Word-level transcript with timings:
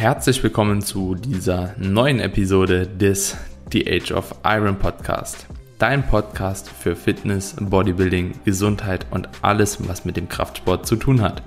Herzlich 0.00 0.42
willkommen 0.42 0.80
zu 0.80 1.14
dieser 1.14 1.74
neuen 1.76 2.20
Episode 2.20 2.86
des 2.86 3.36
The 3.70 3.86
Age 3.86 4.12
of 4.12 4.34
Iron 4.46 4.78
Podcast. 4.78 5.46
Dein 5.78 6.06
Podcast 6.06 6.70
für 6.70 6.96
Fitness, 6.96 7.54
Bodybuilding, 7.60 8.32
Gesundheit 8.46 9.04
und 9.10 9.28
alles, 9.42 9.86
was 9.86 10.06
mit 10.06 10.16
dem 10.16 10.26
Kraftsport 10.26 10.86
zu 10.86 10.96
tun 10.96 11.20
hat. 11.20 11.42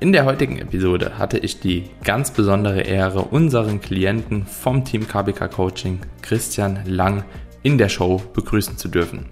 In 0.00 0.12
der 0.12 0.24
heutigen 0.24 0.58
Episode 0.58 1.18
hatte 1.18 1.36
ich 1.36 1.60
die 1.60 1.90
ganz 2.04 2.30
besondere 2.30 2.80
Ehre, 2.80 3.20
unseren 3.20 3.82
Klienten 3.82 4.46
vom 4.46 4.86
Team 4.86 5.06
KBK 5.06 5.50
Coaching, 5.50 6.00
Christian 6.22 6.80
Lang, 6.86 7.22
in 7.62 7.76
der 7.76 7.90
Show 7.90 8.22
begrüßen 8.32 8.78
zu 8.78 8.88
dürfen. 8.88 9.26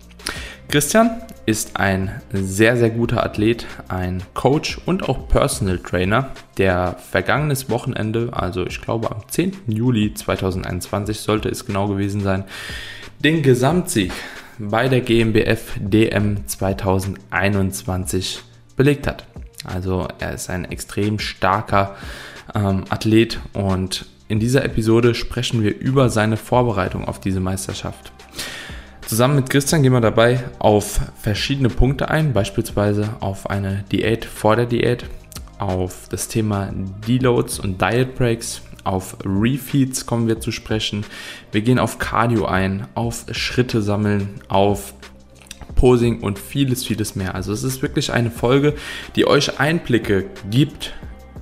Christian 0.68 1.22
ist 1.46 1.78
ein 1.78 2.10
sehr, 2.32 2.76
sehr 2.76 2.90
guter 2.90 3.24
Athlet, 3.24 3.66
ein 3.86 4.22
Coach 4.34 4.78
und 4.84 5.08
auch 5.08 5.28
Personal 5.28 5.78
Trainer, 5.78 6.32
der 6.58 6.96
vergangenes 6.98 7.70
Wochenende, 7.70 8.30
also 8.32 8.66
ich 8.66 8.80
glaube 8.80 9.12
am 9.12 9.22
10. 9.28 9.52
Juli 9.68 10.12
2021 10.12 11.20
sollte 11.20 11.48
es 11.48 11.66
genau 11.66 11.86
gewesen 11.86 12.20
sein, 12.20 12.44
den 13.20 13.42
Gesamtsieg 13.42 14.12
bei 14.58 14.88
der 14.88 15.02
GmbF 15.02 15.74
DM 15.78 16.46
2021 16.48 18.42
belegt 18.76 19.06
hat. 19.06 19.24
Also 19.64 20.08
er 20.18 20.34
ist 20.34 20.50
ein 20.50 20.64
extrem 20.64 21.20
starker 21.20 21.94
ähm, 22.54 22.84
Athlet 22.88 23.38
und 23.52 24.06
in 24.28 24.40
dieser 24.40 24.64
Episode 24.64 25.14
sprechen 25.14 25.62
wir 25.62 25.78
über 25.78 26.10
seine 26.10 26.36
Vorbereitung 26.36 27.06
auf 27.06 27.20
diese 27.20 27.38
Meisterschaft. 27.38 28.10
Zusammen 29.06 29.36
mit 29.36 29.50
Christian 29.50 29.84
gehen 29.84 29.92
wir 29.92 30.00
dabei 30.00 30.42
auf 30.58 31.00
verschiedene 31.14 31.68
Punkte 31.68 32.10
ein, 32.10 32.32
beispielsweise 32.32 33.14
auf 33.20 33.48
eine 33.48 33.84
Diät 33.92 34.24
vor 34.24 34.56
der 34.56 34.66
Diät, 34.66 35.04
auf 35.60 36.08
das 36.10 36.26
Thema 36.26 36.72
Deloads 37.06 37.60
und 37.60 37.80
Diet 37.80 38.16
Breaks, 38.16 38.62
auf 38.82 39.16
Refeeds 39.24 40.06
kommen 40.06 40.26
wir 40.26 40.40
zu 40.40 40.50
sprechen. 40.50 41.06
Wir 41.52 41.60
gehen 41.60 41.78
auf 41.78 42.00
Cardio 42.00 42.46
ein, 42.46 42.88
auf 42.94 43.26
Schritte 43.30 43.80
sammeln, 43.80 44.40
auf 44.48 44.92
Posing 45.76 46.18
und 46.18 46.40
vieles, 46.40 46.84
vieles 46.84 47.14
mehr. 47.14 47.36
Also 47.36 47.52
es 47.52 47.62
ist 47.62 47.82
wirklich 47.82 48.12
eine 48.12 48.32
Folge, 48.32 48.74
die 49.14 49.28
euch 49.28 49.60
Einblicke 49.60 50.24
gibt 50.50 50.94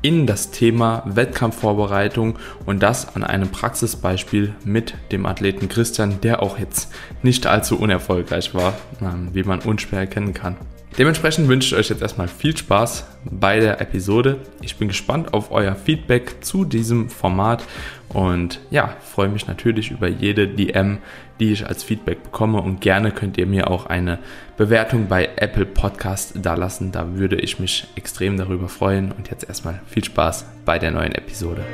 in 0.05 0.27
das 0.27 0.51
Thema 0.51 1.03
Wettkampfvorbereitung 1.07 2.39
und 2.67 2.83
das 2.83 3.17
an 3.17 3.25
einem 3.25 3.49
Praxisbeispiel 3.49 4.55
mit 4.63 4.93
dem 5.13 5.25
Athleten 5.25 5.71
Christian, 5.71 6.21
der 6.21 6.43
auch 6.43 6.59
jetzt 6.59 6.93
nicht 7.23 7.47
allzu 7.47 7.79
unerfolgreich 7.79 8.55
war, 8.55 8.75
ähm, 9.01 9.31
wie 9.33 9.45
man 9.45 9.61
unschwer 9.61 10.01
erkennen 10.01 10.35
kann. 10.35 10.57
Dementsprechend 10.97 11.49
wünsche 11.49 11.75
ich 11.75 11.81
euch 11.81 11.89
jetzt 11.89 12.03
erstmal 12.03 12.29
viel 12.29 12.57
Spaß 12.57 13.07
bei 13.25 13.59
der 13.59 13.81
Episode. 13.81 14.39
Ich 14.63 14.77
bin 14.77 14.87
gespannt 14.87 15.35
auf 15.35 15.51
euer 15.51 15.75
Feedback 15.75 16.45
zu 16.45 16.65
diesem 16.65 17.11
Format 17.11 17.65
und 18.09 18.61
ja, 18.71 18.95
freue 19.01 19.29
mich 19.29 19.49
natürlich 19.49 19.91
über 19.91 20.07
jede 20.07 20.47
DM, 20.47 20.99
die 21.41 21.53
ich 21.53 21.67
als 21.67 21.83
Feedback 21.83 22.23
bekomme 22.23 22.61
und 22.61 22.81
gerne 22.81 23.11
könnt 23.11 23.39
ihr 23.39 23.47
mir 23.47 23.69
auch 23.69 23.87
eine 23.87 24.21
Bewertung 24.57 25.09
bei 25.09 25.31
Apple 25.35 25.67
Podcast 25.67 26.35
dalassen. 26.37 26.93
Da 26.93 27.17
würde 27.17 27.37
ich 27.37 27.59
mich 27.59 27.89
extrem 27.97 28.37
darüber 28.37 28.69
freuen 28.69 29.11
und 29.11 29.31
jetzt 29.31 29.49
erstmal 29.49 29.81
viel 29.87 30.05
Spaß 30.05 30.47
bei 30.65 30.79
der 30.79 30.93
neuen 30.93 31.13
Episode. 31.13 31.65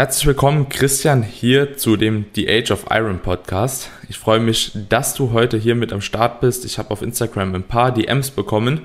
Herzlich 0.00 0.26
willkommen, 0.28 0.70
Christian, 0.70 1.22
hier 1.22 1.76
zu 1.76 1.98
dem 1.98 2.24
The 2.34 2.48
Age 2.48 2.70
of 2.70 2.86
Iron 2.88 3.18
Podcast. 3.18 3.90
Ich 4.08 4.16
freue 4.16 4.40
mich, 4.40 4.72
dass 4.88 5.12
du 5.12 5.32
heute 5.32 5.58
hier 5.58 5.74
mit 5.74 5.92
am 5.92 6.00
Start 6.00 6.40
bist. 6.40 6.64
Ich 6.64 6.78
habe 6.78 6.90
auf 6.90 7.02
Instagram 7.02 7.54
ein 7.54 7.64
paar 7.64 7.92
DMs 7.92 8.30
bekommen 8.30 8.80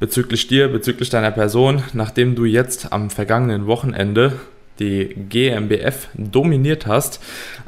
bezüglich 0.00 0.46
dir, 0.46 0.68
bezüglich 0.68 1.10
deiner 1.10 1.30
Person, 1.30 1.82
nachdem 1.92 2.36
du 2.36 2.46
jetzt 2.46 2.90
am 2.90 3.10
vergangenen 3.10 3.66
Wochenende 3.66 4.32
die 4.78 5.14
GmbF 5.28 6.08
dominiert 6.14 6.86
hast. 6.86 7.20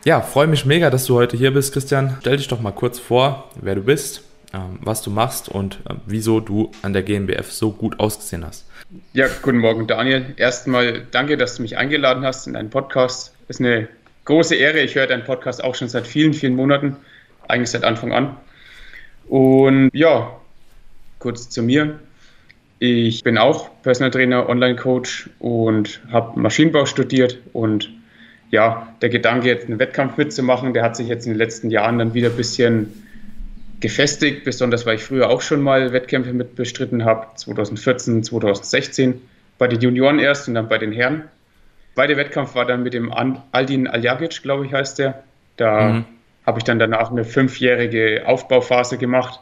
Ja, 0.07 0.23
freue 0.23 0.47
mich 0.47 0.65
mega, 0.65 0.89
dass 0.89 1.05
du 1.05 1.15
heute 1.15 1.37
hier 1.37 1.53
bist, 1.53 1.75
Christian. 1.75 2.17
Stell 2.21 2.39
dich 2.39 2.49
doch 2.49 2.63
mal 2.63 2.73
kurz 2.73 2.99
vor, 2.99 3.51
wer 3.61 3.75
du 3.75 3.83
bist, 3.83 4.23
ähm, 4.55 4.79
was 4.81 5.03
du 5.03 5.11
machst 5.11 5.51
und 5.51 5.81
äh, 5.87 5.93
wieso 6.07 6.41
du 6.41 6.71
an 6.81 6.95
der 6.95 7.03
GmbF 7.03 7.53
so 7.53 7.71
gut 7.71 8.01
ausgesehen 8.01 8.47
hast. 8.47 8.65
Ja, 9.13 9.27
guten 9.43 9.59
Morgen, 9.59 9.87
Daniel. 9.87 10.33
Erstmal 10.39 11.03
danke, 11.11 11.37
dass 11.37 11.57
du 11.57 11.63
mich 11.63 11.77
eingeladen 11.77 12.25
hast 12.25 12.47
in 12.47 12.55
deinen 12.55 12.71
Podcast. 12.71 13.35
Ist 13.47 13.61
eine 13.61 13.87
große 14.25 14.55
Ehre. 14.55 14.81
Ich 14.81 14.95
höre 14.95 15.07
deinen 15.07 15.25
Podcast 15.25 15.63
auch 15.63 15.75
schon 15.75 15.89
seit 15.89 16.07
vielen, 16.07 16.33
vielen 16.33 16.57
Monaten, 16.57 16.97
eigentlich 17.49 17.69
seit 17.69 17.85
Anfang 17.85 18.13
an. 18.15 18.37
Und 19.29 19.91
ja, 19.93 20.41
kurz 21.19 21.51
zu 21.51 21.63
mir. 21.63 21.99
Ich 22.79 23.23
bin 23.25 23.37
auch 23.37 23.69
Personal 23.83 24.11
Trainer, 24.11 24.49
Online-Coach 24.49 25.29
und 25.39 26.01
habe 26.11 26.41
Maschinenbau 26.41 26.87
studiert. 26.87 27.37
Und 27.53 27.91
ja, 28.51 28.95
der 29.03 29.11
Gedanke, 29.11 29.49
jetzt 29.49 29.69
einen 29.69 29.79
Wettkampf 29.79 30.17
mitzumachen, 30.17 30.73
der 30.73 30.83
hat 30.83 30.97
sich 30.97 31.09
jetzt 31.09 31.27
in 31.27 31.35
den 31.35 31.39
letzten 31.39 31.71
Jahren 31.71 31.99
dann 31.99 32.15
wieder 32.15 32.31
ein 32.31 32.37
bisschen 32.37 33.07
gefestigt, 33.81 34.45
besonders 34.45 34.87
weil 34.87 34.97
ich 34.97 35.05
früher 35.05 35.31
auch 35.31 35.41
schon 35.41 35.63
mal 35.63 35.93
Wettkämpfe 35.93 36.33
mit 36.33 36.57
bestritten 36.57 37.05
habe, 37.05 37.27
2014, 37.37 38.25
2016, 38.25 39.21
bei 39.57 39.69
den 39.69 39.81
Junioren 39.81 40.19
erst 40.19 40.49
und 40.49 40.55
dann 40.55 40.69
bei 40.69 40.79
den 40.79 40.93
Herren. 40.93 41.25
Zweiter 41.95 42.17
Wettkampf 42.17 42.55
war 42.55 42.65
dann 42.65 42.83
mit 42.83 42.95
dem 42.95 43.13
Aldin 43.13 43.89
Aljagic, 43.89 44.43
glaube 44.43 44.67
ich, 44.67 44.73
heißt 44.73 44.99
der. 44.99 45.23
Da 45.57 45.93
mhm. 45.93 46.05
habe 46.47 46.59
ich 46.59 46.65
dann 46.65 46.79
danach 46.79 47.11
eine 47.11 47.25
fünfjährige 47.25 48.23
Aufbauphase 48.27 48.99
gemacht 48.99 49.41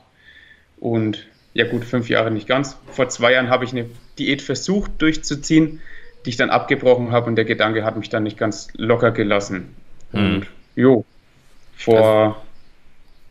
und 0.78 1.26
ja 1.52 1.66
gut, 1.66 1.84
fünf 1.84 2.08
Jahre 2.08 2.30
nicht 2.30 2.46
ganz. 2.46 2.78
Vor 2.90 3.08
zwei 3.08 3.32
Jahren 3.32 3.48
habe 3.48 3.64
ich 3.64 3.72
eine 3.72 3.86
Diät 4.18 4.42
versucht 4.42 4.90
durchzuziehen, 4.98 5.80
die 6.24 6.30
ich 6.30 6.36
dann 6.36 6.50
abgebrochen 6.50 7.12
habe 7.12 7.26
und 7.26 7.36
der 7.36 7.44
Gedanke 7.46 7.84
hat 7.84 7.96
mich 7.96 8.10
dann 8.10 8.22
nicht 8.22 8.38
ganz 8.38 8.68
locker 8.74 9.10
gelassen. 9.10 9.74
Mhm. 10.12 10.18
Und 10.18 10.46
jo, 10.74 11.04
vor 11.76 11.98
also 11.98 12.45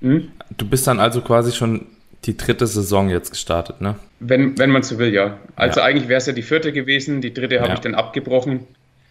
hm? 0.05 0.31
Du 0.55 0.69
bist 0.69 0.85
dann 0.85 0.99
also 0.99 1.21
quasi 1.21 1.51
schon 1.51 1.87
die 2.25 2.37
dritte 2.37 2.67
Saison 2.67 3.09
jetzt 3.09 3.31
gestartet, 3.31 3.81
ne? 3.81 3.95
Wenn, 4.19 4.57
wenn 4.57 4.69
man 4.69 4.83
so 4.83 4.97
will, 4.99 5.13
ja. 5.13 5.37
Also 5.55 5.79
ja. 5.79 5.85
eigentlich 5.85 6.07
wäre 6.07 6.19
es 6.19 6.27
ja 6.27 6.33
die 6.33 6.43
vierte 6.43 6.71
gewesen, 6.71 7.21
die 7.21 7.33
dritte 7.33 7.59
habe 7.59 7.69
ja. 7.69 7.73
ich 7.73 7.79
dann 7.79 7.95
abgebrochen. 7.95 8.61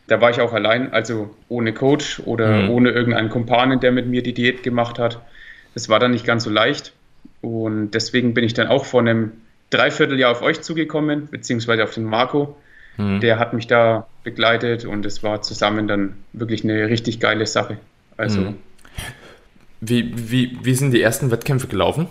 Da 0.07 0.21
war 0.21 0.31
ich 0.31 0.41
auch 0.41 0.53
allein, 0.53 0.93
also 0.93 1.35
ohne 1.49 1.73
Coach 1.73 2.21
oder 2.25 2.63
mhm. 2.63 2.71
ohne 2.71 2.91
irgendeinen 2.91 3.31
Kumpanen, 3.31 3.81
der 3.81 3.91
mit 3.93 4.07
mir 4.07 4.23
die 4.23 4.35
Diät 4.35 4.63
gemacht 4.63 4.99
hat. 4.99 5.21
Das 5.75 5.89
war 5.89 5.99
dann 5.99 6.13
nicht 6.13 6.25
ganz 6.25 6.45
so 6.45 6.51
leicht. 6.51 6.93
Und 7.41 7.93
deswegen 7.93 8.35
bin 8.35 8.45
ich 8.45 8.55
dann 8.55 8.69
auch 8.69 8.85
vor 8.85 9.01
einem 9.01 9.33
Dreivierteljahr 9.71 10.31
auf 10.31 10.43
euch 10.43 10.61
zugekommen, 10.61 11.29
beziehungsweise 11.31 11.83
auf 11.83 11.93
den 11.93 12.05
Marco. 12.05 12.57
Mhm. 12.97 13.21
Der 13.21 13.39
hat 13.39 13.53
mich 13.53 13.67
da 13.67 14.07
begleitet 14.23 14.85
und 14.85 15.05
es 15.05 15.23
war 15.23 15.43
zusammen 15.43 15.89
dann 15.89 16.15
wirklich 16.33 16.65
eine 16.65 16.89
richtig 16.89 17.19
geile 17.19 17.47
Sache. 17.47 17.79
Also 18.17 18.41
mhm. 18.41 18.57
Wie, 19.87 20.31
wie, 20.31 20.59
wie 20.63 20.75
sind 20.75 20.93
die 20.93 21.03
ersten 21.03 21.31
Wettkämpfe 21.31 21.67
gelaufen? 21.67 22.09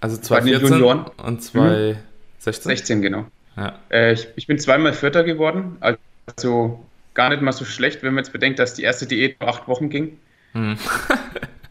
Also 0.00 0.16
2014 0.16 0.82
und 0.82 1.42
2016? 1.42 2.70
16, 2.70 3.02
genau. 3.02 3.26
Ja. 3.56 3.78
Äh, 3.90 4.14
ich, 4.14 4.28
ich 4.36 4.46
bin 4.46 4.58
zweimal 4.58 4.94
Vierter 4.94 5.24
geworden, 5.24 5.76
also 5.80 6.82
gar 7.12 7.28
nicht 7.28 7.42
mal 7.42 7.52
so 7.52 7.64
schlecht, 7.64 8.02
wenn 8.02 8.14
man 8.14 8.24
jetzt 8.24 8.32
bedenkt, 8.32 8.58
dass 8.58 8.74
die 8.74 8.82
erste 8.82 9.06
Diät 9.06 9.36
acht 9.40 9.68
Wochen 9.68 9.90
ging. 9.90 10.18
Hm. 10.52 10.78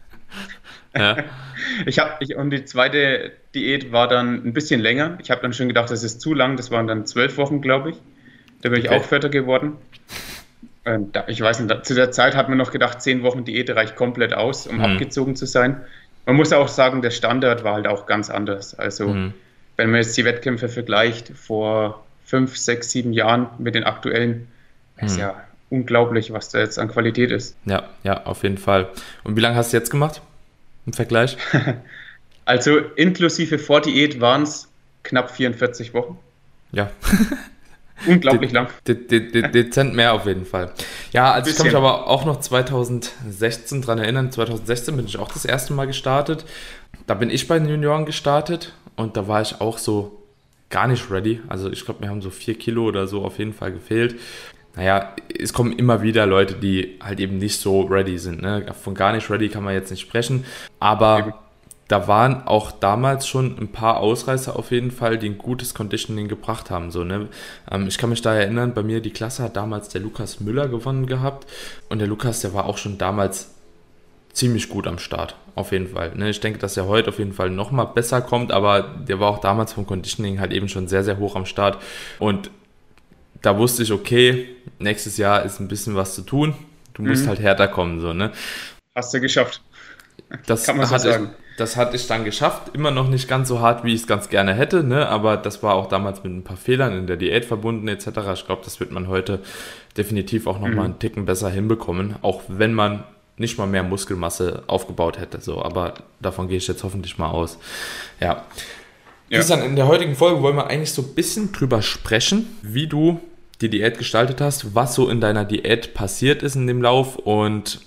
ja. 0.96 1.24
ich 1.86 1.98
habe 1.98 2.36
und 2.36 2.50
die 2.50 2.64
zweite 2.64 3.32
Diät 3.54 3.90
war 3.90 4.06
dann 4.06 4.46
ein 4.46 4.52
bisschen 4.52 4.80
länger. 4.80 5.18
Ich 5.20 5.30
habe 5.30 5.42
dann 5.42 5.52
schon 5.52 5.66
gedacht, 5.66 5.90
das 5.90 6.04
ist 6.04 6.20
zu 6.20 6.34
lang. 6.34 6.56
Das 6.56 6.70
waren 6.70 6.86
dann 6.86 7.06
zwölf 7.06 7.36
Wochen, 7.36 7.60
glaube 7.60 7.90
ich. 7.90 7.96
Da 8.62 8.68
bin 8.68 8.80
ich 8.80 8.90
auch 8.90 9.02
Vierter 9.02 9.28
geworden. 9.28 9.76
Ähm, 10.84 11.12
ich 11.26 11.40
weiß 11.40 11.60
nicht, 11.60 11.86
zu 11.86 11.94
der 11.94 12.10
Zeit 12.10 12.34
hat 12.34 12.48
man 12.48 12.58
noch 12.58 12.70
gedacht, 12.70 13.02
zehn 13.02 13.22
Wochen 13.22 13.44
Diät 13.44 13.70
reicht 13.70 13.96
komplett 13.96 14.34
aus, 14.34 14.66
um 14.66 14.78
mhm. 14.78 14.84
abgezogen 14.84 15.36
zu 15.36 15.46
sein. 15.46 15.80
Man 16.26 16.36
muss 16.36 16.52
auch 16.52 16.68
sagen, 16.68 17.02
der 17.02 17.10
Standard 17.10 17.64
war 17.64 17.74
halt 17.74 17.86
auch 17.86 18.06
ganz 18.06 18.30
anders. 18.30 18.78
Also, 18.78 19.08
mhm. 19.08 19.34
wenn 19.76 19.90
man 19.90 20.00
jetzt 20.00 20.16
die 20.16 20.24
Wettkämpfe 20.24 20.68
vergleicht 20.68 21.32
vor 21.34 22.04
fünf, 22.24 22.56
sechs, 22.56 22.90
sieben 22.90 23.12
Jahren 23.12 23.48
mit 23.58 23.74
den 23.74 23.84
aktuellen, 23.84 24.48
mhm. 25.00 25.06
ist 25.06 25.18
ja 25.18 25.42
unglaublich, 25.68 26.32
was 26.32 26.48
da 26.48 26.58
jetzt 26.58 26.78
an 26.78 26.88
Qualität 26.88 27.30
ist. 27.30 27.56
Ja, 27.64 27.88
ja, 28.02 28.24
auf 28.24 28.42
jeden 28.42 28.58
Fall. 28.58 28.88
Und 29.22 29.36
wie 29.36 29.40
lange 29.40 29.56
hast 29.56 29.72
du 29.72 29.76
jetzt 29.76 29.90
gemacht 29.90 30.22
im 30.86 30.92
Vergleich? 30.92 31.36
also, 32.44 32.78
inklusive 32.96 33.58
Vordiät 33.58 34.20
waren 34.20 34.42
es 34.42 34.68
knapp 35.02 35.30
44 35.30 35.94
Wochen. 35.94 36.18
Ja. 36.72 36.90
Unglaublich 38.06 38.52
lang. 38.52 38.68
De 38.86 38.94
de 38.94 39.30
de 39.30 39.50
dezent 39.50 39.94
mehr 39.94 40.14
auf 40.14 40.26
jeden 40.26 40.46
Fall. 40.46 40.72
Ja, 41.12 41.32
also 41.32 41.50
ich 41.50 41.56
kann 41.56 41.66
mich 41.66 41.76
aber 41.76 42.06
auch 42.08 42.24
noch 42.24 42.40
2016 42.40 43.82
dran 43.82 43.98
erinnern. 43.98 44.32
2016 44.32 44.96
bin 44.96 45.06
ich 45.06 45.18
auch 45.18 45.30
das 45.30 45.44
erste 45.44 45.72
Mal 45.72 45.86
gestartet. 45.86 46.44
Da 47.06 47.14
bin 47.14 47.30
ich 47.30 47.48
bei 47.48 47.58
den 47.58 47.68
Junioren 47.68 48.06
gestartet 48.06 48.72
und 48.96 49.16
da 49.16 49.28
war 49.28 49.42
ich 49.42 49.60
auch 49.60 49.78
so 49.78 50.22
gar 50.70 50.86
nicht 50.86 51.10
ready. 51.10 51.40
Also 51.48 51.70
ich 51.70 51.84
glaube, 51.84 52.04
mir 52.04 52.10
haben 52.10 52.22
so 52.22 52.30
vier 52.30 52.54
Kilo 52.54 52.84
oder 52.84 53.06
so 53.06 53.24
auf 53.24 53.38
jeden 53.38 53.52
Fall 53.52 53.72
gefehlt. 53.72 54.16
naja, 54.76 55.14
es 55.38 55.52
kommen 55.52 55.72
immer 55.72 56.02
wieder 56.02 56.26
Leute, 56.26 56.54
die 56.54 56.98
halt 57.02 57.20
eben 57.20 57.38
nicht 57.38 57.58
so 57.60 57.82
ready 57.82 58.18
sind. 58.18 58.40
Ne? 58.42 58.64
Von 58.80 58.94
gar 58.94 59.12
nicht 59.12 59.28
ready 59.28 59.48
kann 59.48 59.64
man 59.64 59.74
jetzt 59.74 59.90
nicht 59.90 60.00
sprechen. 60.00 60.44
Aber 60.78 61.42
da 61.90 62.06
waren 62.06 62.46
auch 62.46 62.70
damals 62.70 63.26
schon 63.26 63.58
ein 63.58 63.72
paar 63.72 63.96
Ausreißer 63.96 64.54
auf 64.54 64.70
jeden 64.70 64.92
Fall, 64.92 65.18
die 65.18 65.28
ein 65.28 65.38
gutes 65.38 65.74
Conditioning 65.74 66.28
gebracht 66.28 66.70
haben. 66.70 66.92
So, 66.92 67.02
ne? 67.02 67.28
Ähm, 67.68 67.88
ich 67.88 67.98
kann 67.98 68.10
mich 68.10 68.22
da 68.22 68.32
erinnern, 68.32 68.74
bei 68.74 68.84
mir 68.84 69.00
die 69.00 69.10
Klasse 69.10 69.42
hat 69.42 69.56
damals 69.56 69.88
der 69.88 70.00
Lukas 70.00 70.38
Müller 70.38 70.68
gewonnen 70.68 71.06
gehabt. 71.06 71.50
Und 71.88 71.98
der 71.98 72.06
Lukas, 72.06 72.42
der 72.42 72.54
war 72.54 72.66
auch 72.66 72.78
schon 72.78 72.96
damals 72.96 73.50
ziemlich 74.32 74.68
gut 74.68 74.86
am 74.86 75.00
Start, 75.00 75.34
auf 75.56 75.72
jeden 75.72 75.88
Fall. 75.88 76.14
Ne? 76.14 76.30
Ich 76.30 76.38
denke, 76.38 76.60
dass 76.60 76.76
er 76.76 76.86
heute 76.86 77.08
auf 77.08 77.18
jeden 77.18 77.32
Fall 77.32 77.50
nochmal 77.50 77.88
besser 77.88 78.20
kommt, 78.20 78.52
aber 78.52 78.82
der 78.82 79.18
war 79.18 79.28
auch 79.28 79.40
damals 79.40 79.72
vom 79.72 79.84
Conditioning 79.84 80.38
halt 80.38 80.52
eben 80.52 80.68
schon 80.68 80.86
sehr, 80.86 81.02
sehr 81.02 81.18
hoch 81.18 81.34
am 81.34 81.44
Start. 81.44 81.82
Und 82.20 82.52
da 83.42 83.58
wusste 83.58 83.82
ich, 83.82 83.90
okay, 83.90 84.46
nächstes 84.78 85.16
Jahr 85.16 85.42
ist 85.42 85.58
ein 85.58 85.66
bisschen 85.66 85.96
was 85.96 86.14
zu 86.14 86.22
tun. 86.22 86.54
Du 86.94 87.02
musst 87.02 87.24
mhm. 87.24 87.30
halt 87.30 87.40
härter 87.40 87.66
kommen, 87.66 88.00
so, 88.00 88.12
ne? 88.12 88.30
Hast 88.94 89.12
du 89.12 89.20
geschafft. 89.20 89.60
Das 90.46 90.66
kann 90.66 90.76
man 90.76 90.86
so 90.86 90.96
sagen. 90.98 91.30
Ich, 91.32 91.49
das 91.60 91.76
hatte 91.76 91.96
ich 91.96 92.06
dann 92.06 92.24
geschafft. 92.24 92.74
Immer 92.74 92.90
noch 92.90 93.08
nicht 93.08 93.28
ganz 93.28 93.48
so 93.48 93.60
hart, 93.60 93.84
wie 93.84 93.92
ich 93.92 94.00
es 94.00 94.06
ganz 94.06 94.30
gerne 94.30 94.54
hätte, 94.54 94.82
ne? 94.82 95.06
aber 95.08 95.36
das 95.36 95.62
war 95.62 95.74
auch 95.74 95.88
damals 95.88 96.24
mit 96.24 96.32
ein 96.32 96.42
paar 96.42 96.56
Fehlern 96.56 96.96
in 96.96 97.06
der 97.06 97.16
Diät 97.16 97.44
verbunden 97.44 97.86
etc. 97.86 98.06
Ich 98.32 98.46
glaube, 98.46 98.62
das 98.64 98.80
wird 98.80 98.92
man 98.92 99.08
heute 99.08 99.40
definitiv 99.96 100.46
auch 100.46 100.54
nochmal 100.54 100.72
mhm. 100.72 100.80
einen 100.80 100.98
Ticken 100.98 101.26
besser 101.26 101.50
hinbekommen, 101.50 102.16
auch 102.22 102.42
wenn 102.48 102.72
man 102.72 103.04
nicht 103.36 103.58
mal 103.58 103.66
mehr 103.66 103.82
Muskelmasse 103.82 104.62
aufgebaut 104.68 105.18
hätte. 105.18 105.40
So, 105.40 105.62
aber 105.62 105.94
davon 106.20 106.48
gehe 106.48 106.56
ich 106.56 106.66
jetzt 106.66 106.82
hoffentlich 106.82 107.18
mal 107.18 107.30
aus. 107.30 107.58
Ja. 108.20 108.44
Ja. 109.28 109.38
Christian, 109.38 109.62
in 109.62 109.76
der 109.76 109.86
heutigen 109.86 110.16
Folge 110.16 110.42
wollen 110.42 110.56
wir 110.56 110.66
eigentlich 110.66 110.92
so 110.92 111.02
ein 111.02 111.14
bisschen 111.14 111.52
drüber 111.52 111.82
sprechen, 111.82 112.58
wie 112.62 112.86
du 112.86 113.20
die 113.60 113.68
Diät 113.68 113.98
gestaltet 113.98 114.40
hast, 114.40 114.74
was 114.74 114.94
so 114.94 115.08
in 115.08 115.20
deiner 115.20 115.44
Diät 115.44 115.92
passiert 115.94 116.42
ist 116.42 116.56
in 116.56 116.66
dem 116.66 116.82
Lauf 116.82 117.16
und 117.16 117.80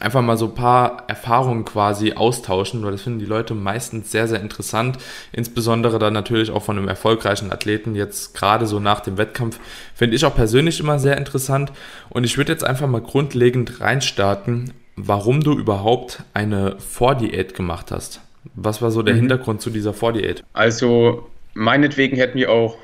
einfach 0.00 0.22
mal 0.22 0.36
so 0.36 0.46
ein 0.46 0.54
paar 0.54 1.04
Erfahrungen 1.08 1.64
quasi 1.64 2.12
austauschen, 2.12 2.82
weil 2.82 2.92
das 2.92 3.02
finden 3.02 3.18
die 3.18 3.26
Leute 3.26 3.54
meistens 3.54 4.10
sehr, 4.10 4.26
sehr 4.26 4.40
interessant. 4.40 4.98
Insbesondere 5.32 5.98
dann 5.98 6.14
natürlich 6.14 6.50
auch 6.50 6.62
von 6.62 6.78
einem 6.78 6.88
erfolgreichen 6.88 7.52
Athleten 7.52 7.94
jetzt 7.94 8.34
gerade 8.34 8.66
so 8.66 8.80
nach 8.80 9.00
dem 9.00 9.18
Wettkampf 9.18 9.58
finde 9.94 10.16
ich 10.16 10.24
auch 10.24 10.34
persönlich 10.34 10.80
immer 10.80 10.98
sehr 10.98 11.18
interessant. 11.18 11.72
Und 12.08 12.24
ich 12.24 12.38
würde 12.38 12.52
jetzt 12.52 12.64
einfach 12.64 12.88
mal 12.88 13.02
grundlegend 13.02 13.80
reinstarten, 13.80 14.72
warum 14.96 15.40
du 15.42 15.52
überhaupt 15.52 16.22
eine 16.34 16.78
Vordiät 16.78 17.54
gemacht 17.54 17.90
hast. 17.90 18.20
Was 18.54 18.82
war 18.82 18.90
so 18.90 19.02
der 19.02 19.14
mhm. 19.14 19.20
Hintergrund 19.20 19.60
zu 19.60 19.70
dieser 19.70 19.92
Vordiät? 19.92 20.42
Also 20.52 21.28
meinetwegen 21.54 22.16
hätten 22.16 22.38
wir 22.38 22.50
auch 22.50 22.76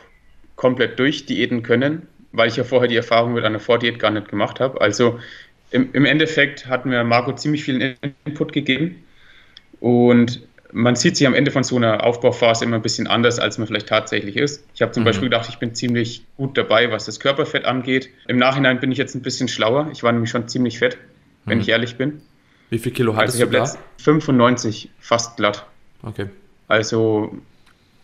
komplett 0.57 0.99
durchdiäten 0.99 1.63
können, 1.63 2.07
weil 2.33 2.49
ich 2.49 2.57
ja 2.57 2.65
vorher 2.65 2.89
die 2.89 2.97
Erfahrung 2.97 3.33
mit 3.33 3.45
einer 3.45 3.61
Vordiät 3.61 3.99
gar 3.99 4.11
nicht 4.11 4.29
gemacht 4.29 4.61
habe. 4.61 4.81
Also 4.81 5.19
im, 5.71 5.93
im 5.93 6.05
Endeffekt 6.05 6.67
hat 6.67 6.87
mir 6.87 7.05
Marco 7.05 7.33
ziemlich 7.35 7.65
viel 7.65 7.97
Input 8.25 8.53
gegeben 8.53 9.05
und 9.81 10.41
man 10.73 10.97
sieht 10.97 11.17
sich 11.17 11.27
am 11.27 11.35
Ende 11.35 11.51
von 11.51 11.65
so 11.65 11.77
einer 11.77 12.05
Aufbauphase 12.05 12.65
immer 12.65 12.77
ein 12.77 12.83
bisschen 12.83 13.07
anders, 13.07 13.39
als 13.39 13.59
man 13.59 13.67
vielleicht 13.67 13.89
tatsächlich 13.89 14.37
ist. 14.37 14.65
Ich 14.75 14.83
habe 14.83 14.93
zum 14.93 15.03
mhm. 15.03 15.07
Beispiel 15.07 15.29
gedacht, 15.29 15.49
ich 15.49 15.59
bin 15.59 15.75
ziemlich 15.75 16.25
gut 16.37 16.59
dabei, 16.59 16.91
was 16.91 17.07
das 17.07 17.21
Körperfett 17.21 17.65
angeht. 17.65 18.11
Im 18.27 18.37
Nachhinein 18.37 18.81
bin 18.81 18.93
ich 18.93 18.99
jetzt 18.99 19.15
ein 19.15 19.23
bisschen 19.23 19.49
schlauer. 19.49 19.89
Ich 19.93 20.03
war 20.03 20.13
nämlich 20.13 20.31
schon 20.31 20.47
ziemlich 20.49 20.79
fett, 20.79 20.99
wenn 21.47 21.59
mhm. 21.59 21.63
ich 21.63 21.69
ehrlich 21.71 21.97
bin. 21.97 22.21
Wie 22.71 22.79
viel 22.79 22.93
Kilo 22.93 23.17
hattest 23.17 23.41
also 23.41 23.47
ich 23.47 23.51
du 23.51 23.65
da? 23.65 23.79
95, 24.03 24.91
fast 25.01 25.39
glatt. 25.39 25.67
Okay. 26.03 26.27
Also 26.69 27.35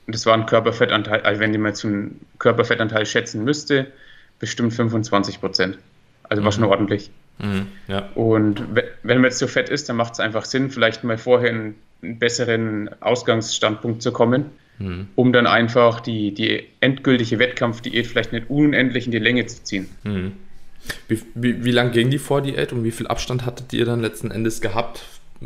das 0.06 0.24
war 0.24 0.34
ein 0.34 0.46
Körperfettanteil, 0.46 1.20
also 1.20 1.40
wenn 1.40 1.52
ich 1.52 1.60
mal 1.60 1.68
jetzt 1.68 1.84
einen 1.84 2.20
Körperfettanteil 2.38 3.04
schätzen 3.04 3.44
müsste, 3.44 3.92
bestimmt 4.38 4.72
25 4.72 5.40
Prozent. 5.40 5.78
Also 6.24 6.42
war 6.42 6.50
mhm. 6.50 6.54
schon 6.54 6.64
ordentlich. 6.64 7.10
Mhm, 7.38 7.66
ja. 7.88 8.08
Und 8.14 8.62
wenn 9.02 9.18
man 9.18 9.24
jetzt 9.24 9.38
so 9.38 9.46
fett 9.46 9.68
ist, 9.68 9.88
dann 9.88 9.96
macht 9.96 10.14
es 10.14 10.20
einfach 10.20 10.44
Sinn, 10.44 10.70
vielleicht 10.70 11.04
mal 11.04 11.18
vorher 11.18 11.50
einen, 11.50 11.74
einen 12.02 12.18
besseren 12.18 12.90
Ausgangsstandpunkt 13.00 14.02
zu 14.02 14.12
kommen, 14.12 14.46
mhm. 14.78 15.08
um 15.14 15.32
dann 15.32 15.46
einfach 15.46 16.00
die, 16.00 16.32
die 16.32 16.66
endgültige 16.80 17.38
Wettkampfdiät 17.38 18.06
vielleicht 18.06 18.32
nicht 18.32 18.50
unendlich 18.50 19.06
in 19.06 19.12
die 19.12 19.18
Länge 19.18 19.46
zu 19.46 19.62
ziehen. 19.62 19.88
Mhm. 20.04 20.32
Wie, 21.08 21.20
wie, 21.34 21.64
wie 21.64 21.70
lang 21.70 21.92
ging 21.92 22.10
die 22.10 22.18
Vordiät 22.18 22.72
und 22.72 22.84
wie 22.84 22.90
viel 22.90 23.06
Abstand 23.06 23.46
hattet 23.46 23.72
ihr 23.72 23.86
dann 23.86 24.00
letzten 24.00 24.30
Endes 24.30 24.60
gehabt 24.60 25.02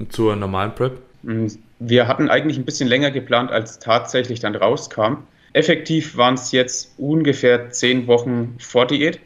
zur 0.08 0.36
normalen 0.36 0.74
Prep? 0.74 1.00
Mm, 1.22 1.46
wir 1.78 2.08
hatten 2.08 2.28
eigentlich 2.28 2.58
ein 2.58 2.64
bisschen 2.64 2.88
länger 2.88 3.10
geplant, 3.10 3.50
als 3.50 3.78
tatsächlich 3.78 4.40
dann 4.40 4.56
rauskam. 4.56 5.18
Effektiv 5.52 6.16
waren 6.16 6.34
es 6.34 6.52
jetzt 6.52 6.94
ungefähr 6.98 7.70
zehn 7.70 8.06
Wochen 8.06 8.56
Vordiät. 8.58 9.20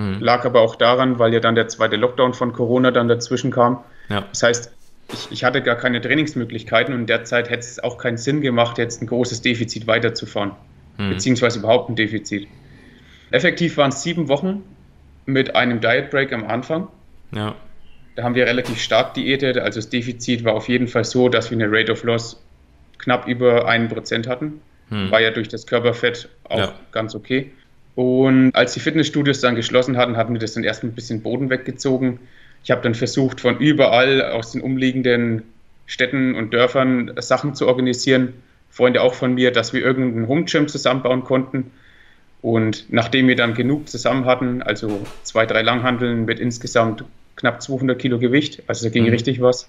Mhm. 0.00 0.20
Lag 0.20 0.44
aber 0.46 0.62
auch 0.62 0.76
daran, 0.76 1.18
weil 1.18 1.34
ja 1.34 1.40
dann 1.40 1.54
der 1.54 1.68
zweite 1.68 1.96
Lockdown 1.96 2.32
von 2.32 2.52
Corona 2.52 2.90
dann 2.90 3.08
dazwischen 3.08 3.50
kam. 3.50 3.80
Ja. 4.08 4.24
Das 4.30 4.42
heißt, 4.42 4.72
ich, 5.12 5.28
ich, 5.30 5.44
hatte 5.44 5.60
gar 5.62 5.76
keine 5.76 6.00
Trainingsmöglichkeiten 6.00 6.94
und 6.94 7.00
in 7.00 7.06
der 7.06 7.24
Zeit 7.24 7.50
hätte 7.50 7.60
es 7.60 7.78
auch 7.82 7.98
keinen 7.98 8.16
Sinn 8.16 8.40
gemacht, 8.40 8.78
jetzt 8.78 9.02
ein 9.02 9.06
großes 9.06 9.42
Defizit 9.42 9.86
weiterzufahren. 9.86 10.52
Mhm. 10.96 11.10
Beziehungsweise 11.10 11.58
überhaupt 11.58 11.90
ein 11.90 11.96
Defizit. 11.96 12.48
Effektiv 13.30 13.76
waren 13.76 13.90
es 13.90 14.02
sieben 14.02 14.28
Wochen 14.28 14.62
mit 15.26 15.54
einem 15.54 15.80
Diet 15.80 16.10
Break 16.10 16.32
am 16.32 16.46
Anfang. 16.46 16.88
Ja. 17.32 17.54
Da 18.16 18.22
haben 18.22 18.34
wir 18.34 18.46
relativ 18.46 18.80
stark 18.80 19.14
diätet. 19.14 19.58
Also 19.58 19.80
das 19.80 19.90
Defizit 19.90 20.44
war 20.44 20.54
auf 20.54 20.68
jeden 20.68 20.88
Fall 20.88 21.04
so, 21.04 21.28
dass 21.28 21.50
wir 21.50 21.58
eine 21.58 21.70
Rate 21.70 21.92
of 21.92 22.02
Loss 22.04 22.42
knapp 22.98 23.28
über 23.28 23.68
1% 23.68 24.28
hatten. 24.28 24.60
Hm. 24.88 25.10
War 25.10 25.20
ja 25.20 25.30
durch 25.30 25.48
das 25.48 25.66
Körperfett 25.66 26.28
auch 26.44 26.58
ja. 26.58 26.72
ganz 26.90 27.14
okay. 27.14 27.52
Und 28.00 28.54
als 28.54 28.72
die 28.72 28.80
Fitnessstudios 28.80 29.42
dann 29.42 29.56
geschlossen 29.56 29.98
hatten, 29.98 30.16
hatten 30.16 30.32
wir 30.32 30.40
das 30.40 30.54
dann 30.54 30.64
erst 30.64 30.82
ein 30.82 30.94
bisschen 30.94 31.20
Boden 31.20 31.50
weggezogen. 31.50 32.18
Ich 32.64 32.70
habe 32.70 32.80
dann 32.80 32.94
versucht, 32.94 33.42
von 33.42 33.58
überall 33.58 34.22
aus 34.22 34.52
den 34.52 34.62
umliegenden 34.62 35.42
Städten 35.84 36.34
und 36.34 36.54
Dörfern 36.54 37.12
Sachen 37.18 37.54
zu 37.54 37.68
organisieren. 37.68 38.32
Freunde 38.70 39.02
auch 39.02 39.12
von 39.12 39.34
mir, 39.34 39.50
dass 39.50 39.74
wir 39.74 39.82
irgendeinen 39.82 40.28
Home 40.28 40.44
Gym 40.44 40.66
zusammenbauen 40.66 41.24
konnten. 41.24 41.72
Und 42.40 42.86
nachdem 42.88 43.28
wir 43.28 43.36
dann 43.36 43.52
genug 43.52 43.86
zusammen 43.90 44.24
hatten, 44.24 44.62
also 44.62 45.06
zwei, 45.22 45.44
drei 45.44 45.60
Langhandeln 45.60 46.24
mit 46.24 46.40
insgesamt 46.40 47.04
knapp 47.36 47.60
200 47.60 47.98
Kilo 47.98 48.18
Gewicht, 48.18 48.62
also 48.66 48.86
da 48.86 48.90
ging 48.90 49.04
mhm. 49.04 49.10
richtig 49.10 49.42
was. 49.42 49.68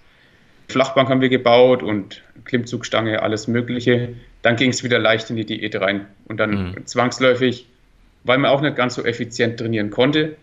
Flachbank 0.70 1.10
haben 1.10 1.20
wir 1.20 1.28
gebaut 1.28 1.84
und 1.84 2.24
Klimmzugstange, 2.46 3.22
alles 3.24 3.50
Mögliche. 3.50 4.14
Dann 4.42 4.56
ging 4.56 4.70
es 4.70 4.86
wieder 4.86 5.00
leicht 5.00 5.30
in 5.30 5.36
die 5.36 5.46
Diät 5.46 5.76
rein. 5.76 6.06
Und 6.30 6.40
dann 6.40 6.72
mhm. 6.72 6.86
zwangsläufig 6.88 7.68
weil 8.24 8.38
man 8.38 8.52
auch 8.52 8.62
nicht 8.62 8.76
ganz 8.76 8.96
so 8.96 9.04
effizient 9.04 9.60
trainieren 9.60 9.90
konnte 9.90 10.36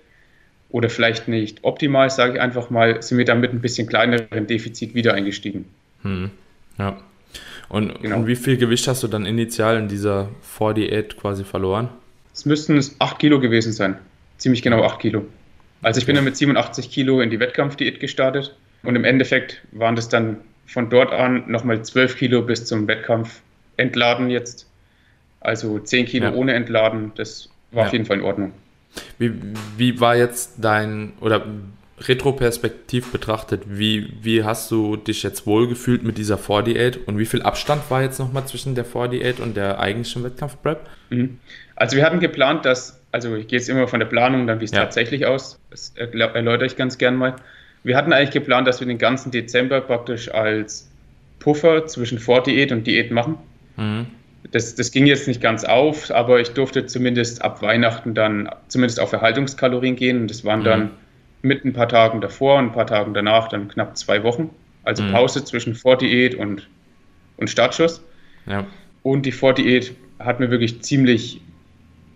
oder 0.71 0.91
vielleicht 0.91 1.29
nicht 1.29 1.61
optimal, 1.63 2.11
sage 2.11 2.35
ich 2.35 2.41
einfach 2.41 2.71
mal, 2.71 3.03
sind 3.03 3.19
wir 3.19 3.25
dann 3.25 3.41
mit 3.41 3.53
ein 3.53 3.61
bisschen 3.61 3.87
kleineren 3.87 4.47
Defizit 4.47 4.95
wieder 4.95 5.15
eingestiegen. 5.15 5.65
Hm. 6.03 6.31
Ja. 6.79 6.99
Und, 7.69 8.01
genau. 8.03 8.17
und, 8.17 8.27
wie 8.27 8.37
viel 8.37 8.57
Gewicht 8.57 8.89
hast 8.89 9.03
du 9.03 9.09
dann 9.09 9.27
initial 9.27 9.79
in 9.79 9.89
dieser 9.89 10.29
Vordiät 10.43 11.17
quasi 11.17 11.45
verloren? 11.45 11.89
Es 12.33 12.47
müssten 12.47 12.81
8 12.99 13.19
Kilo 13.19 13.41
gewesen 13.41 13.73
sein. 13.73 13.99
Ziemlich 14.39 14.63
genau 14.63 14.85
8 14.85 15.01
Kilo. 15.01 15.27
Also 15.83 16.01
ich 16.01 16.07
bin 16.07 16.15
dann 16.15 16.25
mit 16.25 16.37
87 16.37 16.91
Kilo 16.91 17.21
in 17.21 17.31
die 17.31 17.41
Wettkampfdiät 17.41 18.01
gestartet 18.01 18.57
und 18.83 18.97
im 18.97 19.05
Endeffekt 19.05 19.63
waren 19.73 19.97
das 19.97 20.09
dann 20.09 20.39
von 20.67 20.91
dort 20.91 21.13
an 21.13 21.45
nochmal 21.51 21.83
12 21.83 22.17
Kilo 22.17 22.43
bis 22.43 22.65
zum 22.65 22.87
Wettkampf 22.89 23.41
entladen 23.77 24.31
jetzt. 24.31 24.67
Also 25.41 25.79
10 25.79 26.07
Kilo 26.07 26.27
ja. 26.27 26.35
ohne 26.35 26.55
entladen. 26.55 27.13
Das 27.17 27.49
war 27.73 27.83
ja. 27.83 27.87
auf 27.87 27.93
jeden 27.93 28.05
Fall 28.05 28.19
in 28.19 28.25
Ordnung. 28.25 28.53
Wie, 29.19 29.33
wie 29.77 30.01
war 30.01 30.17
jetzt 30.17 30.55
dein, 30.59 31.13
oder 31.21 31.47
retroperspektiv 32.01 33.11
betrachtet, 33.11 33.63
wie, 33.67 34.13
wie 34.23 34.45
hast 34.45 34.71
du 34.71 34.97
dich 34.97 35.23
jetzt 35.23 35.47
wohlgefühlt 35.47 36.05
mit 36.05 36.17
dieser 36.17 36.39
Vordiät 36.39 37.09
und 37.09 37.19
wie 37.19 37.27
viel 37.27 37.43
Abstand 37.43 37.91
war 37.91 38.03
jetzt 38.03 38.19
nochmal 38.19 38.47
zwischen 38.47 38.75
der 38.75 38.85
Vordiät 38.85 39.41
und 39.41 39.57
der 39.57 39.81
eigentlichen 39.81 40.23
Wettkampfprep? 40.25 40.81
Mhm. 41.11 41.39
Also 41.75 41.97
wir 41.97 42.05
hatten 42.05 42.21
geplant, 42.21 42.65
dass, 42.65 43.01
also 43.13 43.35
ich 43.35 43.49
gehe 43.49 43.59
jetzt 43.59 43.69
immer 43.69 43.89
von 43.89 44.01
der 44.01 44.07
Planung, 44.07 44.47
dann 44.47 44.61
wie 44.61 44.65
es 44.65 44.71
ja. 44.71 44.81
tatsächlich 44.81 45.27
aus, 45.27 45.59
das 45.71 45.93
erläutere 45.97 46.67
ich 46.67 46.77
ganz 46.77 46.99
gern 46.99 47.17
mal. 47.17 47.37
Wir 47.83 47.97
hatten 47.97 48.13
eigentlich 48.13 48.31
geplant, 48.31 48.67
dass 48.67 48.81
wir 48.81 48.87
den 48.87 48.99
ganzen 48.99 49.31
Dezember 49.31 49.81
praktisch 49.81 50.33
als 50.33 50.91
Puffer 51.41 51.87
zwischen 51.87 52.19
Vordiät 52.19 52.73
und 52.73 52.87
Diät 52.87 53.11
machen. 53.11 53.39
Mhm 53.77 54.07
das, 54.51 54.75
das 54.75 54.91
ging 54.91 55.07
jetzt 55.07 55.29
nicht 55.29 55.41
ganz 55.41 55.65
auf, 55.65 56.11
aber 56.11 56.41
ich 56.41 56.51
durfte 56.51 56.87
zumindest 56.87 57.43
ab 57.43 57.61
Weihnachten 57.63 58.15
dann 58.15 58.49
zumindest 58.69 59.01
auf 59.01 59.13
Erhaltungskalorien 59.13 59.97
gehen. 59.97 60.23
Und 60.23 60.31
das 60.31 60.45
waren 60.45 60.65
dann 60.65 60.83
mhm. 60.83 60.91
mit 61.43 61.65
ein 61.65 61.73
paar 61.73 61.89
Tagen 61.89 62.21
davor 62.21 62.59
und 62.59 62.67
ein 62.67 62.73
paar 62.73 62.87
Tagen 62.87 63.15
danach 63.15 63.49
dann 63.49 63.69
knapp 63.69 63.97
zwei 63.97 64.23
Wochen. 64.23 64.51
Also 64.85 65.03
mhm. 65.03 65.13
Pause 65.13 65.45
zwischen 65.45 65.75
Vordiät 65.75 66.35
und, 66.35 66.69
und 67.37 67.51
Startschuss. 67.51 68.03
Ja. 68.47 68.67
Und 69.03 69.27
die 69.27 69.33
Vordiät 69.33 69.95
hat 70.19 70.41
mir 70.41 70.51
wirklich 70.51 70.81
ziemlich, 70.83 71.41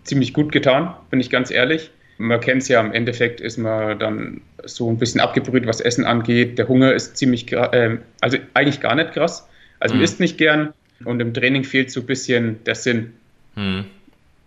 ziemlich 0.03 0.33
gut 0.33 0.51
getan, 0.51 0.95
bin 1.09 1.19
ich 1.19 1.29
ganz 1.29 1.51
ehrlich. 1.51 1.91
Man 2.17 2.39
kennt 2.39 2.63
es 2.63 2.67
ja, 2.67 2.79
im 2.79 2.93
Endeffekt 2.93 3.41
ist 3.41 3.57
man 3.57 3.97
dann 3.99 4.41
so 4.63 4.89
ein 4.89 4.97
bisschen 4.97 5.19
abgebrüht, 5.21 5.65
was 5.65 5.81
Essen 5.81 6.05
angeht. 6.05 6.57
Der 6.57 6.67
Hunger 6.67 6.93
ist 6.93 7.17
ziemlich, 7.17 7.51
äh, 7.51 7.97
also 8.21 8.37
eigentlich 8.53 8.79
gar 8.81 8.95
nicht 8.95 9.13
krass. 9.13 9.47
Also 9.79 9.93
mhm. 9.95 9.99
man 9.99 10.05
isst 10.05 10.19
nicht 10.19 10.37
gern, 10.37 10.73
und 11.05 11.19
im 11.19 11.33
Training 11.33 11.63
fehlt 11.63 11.91
so 11.91 12.01
ein 12.01 12.05
bisschen 12.05 12.63
der 12.65 12.75
Sinn. 12.75 13.13
Hm. 13.55 13.85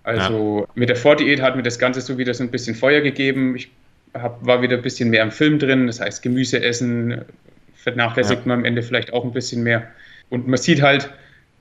Also 0.04 0.60
ja. 0.60 0.72
mit 0.74 0.88
der 0.88 0.96
Vordiät 0.96 1.42
hat 1.42 1.56
mir 1.56 1.62
das 1.62 1.78
Ganze 1.78 2.00
so 2.00 2.16
wieder 2.16 2.32
so 2.32 2.44
ein 2.44 2.50
bisschen 2.50 2.76
Feuer 2.76 3.00
gegeben. 3.00 3.56
Ich 3.56 3.68
hab, 4.14 4.44
war 4.46 4.62
wieder 4.62 4.76
ein 4.76 4.82
bisschen 4.82 5.10
mehr 5.10 5.22
im 5.22 5.32
Film 5.32 5.58
drin, 5.58 5.88
das 5.88 6.00
heißt 6.00 6.22
Gemüse 6.22 6.62
essen, 6.62 7.22
vernachlässigt 7.74 8.42
ja. 8.42 8.48
man 8.48 8.60
am 8.60 8.64
Ende 8.64 8.82
vielleicht 8.82 9.12
auch 9.12 9.24
ein 9.24 9.32
bisschen 9.32 9.62
mehr. 9.62 9.86
Und 10.30 10.46
man 10.46 10.58
sieht 10.58 10.82
halt, 10.82 11.10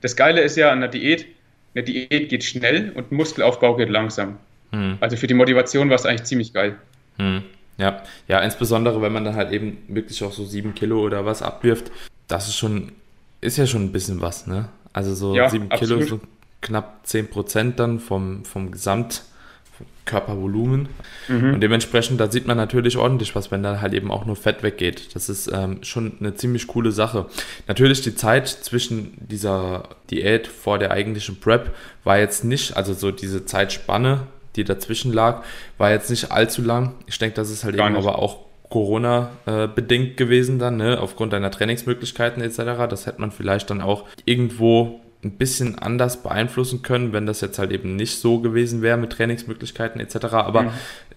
das 0.00 0.16
Geile 0.16 0.40
ist 0.40 0.56
ja 0.56 0.70
an 0.70 0.80
der 0.80 0.88
Diät, 0.88 1.26
eine 1.74 1.84
Diät 1.84 2.28
geht 2.28 2.44
schnell 2.44 2.92
und 2.94 3.12
Muskelaufbau 3.12 3.76
geht 3.76 3.90
langsam. 3.90 4.38
Hm. 4.72 4.98
Also 5.00 5.16
für 5.16 5.26
die 5.26 5.34
Motivation 5.34 5.88
war 5.88 5.96
es 5.96 6.06
eigentlich 6.06 6.24
ziemlich 6.24 6.52
geil. 6.52 6.76
Hm. 7.18 7.42
Ja, 7.78 8.02
ja, 8.28 8.40
insbesondere 8.40 9.02
wenn 9.02 9.12
man 9.12 9.24
dann 9.24 9.36
halt 9.36 9.52
eben 9.52 9.78
wirklich 9.88 10.22
auch 10.24 10.32
so 10.32 10.44
sieben 10.44 10.74
Kilo 10.74 11.00
oder 11.00 11.26
was 11.26 11.42
abwirft, 11.42 11.90
das 12.28 12.48
ist 12.48 12.56
schon, 12.56 12.92
ist 13.40 13.58
ja 13.58 13.66
schon 13.66 13.84
ein 13.84 13.92
bisschen 13.92 14.20
was, 14.20 14.46
ne? 14.46 14.68
Also 14.96 15.14
so 15.14 15.36
ja, 15.36 15.48
sieben 15.50 15.68
Kilo, 15.68 16.00
so 16.00 16.18
knapp 16.62 17.06
zehn 17.06 17.28
Prozent 17.28 17.78
dann 17.78 18.00
vom, 18.00 18.46
vom 18.46 18.70
Gesamtkörpervolumen. 18.70 20.88
Mhm. 21.28 21.52
Und 21.52 21.60
dementsprechend, 21.60 22.18
da 22.18 22.30
sieht 22.30 22.46
man 22.46 22.56
natürlich 22.56 22.96
ordentlich 22.96 23.36
was, 23.36 23.50
wenn 23.50 23.62
da 23.62 23.82
halt 23.82 23.92
eben 23.92 24.10
auch 24.10 24.24
nur 24.24 24.36
Fett 24.36 24.62
weggeht. 24.62 25.14
Das 25.14 25.28
ist 25.28 25.52
ähm, 25.52 25.82
schon 25.82 26.14
eine 26.18 26.34
ziemlich 26.34 26.66
coole 26.66 26.92
Sache. 26.92 27.26
Natürlich 27.68 28.00
die 28.00 28.14
Zeit 28.14 28.48
zwischen 28.48 29.12
dieser 29.18 29.90
Diät 30.10 30.46
vor 30.46 30.78
der 30.78 30.92
eigentlichen 30.92 31.40
Prep 31.40 31.74
war 32.02 32.18
jetzt 32.18 32.42
nicht, 32.42 32.74
also 32.74 32.94
so 32.94 33.10
diese 33.10 33.44
Zeitspanne, 33.44 34.28
die 34.56 34.64
dazwischen 34.64 35.12
lag, 35.12 35.42
war 35.76 35.90
jetzt 35.90 36.08
nicht 36.08 36.32
allzu 36.32 36.62
lang. 36.62 36.94
Ich 37.04 37.18
denke, 37.18 37.36
das 37.36 37.50
ist 37.50 37.64
halt 37.64 37.76
Gar 37.76 37.88
eben 37.88 37.96
nicht. 37.96 38.06
aber 38.06 38.18
auch 38.18 38.46
Corona-bedingt 38.70 40.10
äh, 40.10 40.14
gewesen 40.14 40.58
dann, 40.58 40.76
ne? 40.76 41.00
aufgrund 41.00 41.32
deiner 41.32 41.50
Trainingsmöglichkeiten 41.50 42.42
etc. 42.42 42.88
Das 42.88 43.06
hätte 43.06 43.20
man 43.20 43.30
vielleicht 43.30 43.70
dann 43.70 43.80
auch 43.80 44.04
irgendwo 44.24 45.00
ein 45.24 45.32
bisschen 45.32 45.78
anders 45.78 46.22
beeinflussen 46.22 46.82
können, 46.82 47.12
wenn 47.12 47.26
das 47.26 47.40
jetzt 47.40 47.58
halt 47.58 47.72
eben 47.72 47.96
nicht 47.96 48.18
so 48.18 48.40
gewesen 48.40 48.82
wäre 48.82 48.96
mit 48.96 49.12
Trainingsmöglichkeiten 49.12 50.00
etc. 50.00 50.26
Aber 50.34 50.62
mhm. 50.62 50.70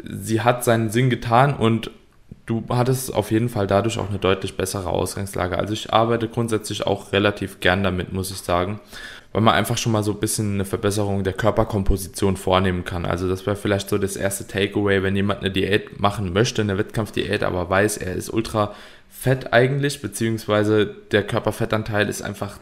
sie 0.03 0.41
hat 0.41 0.63
seinen 0.63 0.89
Sinn 0.89 1.09
getan 1.09 1.53
und 1.55 1.91
du 2.45 2.63
hattest 2.69 3.13
auf 3.13 3.31
jeden 3.31 3.49
Fall 3.49 3.67
dadurch 3.67 3.99
auch 3.99 4.09
eine 4.09 4.19
deutlich 4.19 4.57
bessere 4.57 4.89
Ausgangslage. 4.89 5.57
Also 5.57 5.73
ich 5.73 5.93
arbeite 5.93 6.27
grundsätzlich 6.27 6.87
auch 6.87 7.13
relativ 7.13 7.59
gern 7.59 7.83
damit, 7.83 8.13
muss 8.13 8.31
ich 8.31 8.37
sagen 8.37 8.79
weil 9.31 9.41
man 9.41 9.53
einfach 9.53 9.77
schon 9.77 9.91
mal 9.91 10.03
so 10.03 10.11
ein 10.11 10.19
bisschen 10.19 10.55
eine 10.55 10.65
Verbesserung 10.65 11.23
der 11.23 11.33
Körperkomposition 11.33 12.35
vornehmen 12.35 12.83
kann. 12.83 13.05
Also 13.05 13.29
das 13.29 13.45
wäre 13.45 13.55
vielleicht 13.55 13.89
so 13.89 13.97
das 13.97 14.15
erste 14.15 14.47
Takeaway, 14.47 15.03
wenn 15.03 15.15
jemand 15.15 15.41
eine 15.41 15.51
Diät 15.51 15.99
machen 15.99 16.33
möchte, 16.33 16.61
eine 16.61 16.77
Wettkampfdiät, 16.77 17.43
aber 17.43 17.69
weiß, 17.69 17.97
er 17.97 18.15
ist 18.15 18.29
ultra 18.29 18.73
fett 19.09 19.53
eigentlich, 19.53 20.01
beziehungsweise 20.01 20.95
der 21.11 21.23
Körperfettanteil 21.23 22.09
ist 22.09 22.21
einfach 22.21 22.57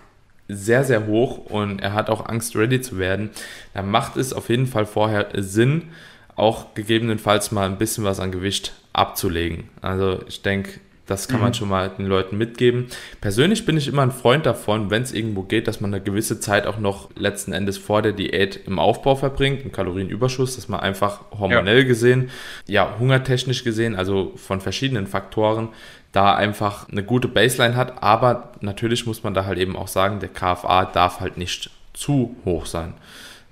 sehr, 0.50 0.84
sehr 0.84 1.08
hoch 1.08 1.38
und 1.38 1.80
er 1.80 1.94
hat 1.94 2.10
auch 2.10 2.26
Angst, 2.28 2.56
ready 2.56 2.82
zu 2.82 2.98
werden, 2.98 3.30
dann 3.74 3.90
macht 3.92 4.18
es 4.18 4.34
auf 4.34 4.50
jeden 4.50 4.68
Fall 4.68 4.86
vorher 4.86 5.28
Sinn, 5.36 5.90
auch 6.36 6.74
gegebenenfalls 6.74 7.52
mal 7.52 7.66
ein 7.66 7.78
bisschen 7.78 8.04
was 8.04 8.20
an 8.20 8.32
Gewicht 8.32 8.74
abzulegen. 8.94 9.70
Also 9.82 10.22
ich 10.28 10.42
denke, 10.42 10.80
das 11.08 11.28
kann 11.28 11.38
mhm. 11.38 11.44
man 11.44 11.54
schon 11.54 11.70
mal 11.70 11.90
den 11.90 12.06
Leuten 12.06 12.38
mitgeben. 12.38 12.88
Persönlich 13.22 13.66
bin 13.66 13.78
ich 13.78 13.88
immer 13.88 14.04
ein 14.04 14.12
Freund 14.12 14.46
davon, 14.46 14.92
wenn 14.92 15.02
es 15.02 15.14
irgendwo 15.14 15.42
geht, 15.44 15.68
dass 15.68 15.82
man 15.82 15.94
eine 15.94 16.04
gewisse 16.04 16.40
Zeit 16.40 16.68
auch 16.68 16.78
noch 16.78 17.10
letzten 17.16 17.54
Endes 17.54 17.78
vor 17.78 18.02
der 18.02 18.12
Diät 18.12 18.60
im 18.68 18.78
Aufbau 18.78 19.16
verbringt, 19.16 19.64
im 19.64 19.72
Kalorienüberschuss, 19.72 20.56
dass 20.56 20.68
man 20.68 20.82
einfach 20.82 21.22
hormonell 21.32 21.80
ja. 21.80 21.84
gesehen, 21.84 22.30
ja, 22.68 22.96
hungertechnisch 23.00 23.64
gesehen, 23.64 23.96
also 23.96 24.34
von 24.36 24.62
verschiedenen 24.62 25.08
Faktoren, 25.08 25.70
da 26.12 26.36
einfach 26.36 26.90
eine 26.90 27.04
gute 27.04 27.28
Baseline 27.28 27.76
hat. 27.76 28.04
Aber 28.04 28.52
natürlich 28.62 29.06
muss 29.06 29.24
man 29.24 29.34
da 29.34 29.46
halt 29.46 29.58
eben 29.58 29.76
auch 29.76 29.88
sagen, 29.88 30.20
der 30.20 30.30
KFA 30.30 30.86
darf 30.86 31.20
halt 31.22 31.38
nicht 31.38 31.72
zu 31.94 32.36
hoch 32.46 32.66
sein. 32.66 32.94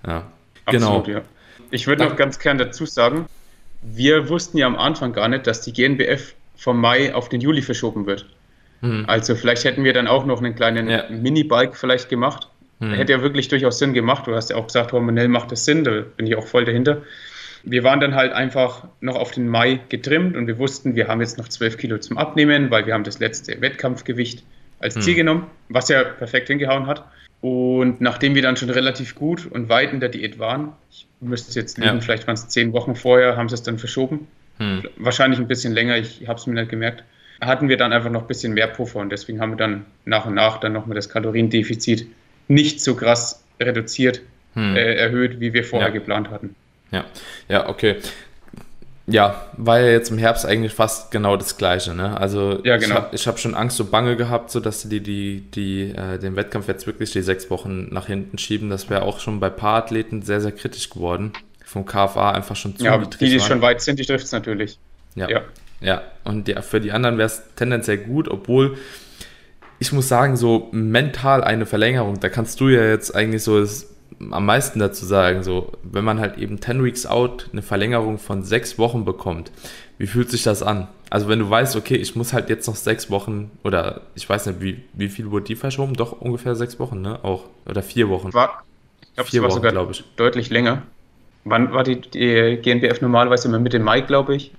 Ja. 0.05 0.23
Absolut, 0.65 1.05
genau. 1.05 1.19
Ja. 1.19 1.25
Ich 1.71 1.87
würde 1.87 2.05
noch 2.05 2.15
ganz 2.15 2.39
gern 2.39 2.57
dazu 2.57 2.85
sagen, 2.85 3.25
wir 3.81 4.29
wussten 4.29 4.57
ja 4.57 4.65
am 4.65 4.77
Anfang 4.77 5.13
gar 5.13 5.27
nicht, 5.27 5.47
dass 5.47 5.61
die 5.61 5.73
GNBF 5.73 6.33
vom 6.65 6.81
Mai 6.81 7.13
auf 7.13 7.29
den 7.29 7.41
Juli 7.41 7.61
verschoben 7.61 8.07
wird. 8.07 8.25
Mhm. 8.81 9.05
Also 9.05 9.35
vielleicht 9.35 9.65
hätten 9.65 9.83
wir 9.83 9.93
dann 9.93 10.07
auch 10.07 10.25
noch 10.25 10.39
einen 10.39 10.55
kleinen 10.55 10.89
ja. 10.89 11.03
Mini-Bike 11.11 11.77
vielleicht 11.77 12.09
gemacht. 12.09 12.49
Mhm. 12.79 12.93
Hätte 12.93 13.11
ja 13.11 13.21
wirklich 13.21 13.47
durchaus 13.49 13.77
Sinn 13.77 13.93
gemacht. 13.93 14.25
Du 14.25 14.33
hast 14.33 14.49
ja 14.49 14.55
auch 14.55 14.65
gesagt, 14.65 14.91
hormonell 14.91 15.27
macht 15.27 15.51
das 15.51 15.63
Sinn, 15.63 15.83
da 15.83 16.03
bin 16.17 16.25
ich 16.25 16.35
auch 16.35 16.47
voll 16.47 16.65
dahinter. 16.65 17.03
Wir 17.63 17.83
waren 17.83 17.99
dann 17.99 18.15
halt 18.15 18.33
einfach 18.33 18.87
noch 18.99 19.15
auf 19.15 19.29
den 19.29 19.47
Mai 19.47 19.79
getrimmt 19.89 20.35
und 20.35 20.47
wir 20.47 20.57
wussten, 20.57 20.95
wir 20.95 21.07
haben 21.07 21.21
jetzt 21.21 21.37
noch 21.37 21.47
12 21.47 21.77
Kilo 21.77 21.99
zum 21.99 22.17
Abnehmen, 22.17 22.71
weil 22.71 22.87
wir 22.87 22.95
haben 22.95 23.03
das 23.03 23.19
letzte 23.19 23.61
Wettkampfgewicht 23.61 24.43
als 24.79 24.95
Ziel 24.95 25.13
mhm. 25.13 25.17
genommen, 25.17 25.47
was 25.69 25.89
ja 25.89 26.03
perfekt 26.03 26.47
hingehauen 26.47 26.87
hat. 26.87 27.05
Und 27.41 28.01
nachdem 28.01 28.33
wir 28.33 28.41
dann 28.41 28.57
schon 28.57 28.71
relativ 28.71 29.13
gut 29.13 29.45
und 29.45 29.69
weit 29.69 29.93
in 29.93 29.99
der 29.99 30.09
Diät 30.09 30.39
waren, 30.39 30.71
ich 30.89 31.05
müsste 31.21 31.59
jetzt 31.59 31.77
lügen, 31.77 31.95
ja. 31.97 32.01
vielleicht 32.01 32.25
waren 32.25 32.33
es 32.33 32.47
zehn 32.47 32.73
Wochen 32.73 32.95
vorher, 32.95 33.37
haben 33.37 33.49
sie 33.49 33.55
es 33.55 33.61
dann 33.61 33.77
verschoben. 33.77 34.27
Hm. 34.57 34.83
Wahrscheinlich 34.97 35.39
ein 35.39 35.47
bisschen 35.47 35.73
länger, 35.73 35.97
ich 35.97 36.27
habe 36.27 36.39
es 36.39 36.47
mir 36.47 36.53
nicht 36.53 36.69
gemerkt. 36.69 37.03
Hatten 37.41 37.67
wir 37.67 37.77
dann 37.77 37.91
einfach 37.91 38.09
noch 38.09 38.21
ein 38.21 38.27
bisschen 38.27 38.53
mehr 38.53 38.67
Puffer 38.67 38.99
und 38.99 39.11
deswegen 39.11 39.41
haben 39.41 39.51
wir 39.51 39.57
dann 39.57 39.85
nach 40.05 40.25
und 40.25 40.35
nach 40.35 40.59
dann 40.59 40.73
nochmal 40.73 40.95
das 40.95 41.09
Kaloriendefizit 41.09 42.07
nicht 42.47 42.81
so 42.81 42.95
krass 42.95 43.43
reduziert, 43.59 44.21
hm. 44.53 44.75
äh, 44.75 44.95
erhöht, 44.95 45.39
wie 45.39 45.53
wir 45.53 45.63
vorher 45.63 45.89
ja. 45.89 45.93
geplant 45.93 46.29
hatten. 46.29 46.55
Ja, 46.91 47.03
ja, 47.49 47.67
okay. 47.67 47.97
Ja, 49.07 49.49
war 49.57 49.79
ja 49.81 49.91
jetzt 49.91 50.09
im 50.09 50.17
Herbst 50.17 50.47
eigentlich 50.47 50.73
fast 50.73 51.11
genau 51.11 51.37
das 51.37 51.57
Gleiche. 51.57 51.93
Ne? 51.93 52.19
Also 52.19 52.61
ja, 52.63 52.77
genau. 52.77 53.05
ich 53.11 53.27
habe 53.27 53.35
hab 53.35 53.39
schon 53.39 53.53
Angst 53.53 53.79
und 53.79 53.91
Bange 53.91 54.15
gehabt, 54.15 54.49
so 54.49 54.59
dass 54.59 54.87
die, 54.89 54.99
die, 55.01 55.41
die 55.53 55.91
äh, 55.91 56.17
den 56.17 56.35
Wettkampf 56.35 56.67
jetzt 56.67 56.87
wirklich 56.87 57.11
die 57.11 57.21
sechs 57.21 57.51
Wochen 57.51 57.93
nach 57.93 58.07
hinten 58.07 58.39
schieben. 58.39 58.71
Das 58.71 58.89
wäre 58.89 59.03
auch 59.03 59.19
schon 59.19 59.39
bei 59.39 59.49
paar 59.49 59.75
Athleten 59.83 60.23
sehr, 60.23 60.41
sehr 60.41 60.53
kritisch 60.53 60.89
geworden 60.89 61.33
vom 61.75 61.85
KFA 61.85 62.31
einfach 62.31 62.55
schon 62.55 62.77
zu 62.77 62.85
Ja, 62.85 62.97
die, 62.97 63.29
die 63.29 63.39
schon 63.41 63.61
weit 63.61 63.81
sind, 63.81 63.99
die 63.99 64.05
trifft 64.05 64.23
es 64.23 64.31
natürlich. 64.31 64.79
Ja. 65.15 65.29
ja. 65.29 65.41
Ja, 65.81 66.03
und 66.23 66.47
ja, 66.47 66.61
für 66.61 66.79
die 66.79 66.93
anderen 66.93 67.17
wäre 67.17 67.25
es 67.25 67.43
tendenziell 67.57 67.97
gut, 67.97 68.29
obwohl 68.29 68.77
ich 69.77 69.91
muss 69.91 70.07
sagen, 70.07 70.37
so 70.37 70.69
mental 70.71 71.43
eine 71.43 71.65
Verlängerung, 71.65 72.21
da 72.21 72.29
kannst 72.29 72.61
du 72.61 72.69
ja 72.69 72.85
jetzt 72.85 73.13
eigentlich 73.13 73.43
so 73.43 73.59
das, 73.59 73.93
am 74.31 74.45
meisten 74.45 74.79
dazu 74.79 75.05
sagen, 75.05 75.43
so, 75.43 75.73
wenn 75.83 76.05
man 76.05 76.21
halt 76.21 76.37
eben 76.37 76.61
10 76.61 76.81
Weeks 76.81 77.05
out 77.05 77.49
eine 77.51 77.61
Verlängerung 77.61 78.19
von 78.19 78.41
sechs 78.43 78.79
Wochen 78.79 79.03
bekommt, 79.03 79.51
wie 79.97 80.07
fühlt 80.07 80.31
sich 80.31 80.43
das 80.43 80.63
an? 80.63 80.87
Also 81.09 81.27
wenn 81.27 81.39
du 81.39 81.49
weißt, 81.49 81.75
okay, 81.75 81.95
ich 81.95 82.15
muss 82.15 82.31
halt 82.31 82.49
jetzt 82.49 82.67
noch 82.67 82.77
sechs 82.77 83.09
Wochen 83.09 83.51
oder 83.65 84.01
ich 84.15 84.29
weiß 84.29 84.45
nicht, 84.45 84.61
wie, 84.61 84.81
wie 84.93 85.09
viel 85.09 85.29
wurde 85.29 85.47
die 85.47 85.57
verschoben? 85.57 85.93
Doch 85.95 86.13
ungefähr 86.13 86.55
sechs 86.55 86.79
Wochen, 86.79 87.01
ne? 87.01 87.19
Auch. 87.23 87.43
Oder 87.65 87.83
vier 87.83 88.07
Wochen. 88.07 88.33
War, 88.33 88.63
ich 89.01 89.13
glaube, 89.13 89.27
es 89.27 89.35
war 89.35 89.43
Wochen, 89.43 89.51
sogar 89.55 89.89
ich. 89.91 90.03
deutlich 90.15 90.49
länger. 90.49 90.83
Wann 91.45 91.71
war 91.71 91.83
die, 91.83 92.01
die 92.01 92.59
GNBF 92.61 93.01
normalerweise 93.01 93.47
immer 93.47 93.59
Mitte 93.59 93.79
Mai, 93.79 94.01
glaube 94.01 94.35
ich? 94.35 94.51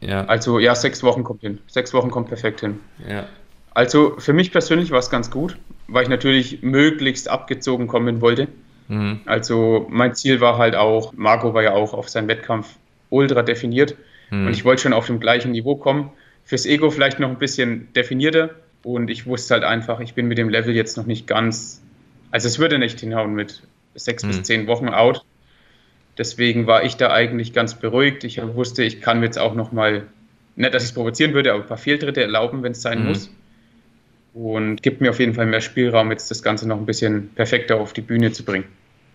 Ja. 0.00 0.24
Also 0.26 0.58
ja, 0.58 0.74
sechs 0.74 1.02
Wochen 1.02 1.24
kommt 1.24 1.42
hin. 1.42 1.58
Sechs 1.66 1.92
Wochen 1.92 2.10
kommt 2.10 2.28
perfekt 2.28 2.60
hin. 2.60 2.80
Ja. 3.08 3.26
Also 3.72 4.14
für 4.18 4.32
mich 4.32 4.52
persönlich 4.52 4.90
war 4.90 5.00
es 5.00 5.10
ganz 5.10 5.30
gut, 5.30 5.56
weil 5.88 6.04
ich 6.04 6.08
natürlich 6.08 6.62
möglichst 6.62 7.28
abgezogen 7.28 7.86
kommen 7.86 8.20
wollte. 8.20 8.48
Mhm. 8.88 9.20
Also 9.26 9.86
mein 9.90 10.14
Ziel 10.14 10.40
war 10.40 10.58
halt 10.58 10.74
auch, 10.74 11.12
Marco 11.14 11.54
war 11.54 11.62
ja 11.62 11.72
auch 11.72 11.94
auf 11.94 12.08
seinen 12.08 12.28
Wettkampf 12.28 12.76
ultra 13.10 13.42
definiert 13.42 13.96
mhm. 14.30 14.46
und 14.46 14.52
ich 14.52 14.64
wollte 14.64 14.82
schon 14.82 14.92
auf 14.92 15.06
dem 15.06 15.20
gleichen 15.20 15.52
Niveau 15.52 15.76
kommen. 15.76 16.10
Fürs 16.44 16.66
Ego 16.66 16.90
vielleicht 16.90 17.20
noch 17.20 17.28
ein 17.28 17.38
bisschen 17.38 17.92
definierter 17.94 18.50
und 18.82 19.10
ich 19.10 19.26
wusste 19.26 19.54
halt 19.54 19.64
einfach, 19.64 20.00
ich 20.00 20.14
bin 20.14 20.26
mit 20.26 20.38
dem 20.38 20.48
Level 20.48 20.74
jetzt 20.74 20.96
noch 20.96 21.06
nicht 21.06 21.26
ganz, 21.26 21.82
also 22.30 22.48
es 22.48 22.58
würde 22.58 22.78
nicht 22.78 22.98
hinhauen 22.98 23.34
mit 23.34 23.62
sechs 23.94 24.24
mhm. 24.24 24.28
bis 24.28 24.42
zehn 24.42 24.66
Wochen 24.66 24.88
out. 24.88 25.24
Deswegen 26.20 26.66
war 26.66 26.84
ich 26.84 26.98
da 26.98 27.10
eigentlich 27.10 27.54
ganz 27.54 27.76
beruhigt. 27.76 28.24
Ich 28.24 28.42
wusste, 28.54 28.84
ich 28.84 29.00
kann 29.00 29.20
mir 29.20 29.24
jetzt 29.24 29.38
auch 29.38 29.54
noch 29.54 29.72
mal, 29.72 30.02
nicht, 30.54 30.74
dass 30.74 30.82
ich 30.82 30.90
es 30.90 30.94
provozieren 30.94 31.32
würde, 31.32 31.54
aber 31.54 31.62
ein 31.62 31.66
paar 31.66 31.78
Fehltritte 31.78 32.20
erlauben, 32.20 32.62
wenn 32.62 32.72
es 32.72 32.82
sein 32.82 33.00
mhm. 33.00 33.08
muss. 33.08 33.30
Und 34.34 34.82
gibt 34.82 35.00
mir 35.00 35.08
auf 35.08 35.18
jeden 35.18 35.32
Fall 35.32 35.46
mehr 35.46 35.62
Spielraum, 35.62 36.10
jetzt 36.10 36.30
das 36.30 36.42
Ganze 36.42 36.68
noch 36.68 36.76
ein 36.76 36.84
bisschen 36.84 37.30
perfekter 37.30 37.76
auf 37.80 37.94
die 37.94 38.02
Bühne 38.02 38.32
zu 38.32 38.44
bringen. 38.44 38.66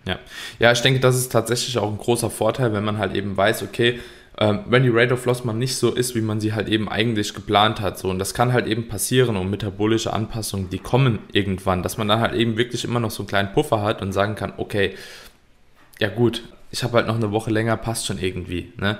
Ja, 0.04 0.18
ja 0.58 0.72
ich 0.72 0.80
denke, 0.80 0.98
das 0.98 1.14
ist 1.16 1.30
tatsächlich 1.30 1.78
auch 1.78 1.88
ein 1.88 1.96
großer 1.96 2.28
Vorteil, 2.28 2.72
wenn 2.72 2.82
man 2.82 2.98
halt 2.98 3.14
eben 3.14 3.36
weiß, 3.36 3.62
okay, 3.62 4.00
ähm, 4.38 4.64
wenn 4.66 4.82
die 4.82 4.88
Rate 4.88 5.14
of 5.14 5.24
Loss 5.26 5.44
mal 5.44 5.52
nicht 5.52 5.76
so 5.76 5.94
ist, 5.94 6.16
wie 6.16 6.20
man 6.20 6.40
sie 6.40 6.54
halt 6.54 6.68
eben 6.68 6.88
eigentlich 6.88 7.34
geplant 7.34 7.80
hat. 7.80 8.00
So, 8.00 8.10
und 8.10 8.18
das 8.18 8.34
kann 8.34 8.52
halt 8.52 8.66
eben 8.66 8.88
passieren 8.88 9.36
und 9.36 9.48
metabolische 9.48 10.12
Anpassungen, 10.12 10.70
die 10.70 10.80
kommen 10.80 11.20
irgendwann, 11.30 11.84
dass 11.84 11.98
man 11.98 12.08
dann 12.08 12.18
halt 12.18 12.34
eben 12.34 12.56
wirklich 12.56 12.82
immer 12.82 12.98
noch 12.98 13.12
so 13.12 13.22
einen 13.22 13.28
kleinen 13.28 13.52
Puffer 13.52 13.82
hat 13.82 14.02
und 14.02 14.10
sagen 14.10 14.34
kann, 14.34 14.54
okay, 14.56 14.96
ja 16.00 16.08
gut, 16.08 16.42
ich 16.76 16.84
habe 16.84 16.98
halt 16.98 17.06
noch 17.06 17.16
eine 17.16 17.32
Woche 17.32 17.50
länger, 17.50 17.78
passt 17.78 18.04
schon 18.04 18.18
irgendwie. 18.18 18.70
Ne? 18.76 18.98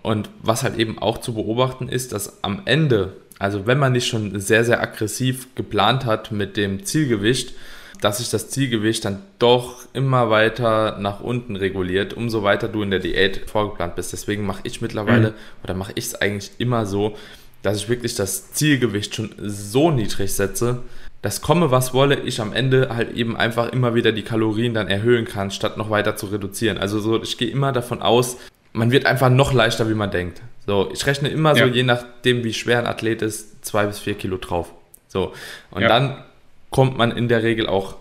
Und 0.00 0.30
was 0.40 0.62
halt 0.62 0.78
eben 0.78 0.98
auch 0.98 1.18
zu 1.18 1.34
beobachten 1.34 1.86
ist, 1.86 2.12
dass 2.12 2.42
am 2.42 2.62
Ende, 2.64 3.18
also 3.38 3.66
wenn 3.66 3.78
man 3.78 3.92
nicht 3.92 4.06
schon 4.06 4.40
sehr, 4.40 4.64
sehr 4.64 4.80
aggressiv 4.80 5.54
geplant 5.54 6.06
hat 6.06 6.32
mit 6.32 6.56
dem 6.56 6.86
Zielgewicht, 6.86 7.52
dass 8.00 8.18
sich 8.18 8.30
das 8.30 8.48
Zielgewicht 8.48 9.04
dann 9.04 9.22
doch 9.38 9.80
immer 9.92 10.30
weiter 10.30 10.96
nach 11.00 11.20
unten 11.20 11.54
reguliert, 11.56 12.14
umso 12.14 12.44
weiter 12.44 12.66
du 12.66 12.82
in 12.82 12.90
der 12.90 13.00
Diät 13.00 13.42
vorgeplant 13.50 13.94
bist. 13.96 14.14
Deswegen 14.14 14.46
mache 14.46 14.60
ich 14.62 14.80
mittlerweile 14.80 15.30
mhm. 15.30 15.34
oder 15.64 15.74
mache 15.74 15.92
ich 15.96 16.06
es 16.06 16.14
eigentlich 16.14 16.52
immer 16.56 16.86
so, 16.86 17.14
dass 17.60 17.76
ich 17.76 17.88
wirklich 17.90 18.14
das 18.14 18.52
Zielgewicht 18.52 19.14
schon 19.14 19.34
so 19.36 19.90
niedrig 19.90 20.32
setze, 20.32 20.82
das 21.22 21.40
komme, 21.40 21.70
was 21.70 21.94
wolle, 21.94 22.20
ich 22.20 22.40
am 22.40 22.52
Ende 22.52 22.90
halt 22.94 23.12
eben 23.14 23.36
einfach 23.36 23.72
immer 23.72 23.94
wieder 23.94 24.12
die 24.12 24.22
Kalorien 24.22 24.74
dann 24.74 24.88
erhöhen 24.88 25.24
kann, 25.24 25.50
statt 25.50 25.76
noch 25.76 25.90
weiter 25.90 26.16
zu 26.16 26.26
reduzieren. 26.26 26.78
Also 26.78 27.00
so, 27.00 27.20
ich 27.22 27.38
gehe 27.38 27.50
immer 27.50 27.72
davon 27.72 28.02
aus, 28.02 28.36
man 28.72 28.92
wird 28.92 29.06
einfach 29.06 29.30
noch 29.30 29.52
leichter, 29.52 29.88
wie 29.88 29.94
man 29.94 30.10
denkt. 30.10 30.40
So, 30.66 30.90
ich 30.92 31.04
rechne 31.06 31.28
immer 31.28 31.56
ja. 31.56 31.66
so, 31.66 31.72
je 31.72 31.82
nachdem, 31.82 32.44
wie 32.44 32.54
schwer 32.54 32.78
ein 32.78 32.86
Athlet 32.86 33.22
ist, 33.22 33.64
zwei 33.64 33.86
bis 33.86 33.98
vier 33.98 34.14
Kilo 34.14 34.36
drauf. 34.36 34.72
So, 35.08 35.32
und 35.70 35.82
ja. 35.82 35.88
dann 35.88 36.22
kommt 36.70 36.96
man 36.96 37.10
in 37.10 37.28
der 37.28 37.42
Regel 37.42 37.66
auch 37.66 37.96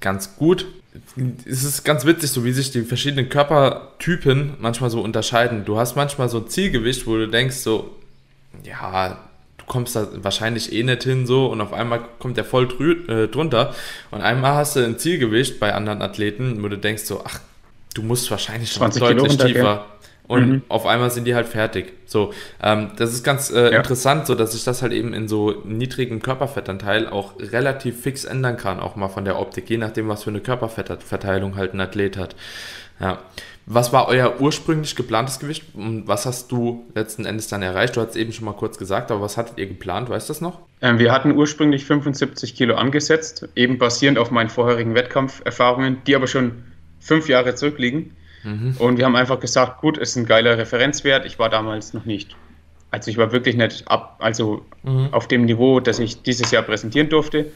ganz 0.00 0.36
gut. 0.36 0.66
Es 1.46 1.62
ist 1.62 1.84
ganz 1.84 2.04
witzig, 2.04 2.30
so 2.30 2.44
wie 2.44 2.52
sich 2.52 2.70
die 2.70 2.82
verschiedenen 2.82 3.28
Körpertypen 3.28 4.54
manchmal 4.58 4.90
so 4.90 5.00
unterscheiden. 5.00 5.64
Du 5.64 5.78
hast 5.78 5.94
manchmal 5.94 6.28
so 6.28 6.38
ein 6.38 6.48
Zielgewicht, 6.48 7.06
wo 7.06 7.16
du 7.16 7.28
denkst, 7.28 7.56
so, 7.56 7.96
ja, 8.64 9.18
du 9.62 9.72
kommst 9.72 9.96
da 9.96 10.08
wahrscheinlich 10.14 10.72
eh 10.72 10.82
nicht 10.82 11.04
hin 11.04 11.26
so 11.26 11.46
und 11.46 11.60
auf 11.60 11.72
einmal 11.72 12.00
kommt 12.18 12.36
der 12.36 12.44
voll 12.44 12.68
drü 12.68 13.04
äh, 13.06 13.28
drunter 13.28 13.74
und 14.10 14.20
einmal 14.20 14.54
hast 14.54 14.76
du 14.76 14.84
ein 14.84 14.98
Zielgewicht 14.98 15.60
bei 15.60 15.74
anderen 15.74 16.02
Athleten, 16.02 16.62
wo 16.62 16.68
du 16.68 16.76
denkst 16.76 17.04
so, 17.04 17.22
ach, 17.24 17.40
du 17.94 18.02
musst 18.02 18.30
wahrscheinlich 18.30 18.72
schon 18.72 18.90
deutlich 18.90 19.36
tiefer 19.36 19.86
und 20.28 20.48
mhm. 20.48 20.62
auf 20.68 20.86
einmal 20.86 21.10
sind 21.10 21.24
die 21.26 21.34
halt 21.34 21.46
fertig. 21.46 21.92
So, 22.06 22.32
ähm, 22.62 22.92
das 22.96 23.12
ist 23.12 23.24
ganz 23.24 23.50
äh, 23.50 23.72
ja. 23.72 23.78
interessant, 23.78 24.26
so 24.26 24.34
dass 24.34 24.52
sich 24.52 24.64
das 24.64 24.82
halt 24.82 24.92
eben 24.92 25.12
in 25.14 25.28
so 25.28 25.62
niedrigen 25.64 26.20
Körperfettanteil 26.20 27.08
auch 27.08 27.34
relativ 27.38 28.00
fix 28.00 28.24
ändern 28.24 28.56
kann, 28.56 28.80
auch 28.80 28.96
mal 28.96 29.08
von 29.08 29.24
der 29.24 29.38
Optik, 29.38 29.68
je 29.68 29.78
nachdem, 29.78 30.08
was 30.08 30.22
für 30.24 30.30
eine 30.30 30.40
Körperfettverteilung 30.40 31.56
halt 31.56 31.74
ein 31.74 31.80
Athlet 31.80 32.16
hat. 32.16 32.36
Ja. 33.00 33.18
Was 33.66 33.92
war 33.92 34.08
euer 34.08 34.40
ursprünglich 34.40 34.96
geplantes 34.96 35.38
Gewicht 35.38 35.64
und 35.74 36.08
was 36.08 36.26
hast 36.26 36.50
du 36.50 36.84
letzten 36.94 37.24
Endes 37.24 37.46
dann 37.46 37.62
erreicht? 37.62 37.96
Du 37.96 38.00
hast 38.00 38.10
es 38.10 38.16
eben 38.16 38.32
schon 38.32 38.44
mal 38.44 38.54
kurz 38.54 38.76
gesagt, 38.76 39.10
aber 39.10 39.20
was 39.20 39.36
hattet 39.36 39.58
ihr 39.58 39.66
geplant? 39.66 40.10
Weißt 40.10 40.28
du 40.28 40.32
das 40.32 40.40
noch? 40.40 40.60
Ähm, 40.80 40.98
wir 40.98 41.12
hatten 41.12 41.32
ursprünglich 41.32 41.84
75 41.84 42.56
Kilo 42.56 42.74
angesetzt, 42.74 43.48
eben 43.54 43.78
basierend 43.78 44.18
auf 44.18 44.30
meinen 44.32 44.50
vorherigen 44.50 44.94
Wettkampferfahrungen, 44.94 45.98
die 46.06 46.16
aber 46.16 46.26
schon 46.26 46.64
fünf 46.98 47.28
Jahre 47.28 47.54
zurückliegen. 47.54 48.16
Mhm. 48.42 48.76
Und 48.78 48.98
wir 48.98 49.04
haben 49.04 49.16
einfach 49.16 49.38
gesagt, 49.38 49.80
gut, 49.80 49.96
ist 49.96 50.16
ein 50.16 50.26
geiler 50.26 50.58
Referenzwert. 50.58 51.24
Ich 51.24 51.38
war 51.38 51.48
damals 51.48 51.94
noch 51.94 52.04
nicht. 52.04 52.36
Also 52.90 53.10
ich 53.10 53.16
war 53.16 53.32
wirklich 53.32 53.56
nicht 53.56 53.88
ab, 53.88 54.16
also 54.18 54.66
mhm. 54.82 55.08
auf 55.12 55.28
dem 55.28 55.44
Niveau, 55.44 55.80
das 55.80 55.98
ich 55.98 56.22
dieses 56.22 56.50
Jahr 56.50 56.62
präsentieren 56.62 57.08
durfte. 57.08 57.46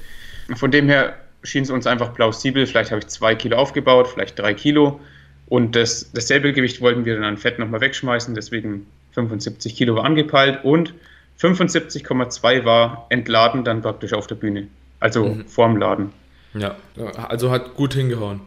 Von 0.54 0.70
dem 0.70 0.88
her 0.88 1.16
schien 1.42 1.64
es 1.64 1.70
uns 1.70 1.86
einfach 1.86 2.14
plausibel. 2.14 2.66
Vielleicht 2.66 2.90
habe 2.90 3.00
ich 3.00 3.08
zwei 3.08 3.34
Kilo 3.34 3.56
aufgebaut, 3.56 4.08
vielleicht 4.08 4.38
drei 4.38 4.54
Kilo. 4.54 5.00
Und 5.48 5.76
das, 5.76 6.10
dasselbe 6.12 6.52
Gewicht 6.52 6.80
wollten 6.80 7.04
wir 7.04 7.14
dann 7.14 7.24
an 7.24 7.36
Fett 7.36 7.58
nochmal 7.58 7.80
wegschmeißen. 7.80 8.34
Deswegen 8.34 8.86
75 9.12 9.76
Kilo 9.76 9.96
war 9.96 10.04
angepeilt 10.04 10.64
und 10.64 10.94
75,2 11.40 12.64
war 12.64 13.06
entladen 13.10 13.64
dann 13.64 13.82
praktisch 13.82 14.12
auf 14.12 14.26
der 14.26 14.34
Bühne. 14.36 14.68
Also 15.00 15.26
mhm. 15.26 15.46
vorm 15.46 15.76
Laden. 15.76 16.12
Ja, 16.54 16.76
also 17.28 17.50
hat 17.50 17.74
gut 17.74 17.94
hingehauen. 17.94 18.40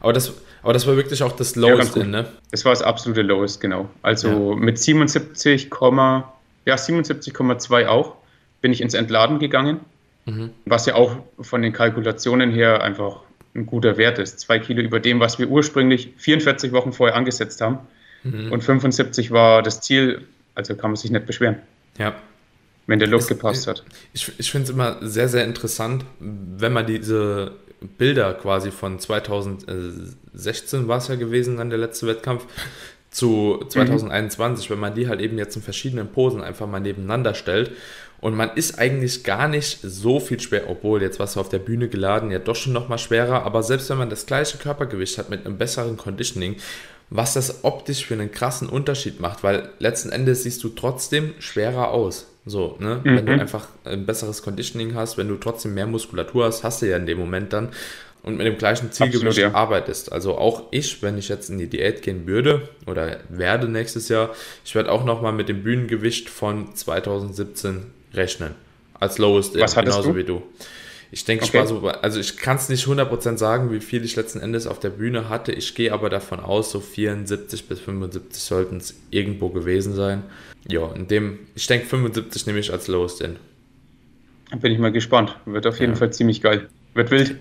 Aber 0.00 0.12
das, 0.12 0.34
aber 0.62 0.72
das 0.72 0.86
war 0.86 0.96
wirklich 0.96 1.22
auch 1.22 1.32
das 1.32 1.56
Lowest, 1.56 1.96
ja, 1.96 2.04
ne? 2.04 2.26
Das 2.50 2.64
war 2.64 2.72
das 2.72 2.82
absolute 2.82 3.22
Lowest, 3.22 3.60
genau. 3.60 3.88
Also 4.02 4.52
ja. 4.52 4.56
mit 4.56 4.78
77, 4.78 5.70
ja, 5.70 6.74
77,2 6.74 7.86
auch 7.86 8.16
bin 8.60 8.72
ich 8.72 8.80
ins 8.80 8.94
Entladen 8.94 9.38
gegangen. 9.38 9.80
Mhm. 10.26 10.50
Was 10.64 10.86
ja 10.86 10.94
auch 10.94 11.16
von 11.40 11.62
den 11.62 11.72
Kalkulationen 11.72 12.50
her 12.50 12.82
einfach 12.82 13.20
ein 13.54 13.66
guter 13.66 13.96
Wert 13.96 14.18
ist. 14.18 14.40
Zwei 14.40 14.58
Kilo 14.58 14.82
über 14.82 15.00
dem, 15.00 15.20
was 15.20 15.38
wir 15.38 15.48
ursprünglich 15.48 16.12
44 16.16 16.72
Wochen 16.72 16.92
vorher 16.92 17.16
angesetzt 17.16 17.60
haben. 17.60 17.78
Mhm. 18.24 18.52
Und 18.52 18.62
75 18.62 19.30
war 19.30 19.62
das 19.62 19.80
Ziel, 19.80 20.22
also 20.54 20.74
kann 20.74 20.90
man 20.90 20.96
sich 20.96 21.10
nicht 21.10 21.26
beschweren. 21.26 21.56
Ja. 21.98 22.14
Wenn 22.86 22.98
der 22.98 23.08
Look 23.08 23.20
es, 23.20 23.28
gepasst 23.28 23.66
hat. 23.66 23.84
Ich, 24.12 24.30
ich 24.38 24.50
finde 24.50 24.64
es 24.64 24.70
immer 24.70 24.98
sehr, 25.00 25.28
sehr 25.28 25.44
interessant, 25.44 26.04
wenn 26.20 26.72
man 26.72 26.86
diese 26.86 27.52
Bilder 27.96 28.34
quasi 28.34 28.70
von 28.70 28.98
2016 28.98 30.88
war 30.88 30.98
es 30.98 31.08
ja 31.08 31.14
gewesen, 31.14 31.56
dann 31.56 31.70
der 31.70 31.78
letzte 31.78 32.06
Wettkampf, 32.06 32.46
zu 33.14 33.64
2021, 33.68 34.68
mhm. 34.68 34.74
wenn 34.74 34.80
man 34.80 34.94
die 34.94 35.08
halt 35.08 35.20
eben 35.20 35.38
jetzt 35.38 35.54
in 35.54 35.62
verschiedenen 35.62 36.08
Posen 36.08 36.42
einfach 36.42 36.66
mal 36.66 36.80
nebeneinander 36.80 37.34
stellt. 37.34 37.70
Und 38.24 38.36
man 38.36 38.52
ist 38.54 38.78
eigentlich 38.78 39.22
gar 39.22 39.48
nicht 39.48 39.80
so 39.82 40.18
viel 40.18 40.40
schwer, 40.40 40.70
obwohl 40.70 41.02
jetzt 41.02 41.20
was 41.20 41.36
auf 41.36 41.50
der 41.50 41.58
Bühne 41.58 41.90
geladen 41.90 42.30
ja 42.30 42.38
doch 42.38 42.56
schon 42.56 42.72
nochmal 42.72 42.96
schwerer, 42.96 43.42
aber 43.42 43.62
selbst 43.62 43.90
wenn 43.90 43.98
man 43.98 44.08
das 44.08 44.24
gleiche 44.24 44.56
Körpergewicht 44.56 45.18
hat 45.18 45.28
mit 45.28 45.44
einem 45.44 45.58
besseren 45.58 45.98
Conditioning, 45.98 46.56
was 47.10 47.34
das 47.34 47.64
optisch 47.64 48.06
für 48.06 48.14
einen 48.14 48.32
krassen 48.32 48.70
Unterschied 48.70 49.20
macht, 49.20 49.44
weil 49.44 49.68
letzten 49.78 50.08
Endes 50.08 50.44
siehst 50.44 50.64
du 50.64 50.70
trotzdem 50.70 51.34
schwerer 51.38 51.90
aus. 51.90 52.26
So, 52.46 52.78
ne? 52.80 53.02
Mhm. 53.04 53.16
Wenn 53.16 53.26
du 53.26 53.32
einfach 53.32 53.68
ein 53.84 54.06
besseres 54.06 54.40
Conditioning 54.40 54.94
hast, 54.94 55.18
wenn 55.18 55.28
du 55.28 55.36
trotzdem 55.36 55.74
mehr 55.74 55.86
Muskulatur 55.86 56.46
hast, 56.46 56.64
hast 56.64 56.80
du 56.80 56.88
ja 56.88 56.96
in 56.96 57.04
dem 57.04 57.18
Moment 57.18 57.52
dann 57.52 57.72
und 58.22 58.38
mit 58.38 58.46
dem 58.46 58.56
gleichen 58.56 58.90
Zielgewicht 58.90 59.36
ja. 59.36 59.52
arbeitest. 59.52 60.12
Also 60.12 60.38
auch 60.38 60.62
ich, 60.70 61.02
wenn 61.02 61.18
ich 61.18 61.28
jetzt 61.28 61.50
in 61.50 61.58
die 61.58 61.68
Diät 61.68 62.00
gehen 62.00 62.26
würde 62.26 62.70
oder 62.86 63.18
werde 63.28 63.68
nächstes 63.68 64.08
Jahr, 64.08 64.30
ich 64.64 64.74
werde 64.74 64.90
auch 64.90 65.04
nochmal 65.04 65.34
mit 65.34 65.50
dem 65.50 65.62
Bühnengewicht 65.62 66.30
von 66.30 66.74
2017 66.74 67.92
rechnen. 68.16 68.54
Als 68.98 69.18
Lowest 69.18 69.58
Was 69.58 69.74
genauso 69.74 70.12
du? 70.12 70.16
wie 70.16 70.24
du. 70.24 70.42
Ich 71.10 71.24
denke, 71.24 71.44
okay. 71.44 71.58
ich 71.58 71.60
war 71.60 71.66
so, 71.68 71.86
also 71.86 72.18
ich 72.18 72.36
kann 72.36 72.56
es 72.56 72.68
nicht 72.68 72.86
100% 72.86 73.36
sagen, 73.36 73.70
wie 73.70 73.80
viel 73.80 74.04
ich 74.04 74.16
letzten 74.16 74.40
Endes 74.40 74.66
auf 74.66 74.80
der 74.80 74.90
Bühne 74.90 75.28
hatte. 75.28 75.52
Ich 75.52 75.74
gehe 75.74 75.92
aber 75.92 76.10
davon 76.10 76.40
aus, 76.40 76.72
so 76.72 76.80
74 76.80 77.68
bis 77.68 77.78
75 77.80 78.42
sollten 78.42 78.78
es 78.78 78.96
irgendwo 79.10 79.50
gewesen 79.50 79.94
sein. 79.94 80.24
Ja, 80.68 80.90
in 80.92 81.06
dem, 81.06 81.38
ich 81.54 81.66
denke 81.66 81.86
75 81.86 82.46
nehme 82.46 82.58
ich 82.58 82.72
als 82.72 82.88
Lowest 82.88 83.20
in. 83.20 83.36
Bin 84.60 84.72
ich 84.72 84.78
mal 84.78 84.92
gespannt. 84.92 85.36
Wird 85.46 85.66
auf 85.66 85.78
jeden 85.78 85.92
ja. 85.92 85.98
Fall 85.98 86.12
ziemlich 86.12 86.40
geil. 86.40 86.68
Wird 86.94 87.10
wild. 87.10 87.36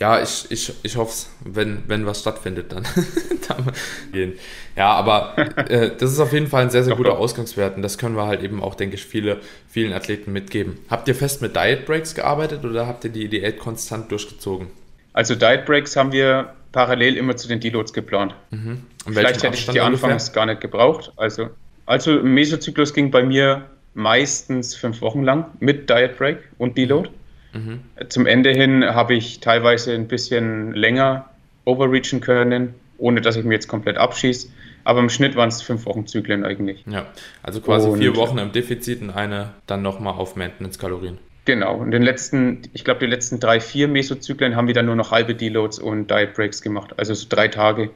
Ja, 0.00 0.22
ich, 0.22 0.50
ich, 0.50 0.72
ich 0.82 0.96
hoffe 0.96 1.10
es, 1.10 1.30
wenn, 1.44 1.82
wenn 1.86 2.06
was 2.06 2.20
stattfindet, 2.20 2.72
dann, 2.72 2.84
dann 3.48 3.70
gehen. 4.12 4.32
Ja, 4.74 4.92
aber 4.92 5.36
äh, 5.68 5.90
das 5.96 6.10
ist 6.10 6.20
auf 6.20 6.32
jeden 6.32 6.46
Fall 6.46 6.62
ein 6.62 6.70
sehr, 6.70 6.84
sehr 6.84 6.96
guter 6.96 7.18
Ausgangswert 7.18 7.76
und 7.76 7.82
das 7.82 7.98
können 7.98 8.16
wir 8.16 8.26
halt 8.26 8.42
eben 8.42 8.62
auch, 8.62 8.74
denke 8.74 8.94
ich, 8.94 9.04
viele, 9.04 9.40
vielen 9.68 9.92
Athleten 9.92 10.32
mitgeben. 10.32 10.78
Habt 10.88 11.06
ihr 11.06 11.14
fest 11.14 11.42
mit 11.42 11.54
Diet 11.54 11.84
Breaks 11.84 12.14
gearbeitet 12.14 12.64
oder 12.64 12.86
habt 12.86 13.04
ihr 13.04 13.10
die 13.10 13.28
Diät 13.28 13.58
konstant 13.58 14.10
durchgezogen? 14.10 14.68
Also 15.12 15.34
Diet 15.34 15.66
Breaks 15.66 15.94
haben 15.96 16.12
wir 16.12 16.54
parallel 16.72 17.18
immer 17.18 17.36
zu 17.36 17.46
den 17.46 17.60
Deloads 17.60 17.92
geplant. 17.92 18.34
Mhm. 18.50 18.82
Vielleicht 19.06 19.42
hätte 19.42 19.54
ich 19.54 19.66
die 19.66 19.80
anfangs 19.80 20.32
gar 20.32 20.46
nicht 20.46 20.62
gebraucht. 20.62 21.12
Also, 21.16 21.50
also 21.84 22.22
Mesozyklus 22.22 22.94
ging 22.94 23.10
bei 23.10 23.22
mir 23.22 23.66
meistens 23.92 24.74
fünf 24.74 25.02
Wochen 25.02 25.24
lang 25.24 25.44
mit 25.60 25.90
Diet 25.90 26.16
Break 26.16 26.38
und 26.56 26.78
Deload. 26.78 27.10
Mhm. 27.52 27.80
Zum 28.08 28.26
Ende 28.26 28.50
hin 28.50 28.84
habe 28.84 29.14
ich 29.14 29.40
teilweise 29.40 29.94
ein 29.94 30.08
bisschen 30.08 30.72
länger 30.74 31.30
overreachen 31.64 32.20
können, 32.20 32.74
ohne 32.98 33.20
dass 33.20 33.36
ich 33.36 33.44
mir 33.44 33.54
jetzt 33.54 33.68
komplett 33.68 33.96
abschieße. 33.96 34.48
Aber 34.84 35.00
im 35.00 35.10
Schnitt 35.10 35.36
waren 35.36 35.48
es 35.48 35.62
fünf 35.62 35.84
Wochen 35.86 36.06
Zyklen 36.06 36.44
eigentlich. 36.44 36.84
Ja, 36.86 37.06
also 37.42 37.60
quasi 37.60 37.88
und 37.88 37.98
vier 37.98 38.16
Wochen 38.16 38.38
im 38.38 38.52
Defizit 38.52 39.02
und 39.02 39.10
eine 39.10 39.50
dann 39.66 39.82
nochmal 39.82 40.14
auf 40.14 40.36
Maintenance-Kalorien. 40.36 41.18
Genau, 41.44 41.76
und 41.76 41.90
den 41.90 42.02
letzten, 42.02 42.62
ich 42.72 42.84
glaube, 42.84 43.00
die 43.00 43.06
letzten 43.06 43.40
drei, 43.40 43.60
vier 43.60 43.88
Mesozyklen 43.88 44.56
haben 44.56 44.66
wir 44.66 44.74
dann 44.74 44.86
nur 44.86 44.96
noch 44.96 45.10
halbe 45.10 45.34
Deloads 45.34 45.78
und 45.78 46.10
Diet 46.10 46.34
Breaks 46.34 46.62
gemacht. 46.62 46.94
Also 46.96 47.14
so 47.14 47.26
drei 47.28 47.48
Tage, 47.48 47.90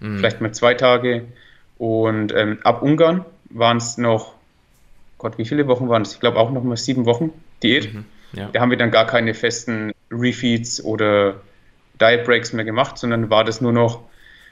mhm. 0.00 0.18
vielleicht 0.18 0.40
mal 0.40 0.52
zwei 0.52 0.74
Tage. 0.74 1.24
Und 1.78 2.32
ähm, 2.34 2.58
ab 2.62 2.82
Ungarn 2.82 3.24
waren 3.48 3.78
es 3.78 3.98
noch, 3.98 4.34
Gott, 5.18 5.38
wie 5.38 5.44
viele 5.44 5.66
Wochen 5.66 5.88
waren 5.88 6.02
es? 6.02 6.14
Ich 6.14 6.20
glaube 6.20 6.38
auch 6.38 6.50
noch 6.50 6.62
mal 6.62 6.76
sieben 6.76 7.04
Wochen 7.06 7.32
Diät. 7.62 7.92
Mhm. 7.92 8.04
Ja. 8.32 8.48
Da 8.52 8.60
haben 8.60 8.70
wir 8.70 8.78
dann 8.78 8.90
gar 8.90 9.06
keine 9.06 9.34
festen 9.34 9.92
Refeeds 10.10 10.82
oder 10.82 11.40
Diet 12.00 12.24
Breaks 12.24 12.52
mehr 12.52 12.64
gemacht, 12.64 12.98
sondern 12.98 13.30
war 13.30 13.44
das 13.44 13.60
nur 13.60 13.72
noch, 13.72 14.02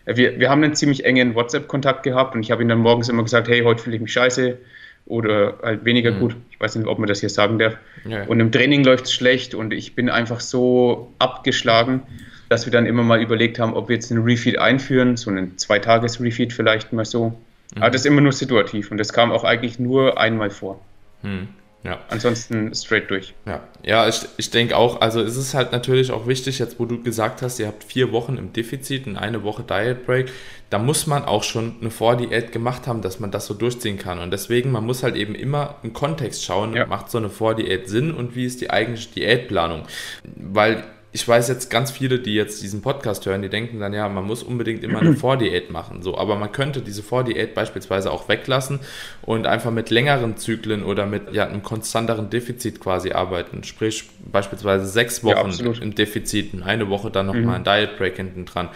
wir, 0.05 0.39
wir 0.39 0.51
haben 0.51 0.63
einen 0.63 0.75
ziemlich 0.75 1.05
engen 1.05 1.35
WhatsApp-Kontakt 1.35 2.03
gehabt 2.03 2.35
und 2.35 2.43
ich 2.43 2.51
habe 2.51 2.63
ihm 2.63 2.69
dann 2.69 2.79
morgens 2.79 3.09
immer 3.09 3.23
gesagt, 3.23 3.49
hey, 3.49 3.63
heute 3.63 3.83
fühle 3.83 3.97
ich 3.97 4.03
mich 4.03 4.13
scheiße 4.13 4.59
oder 5.07 5.59
halt 5.63 5.85
weniger 5.85 6.13
mhm. 6.13 6.21
gut. 6.21 6.37
Ich 6.51 6.61
weiß 6.61 6.77
nicht, 6.77 6.87
ob 6.87 6.99
man 6.99 7.09
das 7.09 7.21
hier 7.21 7.31
sagen 7.31 7.59
darf. 7.59 7.77
Ja. 8.05 8.25
Und 8.25 8.41
im 8.41 8.53
Training 8.53 8.85
läuft 8.85 9.07
es 9.07 9.13
schlecht 9.13 9.55
und 9.55 9.73
ich 9.73 9.95
bin 9.95 10.11
einfach 10.11 10.41
so 10.41 11.13
abgeschlagen, 11.19 12.03
dass 12.49 12.67
wir 12.67 12.73
dann 12.73 12.87
immer 12.87 13.03
mal 13.03 13.21
überlegt 13.21 13.59
haben, 13.59 13.75
ob 13.75 13.89
wir 13.89 13.97
jetzt 13.97 14.11
einen 14.11 14.23
Refeed 14.23 14.59
einführen, 14.59 15.17
so 15.17 15.31
einen 15.31 15.57
Zweitages-Refeed 15.59 16.53
vielleicht 16.53 16.93
mal 16.93 17.05
so. 17.05 17.31
Mhm. 17.75 17.83
Aber 17.83 17.91
das 17.91 18.03
ist 18.03 18.07
immer 18.07 18.21
nur 18.21 18.33
situativ 18.33 18.91
und 18.91 18.99
das 18.99 19.13
kam 19.13 19.33
auch 19.33 19.45
eigentlich 19.45 19.79
nur 19.79 20.19
einmal 20.19 20.51
vor. 20.51 20.81
Mhm. 21.23 21.49
Ja. 21.89 21.99
Ansonsten 22.11 22.75
straight 22.75 23.11
durch. 23.11 23.33
Ja, 23.47 23.63
ja 23.83 24.09
ich, 24.09 24.21
ich 24.37 24.51
denke 24.51 24.77
auch, 24.77 25.01
also 25.01 25.23
es 25.23 25.37
ist 25.37 25.55
halt 25.55 25.73
natürlich 25.73 26.11
auch 26.11 26.27
wichtig, 26.27 26.59
jetzt 26.59 26.79
wo 26.79 26.85
du 26.85 27.03
gesagt 27.03 27.41
hast, 27.41 27.59
ihr 27.59 27.67
habt 27.67 27.83
vier 27.83 28.13
Wochen 28.13 28.37
im 28.37 28.53
Defizit 28.53 29.07
und 29.07 29.17
eine 29.17 29.43
Woche 29.43 29.63
Diet 29.63 30.05
Break, 30.05 30.31
da 30.69 30.79
muss 30.79 31.07
man 31.07 31.25
auch 31.25 31.43
schon 31.43 31.77
eine 31.81 31.91
Vordiät 31.91 32.53
gemacht 32.53 32.87
haben, 32.87 33.01
dass 33.01 33.21
man 33.21 33.31
das 33.31 33.47
so 33.47 33.55
durchziehen 33.55 33.99
kann. 33.99 34.19
Und 34.19 34.31
deswegen, 34.33 34.71
man 34.71 34.85
muss 34.85 35.03
halt 35.03 35.17
eben 35.17 35.35
immer 35.35 35.77
im 35.83 35.95
Kontext 35.95 36.45
schauen, 36.45 36.75
ja. 36.75 36.85
macht 36.85 37.11
so 37.11 37.17
eine 37.17 37.31
Vordiät 37.31 37.89
Sinn 37.89 38.13
und 38.13 38.37
wie 38.37 38.45
ist 38.45 38.61
die 38.61 38.69
eigentliche 38.69 39.15
Diätplanung? 39.15 39.85
Weil 40.37 40.85
ich 41.11 41.27
weiß 41.27 41.49
jetzt 41.49 41.71
ganz 41.71 41.91
viele, 41.91 42.19
die 42.19 42.35
jetzt 42.35 42.63
diesen 42.63 42.83
Podcast 42.83 43.25
hören, 43.25 43.41
die 43.41 43.49
denken 43.49 43.81
dann, 43.81 43.95
ja, 43.95 44.09
man 44.11 44.25
muss 44.25 44.43
unbedingt 44.43 44.85
immer 44.85 45.01
eine 45.01 45.13
Vordiät 45.17 45.71
machen. 45.71 46.03
So, 46.03 46.19
aber 46.19 46.37
man 46.37 46.53
könnte 46.53 46.83
diese 46.83 47.03
Vordiät 47.03 47.55
beispielsweise 47.55 48.11
auch 48.11 48.29
weglassen 48.29 48.81
und 49.23 49.47
einfach 49.47 49.71
mit 49.71 49.89
längeren 49.89 50.37
Zyklen 50.37 50.85
oder 50.85 51.07
mit 51.07 51.33
ja, 51.33 51.47
einem 51.47 51.63
konstanteren 51.63 52.29
Defizit 52.29 52.81
quasi 52.81 53.13
arbeiten. 53.13 53.65
Sprich, 53.65 54.05
beispielsweise 54.31 54.87
sechs 54.87 55.25
Wochen 55.25 55.51
ja, 55.51 55.73
im 55.81 55.95
Defizit 55.95 56.53
und 56.53 56.63
eine 56.63 56.91
Woche 56.91 57.11
dann 57.11 57.27
nochmal 57.27 57.43
mhm. 57.43 57.51
ein 57.51 57.65
Diet 57.65 57.97
Break 57.97 58.17
hinten 58.17 58.45
dran. 58.45 58.69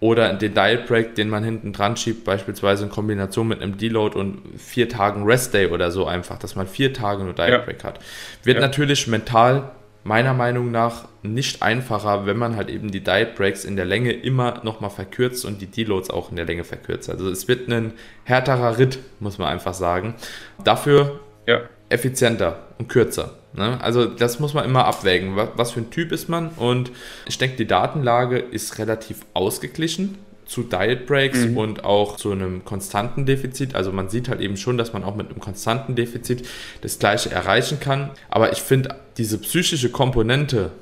Oder 0.00 0.32
den 0.34 0.54
Diet 0.54 0.86
Break, 0.86 1.14
den 1.14 1.28
man 1.28 1.42
hinten 1.42 1.72
dran 1.72 1.96
schiebt, 1.96 2.24
beispielsweise 2.24 2.84
in 2.84 2.90
Kombination 2.90 3.48
mit 3.48 3.60
einem 3.62 3.78
Deload 3.78 4.16
und 4.16 4.42
vier 4.56 4.88
Tagen 4.88 5.24
Rest 5.24 5.54
Day 5.54 5.66
oder 5.66 5.90
so 5.90 6.06
einfach, 6.06 6.38
dass 6.38 6.54
man 6.54 6.66
vier 6.68 6.92
Tage 6.92 7.24
nur 7.24 7.34
Diet 7.34 7.64
Break 7.64 7.82
ja. 7.82 7.88
hat. 7.88 8.00
Wird 8.44 8.56
ja. 8.56 8.60
natürlich 8.60 9.08
mental 9.08 9.72
meiner 10.04 10.32
Meinung 10.32 10.70
nach 10.70 11.08
nicht 11.22 11.62
einfacher, 11.62 12.26
wenn 12.26 12.36
man 12.36 12.56
halt 12.56 12.70
eben 12.70 12.90
die 12.90 13.02
Diet 13.02 13.34
Breaks 13.34 13.64
in 13.64 13.76
der 13.76 13.84
Länge 13.84 14.12
immer 14.12 14.60
nochmal 14.64 14.90
verkürzt 14.90 15.44
und 15.44 15.60
die 15.60 15.66
Deloads 15.66 16.10
auch 16.10 16.30
in 16.30 16.36
der 16.36 16.46
Länge 16.46 16.64
verkürzt. 16.64 17.10
Also 17.10 17.28
es 17.28 17.48
wird 17.48 17.68
ein 17.68 17.92
härterer 18.24 18.78
Ritt, 18.78 18.98
muss 19.20 19.38
man 19.38 19.48
einfach 19.48 19.74
sagen. 19.74 20.14
Dafür 20.62 21.20
ja. 21.46 21.60
effizienter 21.88 22.68
und 22.78 22.88
kürzer. 22.88 23.34
Ne? 23.52 23.78
Also 23.82 24.06
das 24.06 24.40
muss 24.40 24.54
man 24.54 24.64
immer 24.64 24.84
abwägen. 24.86 25.36
Was 25.54 25.72
für 25.72 25.80
ein 25.80 25.90
Typ 25.90 26.12
ist 26.12 26.28
man? 26.28 26.50
Und 26.50 26.90
ich 27.26 27.38
denke, 27.38 27.56
die 27.56 27.66
Datenlage 27.66 28.38
ist 28.38 28.78
relativ 28.78 29.26
ausgeglichen 29.34 30.18
zu 30.48 30.62
Diet 30.62 31.06
Breaks 31.06 31.46
mhm. 31.46 31.56
und 31.56 31.84
auch 31.84 32.16
zu 32.16 32.32
einem 32.32 32.64
konstanten 32.64 33.26
Defizit. 33.26 33.74
Also 33.74 33.92
man 33.92 34.08
sieht 34.08 34.28
halt 34.28 34.40
eben 34.40 34.56
schon, 34.56 34.78
dass 34.78 34.92
man 34.92 35.04
auch 35.04 35.14
mit 35.14 35.30
einem 35.30 35.40
konstanten 35.40 35.94
Defizit 35.94 36.48
das 36.80 36.98
gleiche 36.98 37.30
erreichen 37.30 37.78
kann. 37.78 38.10
Aber 38.30 38.50
ich 38.50 38.58
finde, 38.58 38.96
diese 39.18 39.38
psychische 39.38 39.90
Komponente 39.90 40.72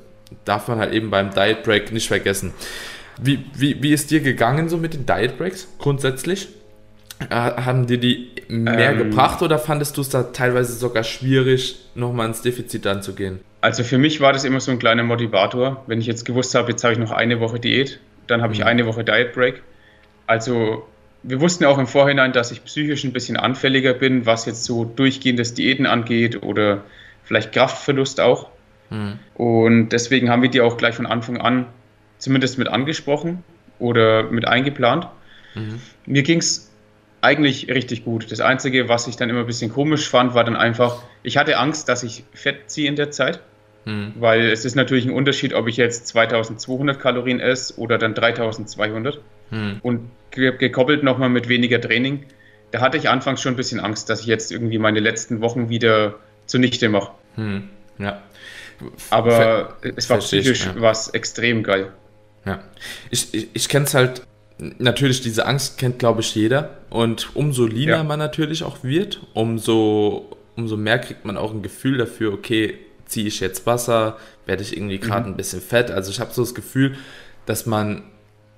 darf 0.45 0.67
man 0.67 0.79
halt 0.79 0.93
eben 0.93 1.09
beim 1.09 1.31
Diet 1.33 1.63
Break 1.63 1.91
nicht 1.91 2.07
vergessen. 2.07 2.53
Wie, 3.21 3.39
wie, 3.55 3.81
wie 3.83 3.91
ist 3.91 4.09
dir 4.09 4.21
gegangen 4.21 4.69
so 4.69 4.77
mit 4.77 4.93
den 4.93 5.05
Diet 5.05 5.37
Breaks 5.37 5.67
grundsätzlich? 5.79 6.47
Äh, 7.29 7.35
haben 7.35 7.87
dir 7.87 7.97
die 7.97 8.29
mehr 8.47 8.91
ähm, 8.91 8.97
gebracht 8.99 9.41
oder 9.41 9.59
fandest 9.59 9.97
du 9.97 10.01
es 10.01 10.09
da 10.09 10.23
teilweise 10.23 10.73
sogar 10.73 11.03
schwierig, 11.03 11.87
nochmal 11.95 12.27
ins 12.27 12.41
Defizit 12.41 12.85
anzugehen? 12.87 13.39
Also 13.59 13.83
für 13.83 13.97
mich 13.97 14.21
war 14.21 14.33
das 14.33 14.43
immer 14.43 14.59
so 14.59 14.71
ein 14.71 14.79
kleiner 14.79 15.03
Motivator. 15.03 15.83
Wenn 15.87 15.99
ich 15.99 16.05
jetzt 16.05 16.25
gewusst 16.25 16.53
habe, 16.55 16.71
jetzt 16.71 16.83
habe 16.83 16.93
ich 16.93 16.99
noch 16.99 17.11
eine 17.11 17.39
Woche 17.39 17.59
Diät, 17.59 17.99
dann 18.27 18.41
habe 18.41 18.53
ich 18.53 18.59
mhm. 18.59 18.67
eine 18.67 18.85
Woche 18.85 19.03
Diet 19.03 19.33
Break. 19.33 19.61
Also 20.25 20.87
wir 21.23 21.41
wussten 21.41 21.65
auch 21.65 21.77
im 21.77 21.87
Vorhinein, 21.87 22.33
dass 22.33 22.51
ich 22.51 22.63
psychisch 22.63 23.03
ein 23.03 23.13
bisschen 23.13 23.37
anfälliger 23.37 23.93
bin, 23.93 24.25
was 24.25 24.45
jetzt 24.45 24.63
so 24.63 24.85
durchgehendes 24.85 25.53
Diäten 25.53 25.85
angeht 25.85 26.43
oder 26.43 26.83
vielleicht 27.23 27.51
Kraftverlust 27.51 28.19
auch. 28.21 28.49
Mhm. 28.89 29.19
Und 29.35 29.89
deswegen 29.89 30.29
haben 30.29 30.41
wir 30.41 30.49
die 30.49 30.61
auch 30.61 30.77
gleich 30.77 30.95
von 30.95 31.05
Anfang 31.05 31.37
an 31.37 31.65
zumindest 32.17 32.57
mit 32.57 32.67
angesprochen 32.67 33.43
oder 33.79 34.23
mit 34.23 34.47
eingeplant. 34.47 35.07
Mhm. 35.55 35.81
Mir 36.05 36.23
ging 36.23 36.39
es 36.39 36.71
eigentlich 37.21 37.69
richtig 37.69 38.05
gut. 38.05 38.31
Das 38.31 38.39
Einzige, 38.39 38.89
was 38.89 39.07
ich 39.07 39.17
dann 39.17 39.29
immer 39.29 39.41
ein 39.41 39.45
bisschen 39.47 39.71
komisch 39.71 40.09
fand, 40.09 40.33
war 40.33 40.43
dann 40.43 40.55
einfach, 40.55 41.03
ich 41.23 41.37
hatte 41.37 41.57
Angst, 41.57 41.89
dass 41.89 42.03
ich 42.03 42.23
Fett 42.33 42.69
ziehe 42.69 42.87
in 42.87 42.95
der 42.95 43.11
Zeit. 43.11 43.41
Hm. 43.87 44.11
Weil 44.19 44.51
es 44.51 44.65
ist 44.65 44.75
natürlich 44.75 45.05
ein 45.05 45.13
Unterschied, 45.13 45.53
ob 45.53 45.69
ich 45.69 45.77
jetzt 45.77 46.07
2200 46.07 46.99
Kalorien 46.99 47.39
esse 47.39 47.79
oder 47.79 47.97
dann 47.97 48.13
3200. 48.13 49.21
Hm. 49.49 49.79
Und 49.81 50.09
gekoppelt 50.31 51.03
nochmal 51.03 51.29
mit 51.29 51.47
weniger 51.47 51.79
Training. 51.79 52.25
Da 52.71 52.81
hatte 52.81 52.97
ich 52.97 53.07
anfangs 53.07 53.41
schon 53.41 53.53
ein 53.53 53.55
bisschen 53.55 53.79
Angst, 53.79 54.09
dass 54.09 54.19
ich 54.19 54.27
jetzt 54.27 54.51
irgendwie 54.51 54.77
meine 54.77 54.99
letzten 54.99 55.39
Wochen 55.39 55.69
wieder 55.69 56.15
zunichte 56.47 56.89
mache. 56.89 57.11
Hm. 57.35 57.69
Ja. 57.97 58.21
Aber 59.09 59.31
Ver 59.31 59.77
es 59.95 60.09
war 60.09 60.17
psychisch 60.17 60.65
ja. 60.65 60.73
was 60.77 61.07
extrem 61.11 61.63
geil. 61.63 61.93
Ja. 62.45 62.59
Ich, 63.09 63.33
ich, 63.33 63.47
ich 63.53 63.69
kenne 63.69 63.85
es 63.85 63.93
halt, 63.93 64.21
natürlich 64.79 65.21
diese 65.21 65.45
Angst 65.45 65.77
kennt, 65.77 65.97
glaube 65.97 66.19
ich, 66.19 66.35
jeder. 66.35 66.77
Und 66.89 67.29
umso 67.35 67.65
leaner 67.65 67.97
ja. 67.97 68.03
man 68.03 68.19
natürlich 68.19 68.63
auch 68.63 68.83
wird, 68.83 69.21
umso, 69.33 70.37
umso 70.57 70.75
mehr 70.75 70.99
kriegt 70.99 71.23
man 71.23 71.37
auch 71.37 71.53
ein 71.53 71.61
Gefühl 71.61 71.97
dafür, 71.97 72.33
okay, 72.33 72.77
ziehe 73.07 73.27
ich 73.27 73.39
jetzt 73.39 73.65
Wasser, 73.65 74.17
werde 74.45 74.63
ich 74.63 74.75
irgendwie 74.75 74.99
gerade 74.99 75.27
mhm. 75.27 75.33
ein 75.33 75.37
bisschen 75.37 75.61
fett. 75.61 75.91
Also 75.91 76.11
ich 76.11 76.19
habe 76.19 76.33
so 76.33 76.43
das 76.43 76.55
Gefühl, 76.55 76.95
dass 77.45 77.65
man 77.65 78.03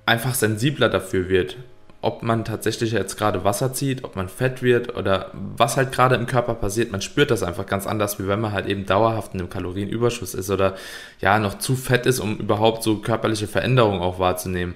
einfach 0.06 0.34
sensibler 0.34 0.88
dafür 0.88 1.28
wird, 1.28 1.56
ob 2.02 2.22
man 2.22 2.44
tatsächlich 2.44 2.92
jetzt 2.92 3.18
gerade 3.18 3.44
Wasser 3.44 3.72
zieht, 3.72 4.04
ob 4.04 4.16
man 4.16 4.28
fett 4.28 4.62
wird 4.62 4.96
oder 4.96 5.30
was 5.34 5.76
halt 5.76 5.92
gerade 5.92 6.14
im 6.14 6.26
Körper 6.26 6.54
passiert. 6.54 6.90
Man 6.90 7.02
spürt 7.02 7.30
das 7.30 7.42
einfach 7.42 7.66
ganz 7.66 7.86
anders, 7.86 8.18
wie 8.18 8.26
wenn 8.26 8.40
man 8.40 8.52
halt 8.52 8.66
eben 8.66 8.86
dauerhaft 8.86 9.34
in 9.34 9.40
einem 9.40 9.50
Kalorienüberschuss 9.50 10.34
ist 10.34 10.50
oder 10.50 10.76
ja 11.20 11.38
noch 11.38 11.58
zu 11.58 11.76
fett 11.76 12.06
ist, 12.06 12.18
um 12.18 12.38
überhaupt 12.38 12.82
so 12.82 12.96
körperliche 12.96 13.46
Veränderungen 13.46 14.00
auch 14.00 14.18
wahrzunehmen. 14.18 14.74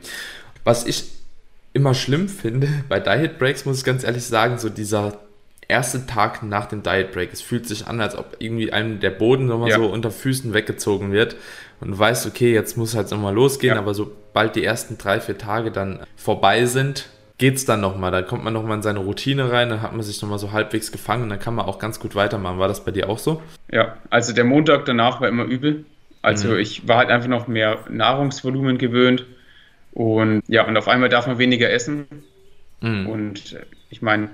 Was 0.64 0.86
ich 0.86 1.04
immer 1.72 1.94
schlimm 1.94 2.28
finde 2.28 2.68
bei 2.88 3.00
Diet 3.00 3.38
Breaks, 3.38 3.64
muss 3.64 3.78
ich 3.78 3.84
ganz 3.84 4.04
ehrlich 4.04 4.24
sagen, 4.24 4.58
so 4.58 4.68
dieser 4.68 5.18
erste 5.68 6.06
Tag 6.06 6.42
nach 6.42 6.66
dem 6.66 6.82
Diet 6.82 7.12
Break. 7.12 7.32
Es 7.32 7.42
fühlt 7.42 7.66
sich 7.66 7.86
an, 7.86 8.00
als 8.00 8.16
ob 8.16 8.36
irgendwie 8.38 8.72
einem 8.72 9.00
der 9.00 9.10
Boden 9.10 9.46
nochmal 9.46 9.70
ja. 9.70 9.76
so 9.76 9.86
unter 9.86 10.10
Füßen 10.10 10.54
weggezogen 10.54 11.12
wird 11.12 11.36
und 11.80 11.92
du 11.92 11.98
weißt, 11.98 12.26
okay, 12.26 12.52
jetzt 12.52 12.76
muss 12.76 12.96
halt 12.96 13.10
nochmal 13.10 13.34
losgehen, 13.34 13.74
ja. 13.74 13.80
aber 13.80 13.94
sobald 13.94 14.56
die 14.56 14.64
ersten 14.64 14.96
drei, 14.98 15.20
vier 15.20 15.38
Tage 15.38 15.70
dann 15.70 16.00
vorbei 16.16 16.66
sind, 16.66 17.08
geht's 17.38 17.64
dann 17.64 17.80
nochmal. 17.80 18.10
Da 18.10 18.22
kommt 18.22 18.44
man 18.44 18.52
nochmal 18.52 18.76
in 18.76 18.82
seine 18.82 19.00
Routine 19.00 19.50
rein, 19.50 19.68
dann 19.68 19.82
hat 19.82 19.92
man 19.92 20.02
sich 20.02 20.20
nochmal 20.22 20.38
so 20.38 20.52
halbwegs 20.52 20.92
gefangen 20.92 21.24
und 21.24 21.30
dann 21.30 21.40
kann 21.40 21.54
man 21.54 21.66
auch 21.66 21.78
ganz 21.78 22.00
gut 22.00 22.14
weitermachen. 22.14 22.58
War 22.58 22.68
das 22.68 22.84
bei 22.84 22.90
dir 22.90 23.08
auch 23.08 23.18
so? 23.18 23.42
Ja, 23.70 23.96
also 24.10 24.32
der 24.32 24.44
Montag 24.44 24.84
danach 24.86 25.20
war 25.20 25.28
immer 25.28 25.44
übel. 25.44 25.84
Also 26.22 26.48
mhm. 26.48 26.58
ich 26.58 26.88
war 26.88 26.98
halt 26.98 27.10
einfach 27.10 27.28
noch 27.28 27.48
mehr 27.48 27.80
Nahrungsvolumen 27.90 28.78
gewöhnt 28.78 29.26
und 29.92 30.42
ja, 30.48 30.66
und 30.66 30.76
auf 30.76 30.88
einmal 30.88 31.08
darf 31.08 31.26
man 31.26 31.38
weniger 31.38 31.70
essen. 31.70 32.06
Mhm. 32.80 33.06
Und 33.06 33.58
ich 33.90 34.00
meine, 34.00 34.30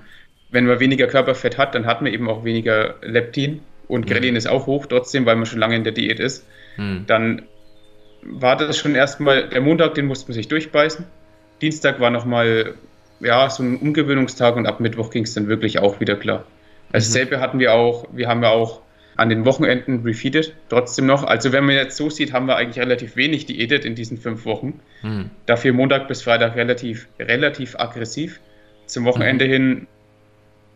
wenn 0.51 0.65
man 0.65 0.79
weniger 0.79 1.07
Körperfett 1.07 1.57
hat, 1.57 1.73
dann 1.75 1.85
hat 1.85 2.01
man 2.01 2.13
eben 2.13 2.29
auch 2.29 2.43
weniger 2.43 2.95
Leptin 3.01 3.61
und 3.87 4.07
Grelin 4.07 4.31
mhm. 4.31 4.37
ist 4.37 4.47
auch 4.47 4.67
hoch 4.67 4.85
trotzdem, 4.85 5.25
weil 5.25 5.35
man 5.35 5.45
schon 5.45 5.59
lange 5.59 5.75
in 5.75 5.83
der 5.83 5.93
Diät 5.93 6.19
ist. 6.19 6.45
Mhm. 6.77 7.05
Dann 7.07 7.43
war 8.23 8.55
das 8.55 8.77
schon 8.77 8.95
erstmal, 8.95 9.49
der 9.49 9.61
Montag, 9.61 9.95
den 9.95 10.05
musste 10.05 10.27
man 10.29 10.35
sich 10.35 10.47
durchbeißen. 10.47 11.05
Dienstag 11.61 11.99
war 11.99 12.09
nochmal, 12.09 12.75
ja, 13.19 13.49
so 13.49 13.63
ein 13.63 13.77
Umgewöhnungstag 13.77 14.55
und 14.55 14.67
ab 14.67 14.79
Mittwoch 14.79 15.09
ging 15.09 15.23
es 15.23 15.33
dann 15.33 15.47
wirklich 15.47 15.79
auch 15.79 15.99
wieder 15.99 16.15
klar. 16.15 16.45
Also 16.91 17.09
mhm. 17.09 17.13
dasselbe 17.13 17.39
hatten 17.39 17.59
wir 17.59 17.73
auch, 17.73 18.07
wir 18.11 18.27
haben 18.27 18.43
ja 18.43 18.49
auch 18.49 18.81
an 19.17 19.29
den 19.29 19.45
Wochenenden 19.45 20.03
refeeded, 20.03 20.55
trotzdem 20.69 21.05
noch. 21.05 21.23
Also 21.23 21.51
wenn 21.51 21.65
man 21.65 21.75
jetzt 21.75 21.97
so 21.97 22.09
sieht, 22.09 22.33
haben 22.33 22.47
wir 22.47 22.55
eigentlich 22.55 22.79
relativ 22.79 23.15
wenig 23.15 23.45
diätet 23.45 23.85
in 23.85 23.95
diesen 23.95 24.17
fünf 24.17 24.45
Wochen. 24.45 24.79
Mhm. 25.03 25.29
Dafür 25.45 25.73
Montag 25.73 26.07
bis 26.07 26.21
Freitag 26.21 26.55
relativ, 26.55 27.07
relativ 27.19 27.75
aggressiv. 27.77 28.39
Zum 28.85 29.05
Wochenende 29.05 29.45
mhm. 29.45 29.51
hin 29.51 29.87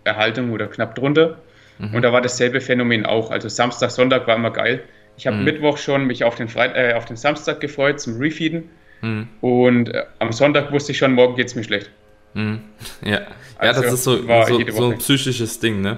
Erhaltung 0.06 0.52
oder 0.52 0.68
knapp 0.68 0.96
drunter. 0.96 1.38
Mhm. 1.80 1.96
Und 1.96 2.02
da 2.04 2.14
war 2.14 2.22
dasselbe 2.22 2.62
Phänomen 2.62 3.06
auch. 3.06 3.32
Also 3.32 3.50
Samstag, 3.50 3.92
Sonntag 3.92 4.28
war 4.28 4.36
immer 4.36 4.52
geil. 4.52 4.84
Ich 5.18 5.28
habe 5.28 5.38
mhm. 5.38 5.44
Mittwoch 5.44 5.78
schon 5.78 6.08
mich 6.08 6.24
auf 6.24 6.36
den, 6.36 6.48
Freit 6.48 6.76
äh, 6.76 6.94
auf 6.94 7.06
den 7.06 7.18
Samstag 7.18 7.60
gefreut 7.60 8.00
zum 8.00 8.18
Refeeden. 8.18 8.70
Mhm. 9.02 9.28
Und 9.42 9.90
äh, 9.90 10.04
am 10.20 10.32
Sonntag 10.32 10.72
wusste 10.72 10.92
ich 10.92 10.98
schon, 10.98 11.14
morgen 11.14 11.36
geht 11.36 11.48
es 11.48 11.56
mir 11.56 11.64
schlecht. 11.64 11.90
Mhm. 12.34 12.62
Ja. 13.04 13.22
Also 13.58 13.82
ja, 13.82 13.86
das 13.86 13.94
ist 13.94 14.04
so, 14.04 14.18
so, 14.18 14.72
so, 14.72 14.92
ein 14.92 14.98
psychisches 14.98 15.60
Ding, 15.62 15.82
ne? 15.82 15.98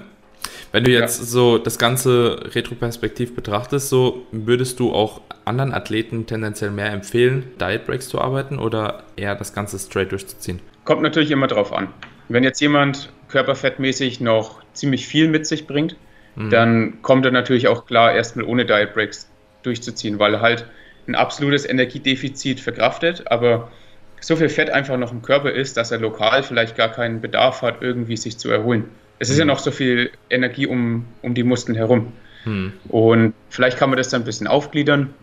Wenn 0.71 0.83
du 0.83 0.91
jetzt 0.91 1.19
ja. 1.19 1.25
so 1.25 1.57
das 1.57 1.79
Ganze 1.79 2.39
retroperspektiv 2.53 3.35
betrachtest, 3.35 3.89
so 3.89 4.27
würdest 4.31 4.79
du 4.79 4.93
auch 4.93 5.21
anderen 5.45 5.73
Athleten 5.73 6.27
tendenziell 6.27 6.69
mehr 6.69 6.91
empfehlen, 6.91 7.45
Diet 7.59 7.87
Breaks 7.87 8.09
zu 8.09 8.21
arbeiten 8.21 8.59
oder 8.59 9.03
eher 9.15 9.33
das 9.33 9.53
Ganze 9.53 9.79
straight 9.79 10.11
durchzuziehen? 10.11 10.59
Kommt 10.83 11.01
natürlich 11.01 11.31
immer 11.31 11.47
drauf 11.47 11.73
an. 11.73 11.87
Wenn 12.29 12.43
jetzt 12.43 12.59
jemand 12.59 13.09
körperfettmäßig 13.29 14.21
noch 14.21 14.63
ziemlich 14.73 15.07
viel 15.07 15.27
mit 15.27 15.45
sich 15.45 15.67
bringt, 15.67 15.95
mhm. 16.35 16.49
dann 16.49 17.01
kommt 17.01 17.25
er 17.25 17.31
natürlich 17.31 17.67
auch 17.67 17.85
klar, 17.85 18.13
erstmal 18.13 18.45
ohne 18.45 18.65
Diet 18.65 18.93
Breaks 18.93 19.29
durchzuziehen, 19.63 20.19
weil 20.19 20.35
er 20.35 20.41
halt 20.41 20.65
ein 21.07 21.15
absolutes 21.15 21.67
Energiedefizit 21.67 22.59
verkraftet, 22.59 23.29
aber 23.31 23.71
so 24.19 24.35
viel 24.35 24.49
Fett 24.49 24.69
einfach 24.69 24.97
noch 24.97 25.11
im 25.11 25.21
Körper 25.21 25.51
ist, 25.51 25.77
dass 25.77 25.91
er 25.91 25.99
lokal 25.99 26.43
vielleicht 26.43 26.75
gar 26.75 26.91
keinen 26.91 27.21
Bedarf 27.21 27.61
hat, 27.61 27.81
irgendwie 27.81 28.17
sich 28.17 28.37
zu 28.37 28.49
erholen. 28.49 28.85
Es 29.19 29.29
ist 29.29 29.35
mhm. 29.35 29.41
ja 29.41 29.45
noch 29.45 29.59
so 29.59 29.71
viel 29.71 30.11
Energie 30.29 30.67
um, 30.67 31.05
um 31.21 31.33
die 31.33 31.43
Muskeln 31.43 31.75
herum. 31.75 32.13
Mhm. 32.45 32.73
Und 32.89 33.33
vielleicht 33.49 33.77
kann 33.77 33.89
man 33.89 33.97
das 33.97 34.09
dann 34.09 34.21
ein 34.21 34.25
bisschen 34.25 34.47
aufgliedern. 34.47 35.13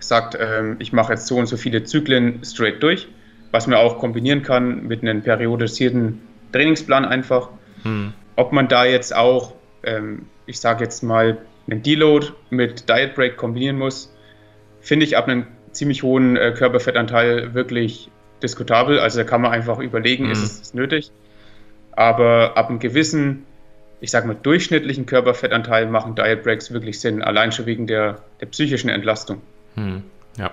Sagt, 0.00 0.36
ähm, 0.40 0.76
ich 0.78 0.92
mache 0.92 1.14
jetzt 1.14 1.26
so 1.26 1.36
und 1.36 1.46
so 1.46 1.56
viele 1.56 1.84
Zyklen 1.84 2.44
straight 2.44 2.82
durch, 2.82 3.08
was 3.50 3.66
man 3.66 3.78
auch 3.78 3.98
kombinieren 3.98 4.42
kann 4.42 4.86
mit 4.86 5.02
einem 5.02 5.22
periodisierten 5.22 6.20
Trainingsplan 6.52 7.04
einfach. 7.04 7.50
Hm. 7.82 8.12
Ob 8.36 8.52
man 8.52 8.68
da 8.68 8.84
jetzt 8.84 9.14
auch, 9.14 9.54
ähm, 9.82 10.26
ich 10.46 10.60
sage 10.60 10.84
jetzt 10.84 11.02
mal, 11.02 11.38
einen 11.68 11.82
Deload 11.82 12.28
mit 12.50 12.88
Diet 12.88 13.14
Break 13.14 13.36
kombinieren 13.36 13.76
muss, 13.76 14.14
finde 14.80 15.04
ich 15.04 15.16
ab 15.16 15.28
einem 15.28 15.46
ziemlich 15.72 16.02
hohen 16.02 16.36
äh, 16.36 16.54
Körperfettanteil 16.56 17.54
wirklich 17.54 18.10
diskutabel. 18.42 18.98
Also 18.98 19.18
da 19.18 19.24
kann 19.24 19.42
man 19.42 19.52
einfach 19.52 19.78
überlegen, 19.78 20.24
hm. 20.24 20.32
ist 20.32 20.62
es 20.62 20.74
nötig. 20.74 21.10
Aber 21.92 22.56
ab 22.56 22.68
einem 22.68 22.78
gewissen, 22.78 23.44
ich 24.00 24.10
sage 24.10 24.26
mal, 24.26 24.36
durchschnittlichen 24.40 25.06
Körperfettanteil 25.06 25.86
machen 25.86 26.14
Diet 26.14 26.42
Breaks 26.42 26.72
wirklich 26.72 27.00
Sinn, 27.00 27.22
allein 27.22 27.52
schon 27.52 27.66
wegen 27.66 27.86
der, 27.86 28.22
der 28.40 28.46
psychischen 28.46 28.88
Entlastung. 28.88 29.42
Hm. 29.74 30.04
Ja, 30.38 30.52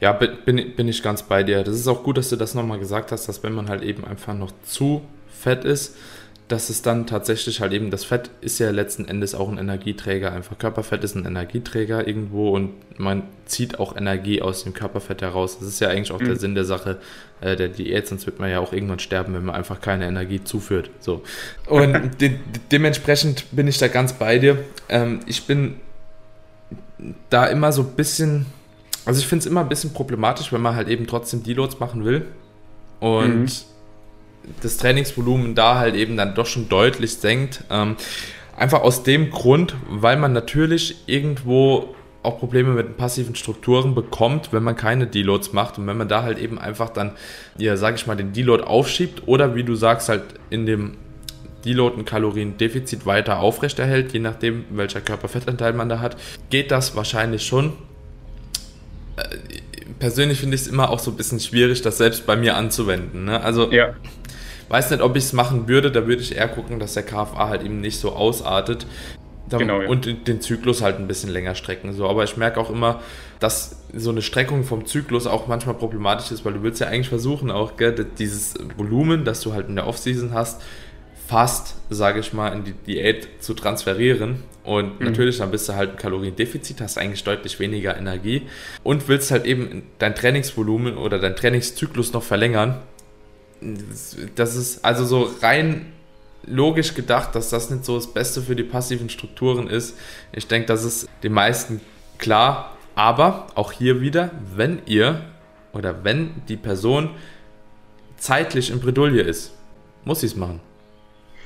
ja, 0.00 0.12
bin, 0.12 0.76
bin 0.76 0.88
ich 0.88 1.02
ganz 1.02 1.24
bei 1.24 1.42
dir. 1.42 1.64
Das 1.64 1.74
ist 1.74 1.88
auch 1.88 2.04
gut, 2.04 2.18
dass 2.18 2.30
du 2.30 2.36
das 2.36 2.54
nochmal 2.54 2.78
gesagt 2.78 3.10
hast, 3.10 3.28
dass 3.28 3.42
wenn 3.42 3.52
man 3.52 3.68
halt 3.68 3.82
eben 3.82 4.04
einfach 4.04 4.32
noch 4.32 4.52
zu 4.64 5.02
fett 5.34 5.64
ist, 5.64 5.96
dass 6.48 6.68
es 6.68 6.82
dann 6.82 7.06
tatsächlich 7.06 7.60
halt 7.60 7.72
eben, 7.72 7.90
das 7.90 8.04
Fett 8.04 8.28
ist 8.42 8.58
ja 8.58 8.70
letzten 8.70 9.06
Endes 9.06 9.34
auch 9.34 9.48
ein 9.48 9.56
Energieträger, 9.56 10.30
einfach 10.30 10.58
Körperfett 10.58 11.02
ist 11.02 11.14
ein 11.14 11.24
Energieträger 11.24 12.06
irgendwo 12.06 12.50
und 12.50 12.74
man 12.98 13.22
zieht 13.46 13.78
auch 13.78 13.96
Energie 13.96 14.42
aus 14.42 14.62
dem 14.64 14.74
Körperfett 14.74 15.22
heraus. 15.22 15.58
Das 15.58 15.66
ist 15.66 15.80
ja 15.80 15.88
eigentlich 15.88 16.12
auch 16.12 16.20
mhm. 16.20 16.26
der 16.26 16.36
Sinn 16.36 16.54
der 16.54 16.66
Sache 16.66 16.98
äh, 17.40 17.56
der 17.56 17.68
Diät, 17.68 18.06
sonst 18.06 18.26
wird 18.26 18.40
man 18.40 18.50
ja 18.50 18.60
auch 18.60 18.74
irgendwann 18.74 18.98
sterben, 18.98 19.32
wenn 19.32 19.46
man 19.46 19.54
einfach 19.54 19.80
keine 19.80 20.06
Energie 20.06 20.44
zuführt. 20.44 20.90
So. 21.00 21.22
Und 21.66 22.10
de 22.20 22.32
dementsprechend 22.70 23.46
bin 23.50 23.66
ich 23.66 23.78
da 23.78 23.88
ganz 23.88 24.12
bei 24.12 24.38
dir. 24.38 24.58
Ähm, 24.90 25.20
ich 25.26 25.44
bin 25.44 25.76
da 27.30 27.46
immer 27.46 27.72
so 27.72 27.82
ein 27.82 27.92
bisschen, 27.96 28.44
also 29.06 29.18
ich 29.18 29.26
finde 29.26 29.40
es 29.40 29.46
immer 29.46 29.62
ein 29.62 29.68
bisschen 29.70 29.94
problematisch, 29.94 30.52
wenn 30.52 30.60
man 30.60 30.76
halt 30.76 30.88
eben 30.88 31.06
trotzdem 31.06 31.42
Deloads 31.42 31.80
machen 31.80 32.04
will 32.04 32.26
und 33.00 33.40
mhm 33.40 33.73
das 34.62 34.76
Trainingsvolumen 34.76 35.54
da 35.54 35.78
halt 35.78 35.94
eben 35.94 36.16
dann 36.16 36.34
doch 36.34 36.46
schon 36.46 36.68
deutlich 36.68 37.14
senkt. 37.14 37.64
Ähm, 37.70 37.96
einfach 38.56 38.82
aus 38.82 39.02
dem 39.02 39.30
Grund, 39.30 39.74
weil 39.88 40.16
man 40.16 40.32
natürlich 40.32 40.96
irgendwo 41.06 41.94
auch 42.22 42.38
Probleme 42.38 42.70
mit 42.70 42.86
den 42.86 42.94
passiven 42.94 43.34
Strukturen 43.34 43.94
bekommt, 43.94 44.52
wenn 44.52 44.62
man 44.62 44.76
keine 44.76 45.06
Deloads 45.06 45.52
macht 45.52 45.78
und 45.78 45.86
wenn 45.86 45.96
man 45.96 46.08
da 46.08 46.22
halt 46.22 46.38
eben 46.38 46.58
einfach 46.58 46.88
dann, 46.88 47.12
ja, 47.58 47.76
sage 47.76 47.96
ich 47.96 48.06
mal, 48.06 48.16
den 48.16 48.32
Deload 48.32 48.64
aufschiebt 48.64 49.24
oder 49.26 49.54
wie 49.54 49.62
du 49.62 49.74
sagst, 49.74 50.08
halt 50.08 50.22
in 50.48 50.64
dem 50.64 50.96
Deload 51.64 51.98
ein 51.98 52.04
Kaloriendefizit 52.04 53.04
weiter 53.06 53.40
aufrechterhält, 53.40 54.12
je 54.12 54.20
nachdem, 54.20 54.64
welcher 54.70 55.00
Körperfettanteil 55.00 55.74
man 55.74 55.88
da 55.88 56.00
hat, 56.00 56.16
geht 56.50 56.70
das 56.70 56.96
wahrscheinlich 56.96 57.44
schon. 57.44 57.74
Äh, 59.16 59.22
persönlich 59.98 60.40
finde 60.40 60.54
ich 60.54 60.62
es 60.62 60.66
immer 60.66 60.90
auch 60.90 60.98
so 60.98 61.10
ein 61.10 61.16
bisschen 61.16 61.40
schwierig, 61.40 61.82
das 61.82 61.98
selbst 61.98 62.26
bei 62.26 62.36
mir 62.36 62.56
anzuwenden. 62.56 63.26
Ne? 63.26 63.40
Also 63.40 63.70
ja. 63.70 63.94
Weiß 64.68 64.90
nicht, 64.90 65.02
ob 65.02 65.16
ich 65.16 65.24
es 65.24 65.32
machen 65.32 65.68
würde, 65.68 65.90
da 65.90 66.06
würde 66.06 66.22
ich 66.22 66.36
eher 66.36 66.48
gucken, 66.48 66.78
dass 66.78 66.94
der 66.94 67.02
KFA 67.02 67.48
halt 67.48 67.62
eben 67.62 67.80
nicht 67.80 67.98
so 67.98 68.12
ausartet. 68.12 68.86
Genau, 69.50 69.82
ja. 69.82 69.88
Und 69.88 70.26
den 70.26 70.40
Zyklus 70.40 70.82
halt 70.82 70.98
ein 70.98 71.06
bisschen 71.06 71.30
länger 71.30 71.54
strecken. 71.54 71.92
So. 71.92 72.08
Aber 72.08 72.24
ich 72.24 72.36
merke 72.36 72.58
auch 72.58 72.70
immer, 72.70 73.00
dass 73.40 73.76
so 73.94 74.10
eine 74.10 74.22
Streckung 74.22 74.64
vom 74.64 74.86
Zyklus 74.86 75.26
auch 75.26 75.46
manchmal 75.46 75.74
problematisch 75.74 76.30
ist, 76.30 76.44
weil 76.44 76.54
du 76.54 76.62
willst 76.62 76.80
ja 76.80 76.88
eigentlich 76.88 77.08
versuchen, 77.08 77.50
auch 77.50 77.76
gell, 77.76 78.06
dieses 78.18 78.54
Volumen, 78.76 79.24
das 79.24 79.40
du 79.40 79.52
halt 79.52 79.68
in 79.68 79.76
der 79.76 79.86
Offseason 79.86 80.32
hast, 80.32 80.62
fast, 81.26 81.76
sage 81.90 82.20
ich 82.20 82.32
mal, 82.32 82.48
in 82.50 82.64
die 82.64 82.72
Diät 82.72 83.28
zu 83.40 83.54
transferieren. 83.54 84.42
Und 84.62 85.00
mhm. 85.00 85.06
natürlich, 85.06 85.38
dann 85.38 85.50
bist 85.50 85.68
du 85.68 85.74
halt 85.74 85.92
ein 85.92 85.96
Kaloriendefizit, 85.96 86.80
hast 86.80 86.96
eigentlich 86.96 87.22
deutlich 87.22 87.60
weniger 87.60 87.96
Energie 87.96 88.42
und 88.82 89.08
willst 89.08 89.30
halt 89.30 89.44
eben 89.44 89.82
dein 89.98 90.14
Trainingsvolumen 90.14 90.96
oder 90.96 91.18
dein 91.18 91.36
Trainingszyklus 91.36 92.12
noch 92.14 92.22
verlängern 92.22 92.78
das 94.34 94.56
ist 94.56 94.84
also 94.84 95.04
so 95.04 95.30
rein 95.42 95.92
logisch 96.46 96.94
gedacht, 96.94 97.34
dass 97.34 97.50
das 97.50 97.70
nicht 97.70 97.84
so 97.84 97.96
das 97.96 98.06
Beste 98.06 98.42
für 98.42 98.56
die 98.56 98.62
passiven 98.62 99.08
Strukturen 99.08 99.68
ist. 99.68 99.96
Ich 100.32 100.46
denke, 100.46 100.66
das 100.66 100.84
ist 100.84 101.08
den 101.22 101.32
meisten 101.32 101.80
klar. 102.18 102.70
Aber 102.94 103.48
auch 103.56 103.72
hier 103.72 104.00
wieder, 104.00 104.30
wenn 104.54 104.80
ihr 104.86 105.22
oder 105.72 106.04
wenn 106.04 106.42
die 106.48 106.56
Person 106.56 107.10
zeitlich 108.16 108.70
in 108.70 108.80
Bredouille 108.80 109.22
ist, 109.22 109.52
muss 110.04 110.20
sie 110.20 110.26
es 110.26 110.36
machen. 110.36 110.60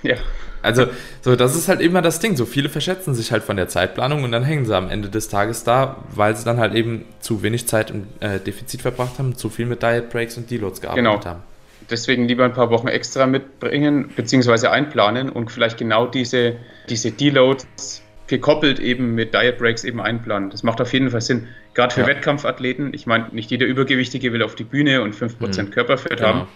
Ja. 0.03 0.17
Also, 0.61 0.87
so, 1.23 1.37
das 1.37 1.57
ist 1.57 1.69
halt 1.69 1.81
immer 1.81 2.03
das 2.03 2.21
Ding. 2.21 2.37
So 2.37 2.45
viele 2.45 2.69
verschätzen 2.69 3.15
sich 3.15 3.33
halt 3.33 3.45
von 3.45 3.57
der 3.57 3.69
Zeitplanung 3.69 4.25
und 4.25 4.33
dann 4.33 4.45
hängen 4.45 4.67
sie 4.67 4.77
am 4.77 4.91
Ende 4.91 5.09
des 5.09 5.29
Tages 5.29 5.65
da, 5.65 6.05
weil 6.15 6.37
sie 6.37 6.45
dann 6.45 6.59
halt 6.59 6.75
eben 6.75 7.07
zu 7.21 7.43
wenig 7.43 7.67
Zeit 7.67 7.91
im 7.91 8.09
äh, 8.21 8.39
Defizit 8.39 8.83
verbracht 8.83 9.19
haben, 9.19 9.37
zu 9.37 9.49
viel 9.49 9.67
mit 9.67 9.83
Diet 9.83 10.11
Breaks 10.11 10.37
und 10.37 10.51
Deloads 10.51 10.81
gearbeitet 10.81 11.05
genau. 11.05 11.25
haben 11.25 11.43
deswegen 11.91 12.27
lieber 12.27 12.45
ein 12.45 12.53
paar 12.53 12.71
Wochen 12.71 12.89
extra 12.89 13.27
mitbringen, 13.27 14.11
beziehungsweise 14.15 14.71
einplanen 14.71 15.29
und 15.29 15.51
vielleicht 15.51 15.79
genau 15.79 16.07
diese, 16.07 16.57
diese 16.89 17.11
Deloads 17.13 18.03
gekoppelt 18.27 18.79
eben 18.79 19.15
mit 19.15 19.35
Diet 19.35 19.59
Breaks 19.59 19.85
eben 19.85 20.01
einplanen. 20.01 20.51
Das 20.51 20.63
macht 20.63 20.81
auf 20.81 20.93
jeden 20.93 21.11
Fall 21.11 21.21
Sinn. 21.21 21.49
Gerade 21.75 21.95
für 21.95 22.03
ja. 22.03 22.09
Wettkampfathleten. 22.09 22.93
Ich 22.93 23.07
meine, 23.07 23.29
nicht 23.33 23.51
jeder 23.51 23.67
Übergewichtige 23.67 24.33
will 24.33 24.43
auf 24.43 24.55
die 24.55 24.65
Bühne 24.65 25.03
und 25.03 25.15
5% 25.15 25.63
mhm. 25.63 25.71
Körperfett 25.71 26.19
genau. 26.19 26.29
haben. 26.29 26.49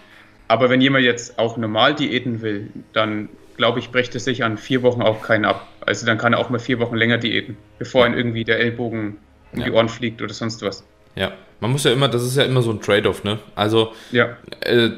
Aber 0.47 0.69
wenn 0.69 0.81
jemand 0.81 1.03
jetzt 1.03 1.39
auch 1.39 1.57
normal 1.57 1.95
diäten 1.95 2.41
will, 2.41 2.69
dann 2.91 3.29
glaube 3.57 3.79
ich, 3.79 3.91
brächte 3.91 4.19
sich 4.19 4.43
an 4.43 4.57
vier 4.57 4.81
Wochen 4.83 5.01
auch 5.01 5.21
keinen 5.21 5.45
ab. 5.45 5.67
Also 5.81 6.05
dann 6.05 6.17
kann 6.17 6.33
er 6.33 6.39
auch 6.39 6.49
mal 6.49 6.59
vier 6.59 6.79
Wochen 6.79 6.95
länger 6.95 7.17
diäten, 7.17 7.57
bevor 7.79 8.05
ihm 8.05 8.13
irgendwie 8.13 8.43
der 8.43 8.59
Ellbogen 8.59 9.17
in 9.51 9.59
ja. 9.59 9.65
die 9.65 9.71
Ohren 9.71 9.89
fliegt 9.89 10.21
oder 10.21 10.33
sonst 10.33 10.61
was. 10.61 10.83
Ja, 11.15 11.33
man 11.59 11.71
muss 11.71 11.83
ja 11.83 11.91
immer, 11.91 12.07
das 12.07 12.23
ist 12.23 12.35
ja 12.35 12.43
immer 12.43 12.61
so 12.61 12.71
ein 12.71 12.81
Trade-off, 12.81 13.23
ne? 13.23 13.39
Also 13.55 13.93
ja. 14.11 14.37
äh, 14.61 14.89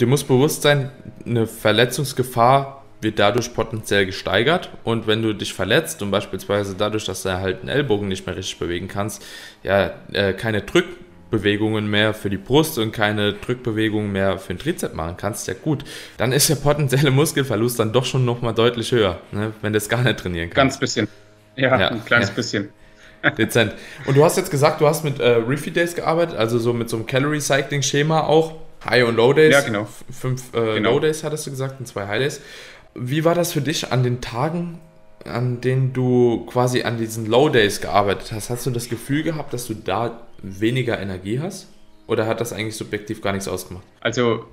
dir 0.00 0.06
muss 0.06 0.24
bewusst 0.24 0.62
sein, 0.62 0.90
eine 1.24 1.46
Verletzungsgefahr 1.46 2.84
wird 3.02 3.18
dadurch 3.18 3.54
potenziell 3.54 4.06
gesteigert 4.06 4.70
und 4.84 5.06
wenn 5.06 5.22
du 5.22 5.32
dich 5.32 5.54
verletzt 5.54 6.02
und 6.02 6.10
beispielsweise 6.10 6.74
dadurch, 6.76 7.04
dass 7.04 7.22
du 7.22 7.38
halt 7.38 7.60
einen 7.60 7.68
Ellbogen 7.68 8.08
nicht 8.08 8.26
mehr 8.26 8.36
richtig 8.36 8.58
bewegen 8.58 8.88
kannst, 8.88 9.24
ja, 9.62 9.92
äh, 10.12 10.34
keine 10.34 10.60
Drückbewegungen 10.62 11.88
mehr 11.88 12.12
für 12.12 12.28
die 12.28 12.36
Brust 12.36 12.78
und 12.78 12.92
keine 12.92 13.32
Drückbewegungen 13.32 14.12
mehr 14.12 14.38
für 14.38 14.54
den 14.54 14.58
Trizeps 14.58 14.94
machen 14.94 15.16
kannst, 15.16 15.48
ja 15.48 15.54
gut, 15.54 15.84
dann 16.18 16.32
ist 16.32 16.50
der 16.50 16.56
potenzielle 16.56 17.10
Muskelverlust 17.10 17.78
dann 17.78 17.92
doch 17.92 18.04
schon 18.04 18.24
nochmal 18.24 18.54
deutlich 18.54 18.92
höher, 18.92 19.18
ne, 19.32 19.52
wenn 19.62 19.72
du 19.72 19.78
es 19.78 19.88
gar 19.88 20.02
nicht 20.02 20.18
trainieren 20.18 20.50
kannst. 20.50 20.56
Ganz 20.56 20.80
bisschen. 20.80 21.08
Ja, 21.56 21.80
ja 21.80 21.88
ein 21.88 22.04
kleines 22.04 22.28
ja. 22.28 22.34
bisschen. 22.34 22.68
Dezent. 23.38 23.74
Und 24.06 24.16
du 24.16 24.24
hast 24.24 24.36
jetzt 24.36 24.50
gesagt, 24.50 24.80
du 24.80 24.86
hast 24.86 25.04
mit 25.04 25.20
äh, 25.20 25.28
Refeed 25.28 25.76
Days 25.76 25.94
gearbeitet, 25.94 26.36
also 26.36 26.58
so 26.58 26.72
mit 26.72 26.88
so 26.88 26.96
einem 26.96 27.06
Calorie 27.06 27.40
Cycling 27.40 27.82
Schema 27.82 28.20
auch. 28.20 28.54
High- 28.84 29.04
und 29.04 29.16
Low-Days. 29.16 29.52
Ja, 29.52 29.60
genau. 29.60 29.88
Fünf 30.10 30.54
äh, 30.54 30.74
genau. 30.74 30.92
Low-Days 30.92 31.24
hattest 31.24 31.46
du 31.46 31.50
gesagt 31.50 31.80
und 31.80 31.86
zwei 31.86 32.06
High-Days. 32.06 32.40
Wie 32.94 33.24
war 33.24 33.34
das 33.34 33.52
für 33.52 33.60
dich 33.60 33.92
an 33.92 34.02
den 34.02 34.20
Tagen, 34.20 34.80
an 35.24 35.60
denen 35.60 35.92
du 35.92 36.46
quasi 36.46 36.82
an 36.82 36.98
diesen 36.98 37.26
Low-Days 37.26 37.80
gearbeitet 37.80 38.32
hast? 38.32 38.50
Hast 38.50 38.66
du 38.66 38.70
das 38.70 38.88
Gefühl 38.88 39.22
gehabt, 39.22 39.52
dass 39.52 39.66
du 39.66 39.74
da 39.74 40.26
weniger 40.42 40.98
Energie 40.98 41.40
hast? 41.40 41.68
Oder 42.06 42.26
hat 42.26 42.40
das 42.40 42.52
eigentlich 42.52 42.76
subjektiv 42.76 43.22
gar 43.22 43.32
nichts 43.32 43.46
ausgemacht? 43.46 43.84
Also 44.00 44.44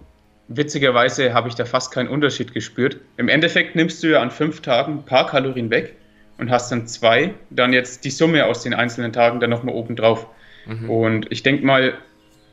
witzigerweise 0.48 1.34
habe 1.34 1.50
ich 1.50 1.56
da 1.56 1.66
fast 1.66 1.92
keinen 1.92 2.08
Unterschied 2.08 2.54
gespürt. 2.54 2.98
Im 3.18 3.30
Endeffekt 3.30 3.76
nimmst 3.76 4.04
du 4.04 4.08
ja 4.08 4.22
an 4.22 4.30
fünf 4.32 4.62
Tagen 4.62 5.00
ein 5.00 5.06
paar 5.06 5.28
Kalorien 5.28 5.70
weg 5.70 5.96
und 6.38 6.52
hast 6.52 6.72
dann 6.72 6.88
zwei, 6.88 7.34
dann 7.50 7.74
jetzt 7.74 8.06
die 8.06 8.12
Summe 8.12 8.46
aus 8.46 8.64
den 8.64 8.74
einzelnen 8.74 9.12
Tagen 9.12 9.40
dann 9.40 9.50
nochmal 9.50 9.74
oben 9.74 9.96
drauf. 9.96 10.28
Mhm. 10.68 10.90
Und 10.90 11.32
ich 11.32 11.44
denke 11.44 11.66
mal, 11.66 11.96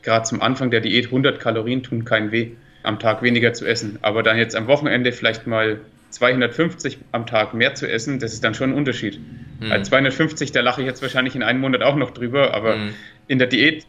gerade 0.05 0.25
zum 0.25 0.41
Anfang 0.41 0.71
der 0.71 0.81
Diät 0.81 1.07
100 1.07 1.39
Kalorien 1.39 1.83
tun 1.83 2.05
keinen 2.05 2.31
weh, 2.31 2.51
am 2.83 2.99
Tag 2.99 3.21
weniger 3.21 3.53
zu 3.53 3.65
essen. 3.65 3.99
Aber 4.01 4.23
dann 4.23 4.37
jetzt 4.37 4.55
am 4.55 4.67
Wochenende 4.67 5.11
vielleicht 5.11 5.47
mal 5.47 5.81
250 6.11 6.99
am 7.11 7.25
Tag 7.25 7.53
mehr 7.53 7.75
zu 7.75 7.89
essen, 7.89 8.19
das 8.19 8.33
ist 8.33 8.43
dann 8.43 8.53
schon 8.53 8.71
ein 8.71 8.75
Unterschied. 8.77 9.19
Mhm. 9.59 9.71
Also 9.71 9.89
250, 9.89 10.51
da 10.51 10.61
lache 10.61 10.81
ich 10.81 10.87
jetzt 10.87 11.01
wahrscheinlich 11.01 11.35
in 11.35 11.43
einem 11.43 11.59
Monat 11.59 11.81
auch 11.81 11.95
noch 11.95 12.11
drüber, 12.11 12.53
aber 12.53 12.77
mhm. 12.77 12.93
in 13.27 13.39
der 13.39 13.47
Diät 13.47 13.85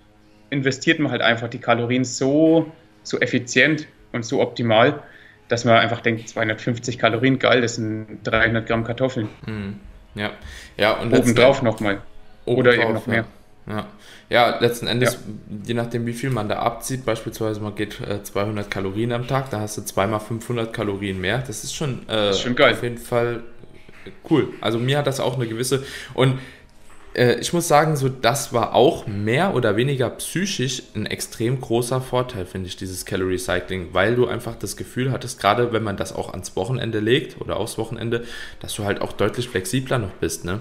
investiert 0.51 0.99
man 0.99 1.13
halt 1.13 1.23
einfach 1.23 1.49
die 1.49 1.59
Kalorien 1.59 2.05
so, 2.05 2.73
so 3.03 3.21
effizient 3.21 3.87
und 4.13 4.25
so 4.25 4.41
optimal, 4.41 5.03
dass 5.49 5.65
man 5.65 5.77
einfach 5.77 6.01
denkt, 6.01 6.29
250 6.29 6.99
Kalorien, 6.99 7.39
geil, 7.39 7.61
das 7.61 7.77
sind 7.77 8.21
300 8.25 8.67
Gramm 8.67 8.85
Kartoffeln. 8.85 9.29
Mhm. 9.47 9.81
Ja, 10.15 10.33
ja 10.77 10.93
und 10.95 11.13
obendrauf 11.13 11.63
nochmal. 11.63 12.01
Oder 12.45 12.75
eben 12.75 12.95
noch 12.95 13.07
mehr. 13.07 13.27
Ja. 13.69 13.89
ja, 14.31 14.59
letzten 14.61 14.87
Endes, 14.87 15.15
ja. 15.15 15.19
je 15.67 15.75
nachdem, 15.75 16.07
wie 16.07 16.13
viel 16.13 16.31
man 16.31 16.49
da 16.49 16.61
abzieht, 16.61 17.05
beispielsweise 17.05 17.61
man 17.61 17.75
geht 17.75 18.01
äh, 18.01 18.23
200 18.23 18.71
Kalorien 18.71 19.11
am 19.13 19.27
Tag, 19.27 19.51
da 19.51 19.61
hast 19.61 19.77
du 19.77 19.83
zweimal 19.83 20.21
500 20.21 20.73
Kalorien 20.73 21.21
mehr. 21.21 21.43
Das 21.45 21.65
ist 21.65 21.75
schon, 21.75 22.03
äh, 22.05 22.29
das 22.29 22.37
ist 22.37 22.43
schon 22.43 22.55
geil. 22.55 22.75
auf 22.75 22.83
jeden 22.85 22.99
Fall 22.99 23.43
cool. 24.31 24.51
Also 24.61 24.79
mir 24.79 24.99
hat 24.99 25.09
das 25.09 25.19
auch 25.19 25.35
eine 25.35 25.49
gewisse 25.49 25.85
und 26.15 26.39
äh, 27.17 27.41
ich 27.41 27.53
muss 27.53 27.67
sagen, 27.67 27.97
so 27.97 28.09
das 28.09 28.53
war 28.53 28.75
auch 28.75 29.07
mehr 29.07 29.55
oder 29.55 29.77
weniger 29.77 30.11
psychisch 30.11 30.83
ein 30.95 31.07
extrem 31.07 31.61
großer 31.61 32.01
Vorteil, 32.01 32.47
finde 32.47 32.69
ich, 32.69 32.77
dieses 32.77 33.05
Calorie 33.05 33.39
Cycling, 33.39 33.89
weil 33.93 34.15
du 34.15 34.27
einfach 34.27 34.55
das 34.55 34.77
Gefühl 34.77 35.11
hattest, 35.11 35.41
gerade 35.41 35.73
wenn 35.73 35.83
man 35.83 35.97
das 35.97 36.15
auch 36.15 36.31
ans 36.31 36.55
Wochenende 36.55 37.01
legt 37.01 37.41
oder 37.41 37.57
aufs 37.57 37.79
Wochenende, 37.79 38.25
dass 38.61 38.75
du 38.75 38.85
halt 38.85 39.01
auch 39.01 39.13
deutlich 39.13 39.49
flexibler 39.49 39.99
noch 39.99 40.13
bist, 40.13 40.45
ne? 40.45 40.61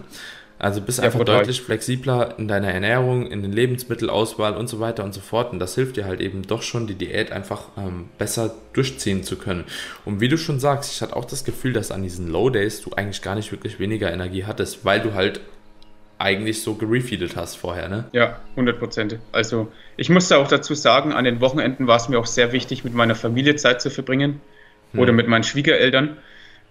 Also 0.57 0.79
bist 0.79 0.99
ja, 0.99 1.05
einfach 1.05 1.19
total. 1.19 1.39
deutlich 1.39 1.61
flexibler 1.61 2.35
in 2.39 2.47
deiner 2.47 2.71
Ernährung, 2.71 3.27
in 3.27 3.41
den 3.41 3.51
Lebensmittelauswahl 3.51 4.55
und 4.55 4.67
so 4.67 4.79
weiter 4.79 5.03
und 5.03 5.13
so 5.13 5.19
fort. 5.19 5.51
Und 5.51 5.59
das 5.59 5.75
hilft 5.75 5.97
dir 5.97 6.05
halt 6.05 6.21
eben 6.21 6.43
doch 6.43 6.61
schon, 6.61 6.87
die 6.87 6.95
Diät 6.95 7.31
einfach 7.31 7.69
ähm, 7.77 8.05
besser 8.17 8.55
durchziehen 8.71 9.23
zu 9.23 9.35
können. 9.35 9.65
Und 10.05 10.21
wie 10.21 10.29
du 10.29 10.37
schon 10.37 10.59
sagst, 10.59 10.93
ich 10.93 11.01
hatte 11.01 11.15
auch 11.15 11.25
das 11.25 11.43
Gefühl, 11.43 11.73
dass 11.73 11.91
an 11.91 12.03
diesen 12.03 12.31
Low 12.31 12.49
Days 12.49 12.81
du 12.81 12.91
eigentlich 12.91 13.21
gar 13.21 13.35
nicht 13.35 13.51
wirklich 13.51 13.79
weniger 13.79 14.11
Energie 14.13 14.45
hattest, 14.45 14.85
weil 14.85 15.01
du 15.01 15.13
halt 15.13 15.41
eigentlich 16.17 16.61
so 16.61 16.75
gerefeedet 16.75 17.35
hast 17.35 17.55
vorher, 17.55 17.89
ne? 17.89 18.05
Ja, 18.13 18.39
100 18.51 18.79
Prozent. 18.79 19.19
Also 19.33 19.69
ich 19.97 20.09
musste 20.09 20.37
auch 20.37 20.47
dazu 20.47 20.73
sagen, 20.73 21.11
an 21.11 21.25
den 21.25 21.41
Wochenenden 21.41 21.87
war 21.87 21.97
es 21.97 22.07
mir 22.07 22.17
auch 22.17 22.25
sehr 22.25 22.53
wichtig, 22.53 22.85
mit 22.85 22.93
meiner 22.93 23.15
Familie 23.15 23.57
Zeit 23.57 23.81
zu 23.81 23.89
verbringen 23.89 24.39
hm. 24.93 24.99
oder 25.01 25.11
mit 25.11 25.27
meinen 25.27 25.43
Schwiegereltern 25.43 26.17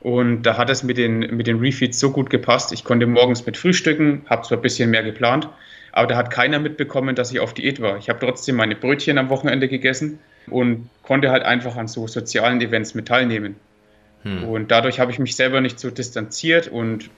und 0.04 0.42
da 0.42 0.58
hat 0.58 0.68
es 0.68 0.82
mit 0.82 0.98
den, 0.98 1.20
mit 1.34 1.46
den 1.46 1.60
Refeeds 1.60 1.98
so 1.98 2.10
gut 2.10 2.28
gepasst. 2.28 2.72
Ich 2.72 2.84
konnte 2.84 3.06
morgens 3.06 3.46
mit 3.46 3.56
frühstücken, 3.56 4.20
habe 4.26 4.42
zwar 4.46 4.58
ein 4.58 4.62
bisschen 4.62 4.90
mehr 4.90 5.02
geplant, 5.02 5.48
Aber 5.92 6.06
da 6.06 6.16
hat 6.16 6.30
keiner 6.30 6.58
mitbekommen, 6.58 7.16
dass 7.16 7.32
ich 7.32 7.40
auf 7.40 7.54
Diät 7.54 7.80
war. 7.80 7.96
Ich 7.96 8.10
habe 8.10 8.18
trotzdem 8.20 8.56
meine 8.56 8.76
Brötchen 8.76 9.16
am 9.16 9.30
Wochenende 9.30 9.66
gegessen 9.66 10.18
und 10.48 10.90
konnte 11.02 11.30
halt 11.30 11.42
einfach 11.44 11.76
an 11.76 11.88
so 11.88 12.06
sozialen 12.06 12.60
Events 12.60 12.94
mit 12.94 13.08
teilnehmen. 13.08 13.56
Hm. 14.24 14.44
Und 14.44 14.70
dadurch 14.70 15.00
habe 15.00 15.10
ich 15.10 15.18
mich 15.18 15.36
selber 15.36 15.62
nicht 15.62 15.80
so 15.80 15.88
distanziert 15.88 16.68
und 16.68 17.08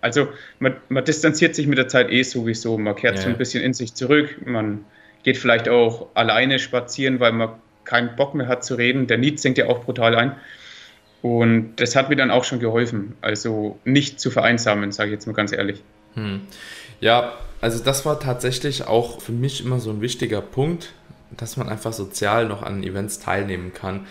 also 0.00 0.28
man, 0.60 0.76
man, 0.88 1.04
distanziert 1.04 1.56
sich 1.56 1.66
mit 1.66 1.76
der 1.76 1.88
Zeit 1.88 2.12
eh 2.12 2.22
sowieso. 2.22 2.78
Man 2.78 2.94
kehrt 2.94 3.16
ja. 3.16 3.22
so 3.22 3.28
ein 3.30 3.36
bisschen 3.36 3.64
in 3.64 3.74
sich 3.74 3.94
zurück. 3.94 4.46
Man 4.46 4.84
geht 5.24 5.38
vielleicht 5.38 5.68
auch 5.68 6.06
alleine 6.14 6.60
spazieren, 6.60 7.18
weil 7.18 7.32
man 7.32 7.48
keinen 7.84 8.14
Bock 8.14 8.36
mehr 8.36 8.46
hat 8.46 8.64
zu 8.64 8.76
reden. 8.76 9.08
Der 9.08 9.18
Need 9.18 9.40
sinkt 9.40 9.58
ja 9.58 9.66
auch 9.66 9.82
brutal 9.82 10.14
ein. 10.14 10.36
Und 11.22 11.76
das 11.76 11.96
hat 11.96 12.08
mir 12.08 12.16
dann 12.16 12.30
auch 12.30 12.44
schon 12.44 12.60
geholfen. 12.60 13.16
Also 13.20 13.78
nicht 13.84 14.20
zu 14.20 14.30
vereinsamen, 14.30 14.92
sage 14.92 15.10
ich 15.10 15.14
jetzt 15.14 15.26
mal 15.26 15.32
ganz 15.32 15.52
ehrlich. 15.52 15.82
Hm. 16.14 16.42
Ja, 17.00 17.32
also 17.60 17.82
das 17.82 18.04
war 18.06 18.20
tatsächlich 18.20 18.86
auch 18.86 19.20
für 19.20 19.32
mich 19.32 19.64
immer 19.64 19.80
so 19.80 19.90
ein 19.90 20.00
wichtiger 20.00 20.40
Punkt, 20.40 20.92
dass 21.36 21.56
man 21.56 21.68
einfach 21.68 21.92
sozial 21.92 22.46
noch 22.46 22.62
an 22.62 22.82
Events 22.82 23.18
teilnehmen 23.18 23.72
kann. 23.74 24.06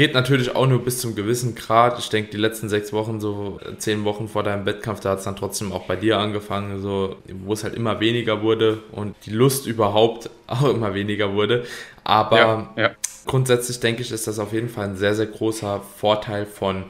Geht 0.00 0.14
natürlich 0.14 0.56
auch 0.56 0.66
nur 0.66 0.82
bis 0.82 0.98
zum 0.98 1.14
gewissen 1.14 1.54
Grad. 1.54 1.98
Ich 1.98 2.08
denke, 2.08 2.30
die 2.30 2.38
letzten 2.38 2.70
sechs 2.70 2.90
Wochen, 2.90 3.20
so 3.20 3.60
zehn 3.76 4.02
Wochen 4.04 4.28
vor 4.28 4.42
deinem 4.42 4.64
Wettkampf, 4.64 5.00
da 5.00 5.10
hat 5.10 5.18
es 5.18 5.24
dann 5.24 5.36
trotzdem 5.36 5.72
auch 5.72 5.84
bei 5.84 5.94
dir 5.94 6.16
angefangen, 6.16 6.80
so, 6.80 7.16
wo 7.44 7.52
es 7.52 7.64
halt 7.64 7.74
immer 7.74 8.00
weniger 8.00 8.40
wurde 8.40 8.78
und 8.92 9.14
die 9.26 9.30
Lust 9.30 9.66
überhaupt 9.66 10.30
auch 10.46 10.70
immer 10.70 10.94
weniger 10.94 11.34
wurde. 11.34 11.66
Aber 12.02 12.38
ja, 12.38 12.72
ja. 12.76 12.90
grundsätzlich 13.26 13.78
denke 13.80 14.00
ich, 14.00 14.10
ist 14.10 14.26
das 14.26 14.38
auf 14.38 14.54
jeden 14.54 14.70
Fall 14.70 14.86
ein 14.86 14.96
sehr, 14.96 15.14
sehr 15.14 15.26
großer 15.26 15.82
Vorteil 15.98 16.46
von 16.46 16.84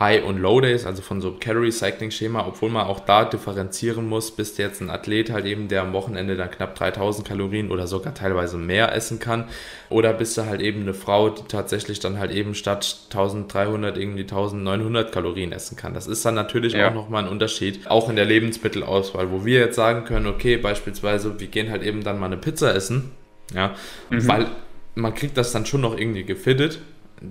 High- 0.00 0.24
und 0.24 0.38
Low-Days, 0.38 0.86
also 0.86 1.02
von 1.02 1.20
so 1.20 1.36
Calorie-Cycling-Schema, 1.38 2.44
obwohl 2.48 2.68
man 2.68 2.88
auch 2.88 2.98
da 2.98 3.24
differenzieren 3.24 4.08
muss, 4.08 4.32
bist 4.32 4.58
du 4.58 4.62
jetzt 4.62 4.80
ein 4.80 4.90
Athlet 4.90 5.30
halt 5.30 5.44
eben, 5.44 5.68
der 5.68 5.82
am 5.82 5.92
Wochenende 5.92 6.34
dann 6.34 6.50
knapp 6.50 6.74
3000 6.74 7.26
Kalorien 7.26 7.70
oder 7.70 7.86
sogar 7.86 8.12
teilweise 8.12 8.56
mehr 8.56 8.92
essen 8.92 9.20
kann, 9.20 9.44
oder 9.90 10.12
bist 10.12 10.36
du 10.36 10.46
halt 10.46 10.60
eben 10.60 10.82
eine 10.82 10.94
Frau, 10.94 11.28
die 11.28 11.44
tatsächlich 11.46 12.00
dann 12.00 12.18
halt 12.18 12.32
eben 12.32 12.56
statt 12.56 13.02
1300 13.10 13.96
irgendwie 13.96 14.22
1900 14.22 15.12
Kalorien 15.12 15.52
essen 15.52 15.76
kann. 15.76 15.94
Das 15.94 16.08
ist 16.08 16.24
dann 16.24 16.34
natürlich 16.34 16.72
ja. 16.72 16.88
auch 16.88 16.94
nochmal 16.94 17.22
ein 17.22 17.30
Unterschied, 17.30 17.88
auch 17.88 18.10
in 18.10 18.16
der 18.16 18.24
Lebensmittelauswahl, 18.24 19.30
wo 19.30 19.44
wir 19.44 19.60
jetzt 19.60 19.76
sagen 19.76 20.04
können, 20.04 20.26
okay, 20.26 20.56
beispielsweise, 20.56 21.38
wir 21.38 21.46
gehen 21.46 21.70
halt 21.70 21.84
eben 21.84 22.02
dann 22.02 22.18
mal 22.18 22.26
eine 22.26 22.36
Pizza 22.36 22.74
essen, 22.74 23.12
ja, 23.54 23.76
mhm. 24.10 24.26
weil 24.26 24.46
man 24.96 25.14
kriegt 25.14 25.36
das 25.36 25.52
dann 25.52 25.66
schon 25.66 25.82
noch 25.82 25.96
irgendwie 25.96 26.24
gefittet, 26.24 26.80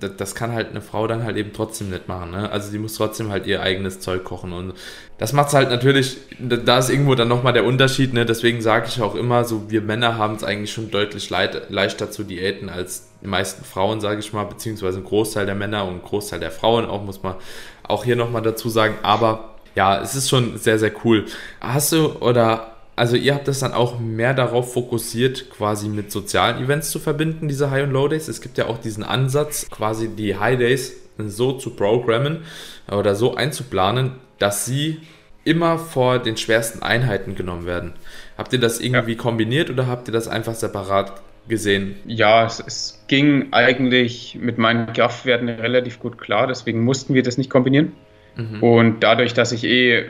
das, 0.00 0.34
kann 0.34 0.52
halt 0.52 0.70
eine 0.70 0.80
Frau 0.80 1.06
dann 1.06 1.24
halt 1.24 1.36
eben 1.36 1.52
trotzdem 1.52 1.90
nicht 1.90 2.08
machen. 2.08 2.30
Ne? 2.30 2.50
Also 2.50 2.70
die 2.70 2.78
muss 2.78 2.94
trotzdem 2.94 3.30
halt 3.30 3.46
ihr 3.46 3.62
eigenes 3.62 4.00
Zeug 4.00 4.24
kochen. 4.24 4.52
Und 4.52 4.74
das 5.18 5.32
macht 5.32 5.48
es 5.48 5.54
halt 5.54 5.70
natürlich, 5.70 6.16
da 6.38 6.78
ist 6.78 6.90
irgendwo 6.90 7.14
dann 7.14 7.28
nochmal 7.28 7.52
der 7.52 7.64
Unterschied. 7.64 8.12
Ne? 8.12 8.26
Deswegen 8.26 8.60
sage 8.60 8.86
ich 8.88 9.02
auch 9.02 9.14
immer, 9.14 9.44
so 9.44 9.70
wir 9.70 9.80
Männer 9.80 10.18
haben 10.18 10.34
es 10.34 10.44
eigentlich 10.44 10.72
schon 10.72 10.90
deutlich 10.90 11.30
leid, 11.30 11.70
leichter 11.70 12.10
zu 12.10 12.24
diäten 12.24 12.68
als 12.68 13.08
die 13.22 13.28
meisten 13.28 13.64
Frauen, 13.64 14.00
sage 14.00 14.20
ich 14.20 14.32
mal, 14.32 14.44
beziehungsweise 14.44 14.98
ein 14.98 15.04
Großteil 15.04 15.46
der 15.46 15.54
Männer 15.54 15.86
und 15.86 15.94
ein 15.94 16.02
Großteil 16.02 16.40
der 16.40 16.50
Frauen 16.50 16.86
auch, 16.86 17.02
muss 17.02 17.22
man 17.22 17.34
auch 17.82 18.04
hier 18.04 18.16
nochmal 18.16 18.42
dazu 18.42 18.68
sagen. 18.68 18.96
Aber 19.02 19.54
ja, 19.74 20.00
es 20.00 20.14
ist 20.14 20.28
schon 20.28 20.58
sehr, 20.58 20.78
sehr 20.78 20.92
cool. 21.04 21.24
Hast 21.60 21.92
du 21.92 22.12
oder 22.20 22.73
also 22.96 23.16
ihr 23.16 23.34
habt 23.34 23.48
das 23.48 23.60
dann 23.60 23.72
auch 23.72 23.98
mehr 23.98 24.34
darauf 24.34 24.72
fokussiert, 24.72 25.50
quasi 25.50 25.88
mit 25.88 26.12
sozialen 26.12 26.62
Events 26.62 26.90
zu 26.90 26.98
verbinden, 26.98 27.48
diese 27.48 27.70
High- 27.70 27.84
und 27.84 27.90
Low-Days. 27.90 28.28
Es 28.28 28.40
gibt 28.40 28.58
ja 28.58 28.66
auch 28.66 28.78
diesen 28.78 29.02
Ansatz, 29.02 29.68
quasi 29.70 30.08
die 30.08 30.36
High-Days 30.36 30.94
so 31.18 31.52
zu 31.52 31.70
programmen 31.70 32.44
oder 32.90 33.14
so 33.14 33.34
einzuplanen, 33.34 34.12
dass 34.38 34.64
sie 34.64 35.00
immer 35.44 35.78
vor 35.78 36.18
den 36.18 36.36
schwersten 36.36 36.82
Einheiten 36.82 37.34
genommen 37.34 37.66
werden. 37.66 37.92
Habt 38.38 38.52
ihr 38.52 38.60
das 38.60 38.80
irgendwie 38.80 39.12
ja. 39.12 39.18
kombiniert 39.18 39.70
oder 39.70 39.86
habt 39.86 40.08
ihr 40.08 40.12
das 40.12 40.28
einfach 40.28 40.54
separat 40.54 41.20
gesehen? 41.48 41.96
Ja, 42.06 42.46
es, 42.46 42.62
es 42.66 43.04
ging 43.08 43.52
eigentlich 43.52 44.38
mit 44.40 44.58
meinen 44.58 44.92
Kraftwerten 44.92 45.48
relativ 45.48 46.00
gut 46.00 46.18
klar, 46.18 46.46
deswegen 46.46 46.82
mussten 46.82 47.14
wir 47.14 47.22
das 47.22 47.38
nicht 47.38 47.50
kombinieren. 47.50 47.92
Mhm. 48.36 48.62
Und 48.62 49.00
dadurch, 49.00 49.34
dass 49.34 49.52
ich 49.52 49.64
eh 49.64 50.06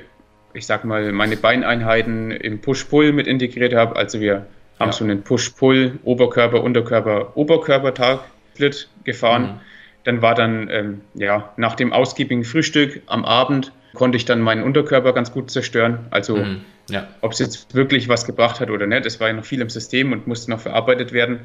ich 0.55 0.67
sag 0.67 0.85
mal, 0.85 1.13
meine 1.13 1.37
Beineinheiten 1.37 2.31
im 2.31 2.61
Push-Pull 2.61 3.13
mit 3.13 3.27
integriert 3.27 3.75
habe. 3.75 3.97
Also 3.97 4.21
wir 4.21 4.47
haben 4.79 4.89
ja. 4.89 4.93
so 4.93 5.05
einen 5.05 5.23
Push-Pull, 5.23 5.99
Oberkörper, 6.05 6.63
Unterkörper, 6.63 7.37
Oberkörper-Tag-Split 7.37 8.89
gefahren. 9.05 9.43
Mhm. 9.43 9.61
Dann 10.05 10.23
war 10.23 10.35
dann, 10.35 10.69
ähm, 10.71 11.01
ja, 11.15 11.53
nach 11.57 11.75
dem 11.75 11.93
ausgiebigen 11.93 12.45
Frühstück 12.45 13.03
am 13.07 13.25
Abend 13.25 13.73
konnte 13.95 14.17
ich 14.17 14.25
dann 14.25 14.41
meinen 14.41 14.63
Unterkörper 14.63 15.13
ganz 15.13 15.33
gut 15.33 15.51
zerstören. 15.51 16.07
Also, 16.11 16.37
mhm. 16.37 16.61
ja. 16.91 17.09
ob 17.21 17.33
es 17.33 17.39
jetzt 17.39 17.75
wirklich 17.75 18.09
was 18.09 18.27
gebracht 18.27 18.61
hat 18.61 18.71
oder 18.71 18.87
nicht, 18.87 19.07
es 19.07 19.21
war 19.21 19.29
ja 19.29 19.35
noch 19.35 19.45
viel 19.45 19.61
im 19.61 19.71
System 19.71 20.13
und 20.13 20.27
musste 20.27 20.51
noch 20.51 20.61
verarbeitet 20.61 21.13
werden. 21.13 21.41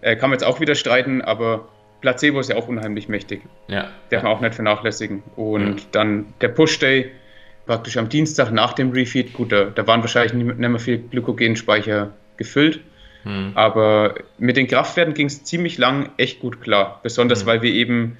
Äh, 0.00 0.16
kann 0.16 0.30
man 0.30 0.38
jetzt 0.38 0.44
auch 0.44 0.60
wieder 0.60 0.74
streiten, 0.74 1.22
aber 1.22 1.68
Placebo 2.00 2.40
ist 2.40 2.50
ja 2.50 2.56
auch 2.56 2.68
unheimlich 2.68 3.08
mächtig. 3.08 3.42
Ja. 3.68 3.88
Darf 4.10 4.24
man 4.24 4.32
auch 4.32 4.40
nicht 4.40 4.54
vernachlässigen. 4.54 5.22
Und 5.36 5.64
mhm. 5.64 5.80
dann 5.92 6.34
der 6.40 6.48
Push-Day, 6.48 7.10
praktisch 7.66 7.96
am 7.96 8.08
Dienstag 8.08 8.50
nach 8.50 8.72
dem 8.72 8.90
Refeed, 8.92 9.32
gut, 9.32 9.52
da, 9.52 9.64
da 9.64 9.86
waren 9.86 10.00
wahrscheinlich 10.00 10.32
nicht 10.32 10.58
mehr 10.58 10.78
viel 10.78 10.98
Glykogenspeicher 10.98 12.12
gefüllt, 12.36 12.80
hm. 13.22 13.52
aber 13.54 14.14
mit 14.38 14.56
den 14.56 14.66
Kraftwerten 14.66 15.14
ging 15.14 15.26
es 15.26 15.44
ziemlich 15.44 15.78
lang 15.78 16.10
echt 16.16 16.40
gut 16.40 16.60
klar, 16.60 17.00
besonders 17.02 17.40
hm. 17.40 17.46
weil 17.46 17.62
wir 17.62 17.72
eben 17.72 18.18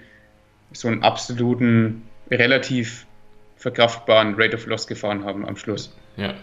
so 0.73 0.89
einen 0.89 1.03
absoluten, 1.03 2.03
relativ 2.31 3.07
verkraftbaren 3.57 4.35
Rate 4.37 4.57
of 4.57 4.67
Loss 4.67 4.87
gefahren 4.87 5.25
haben 5.25 5.47
am 5.47 5.57
Schluss. 5.57 5.95
Ja. 6.17 6.35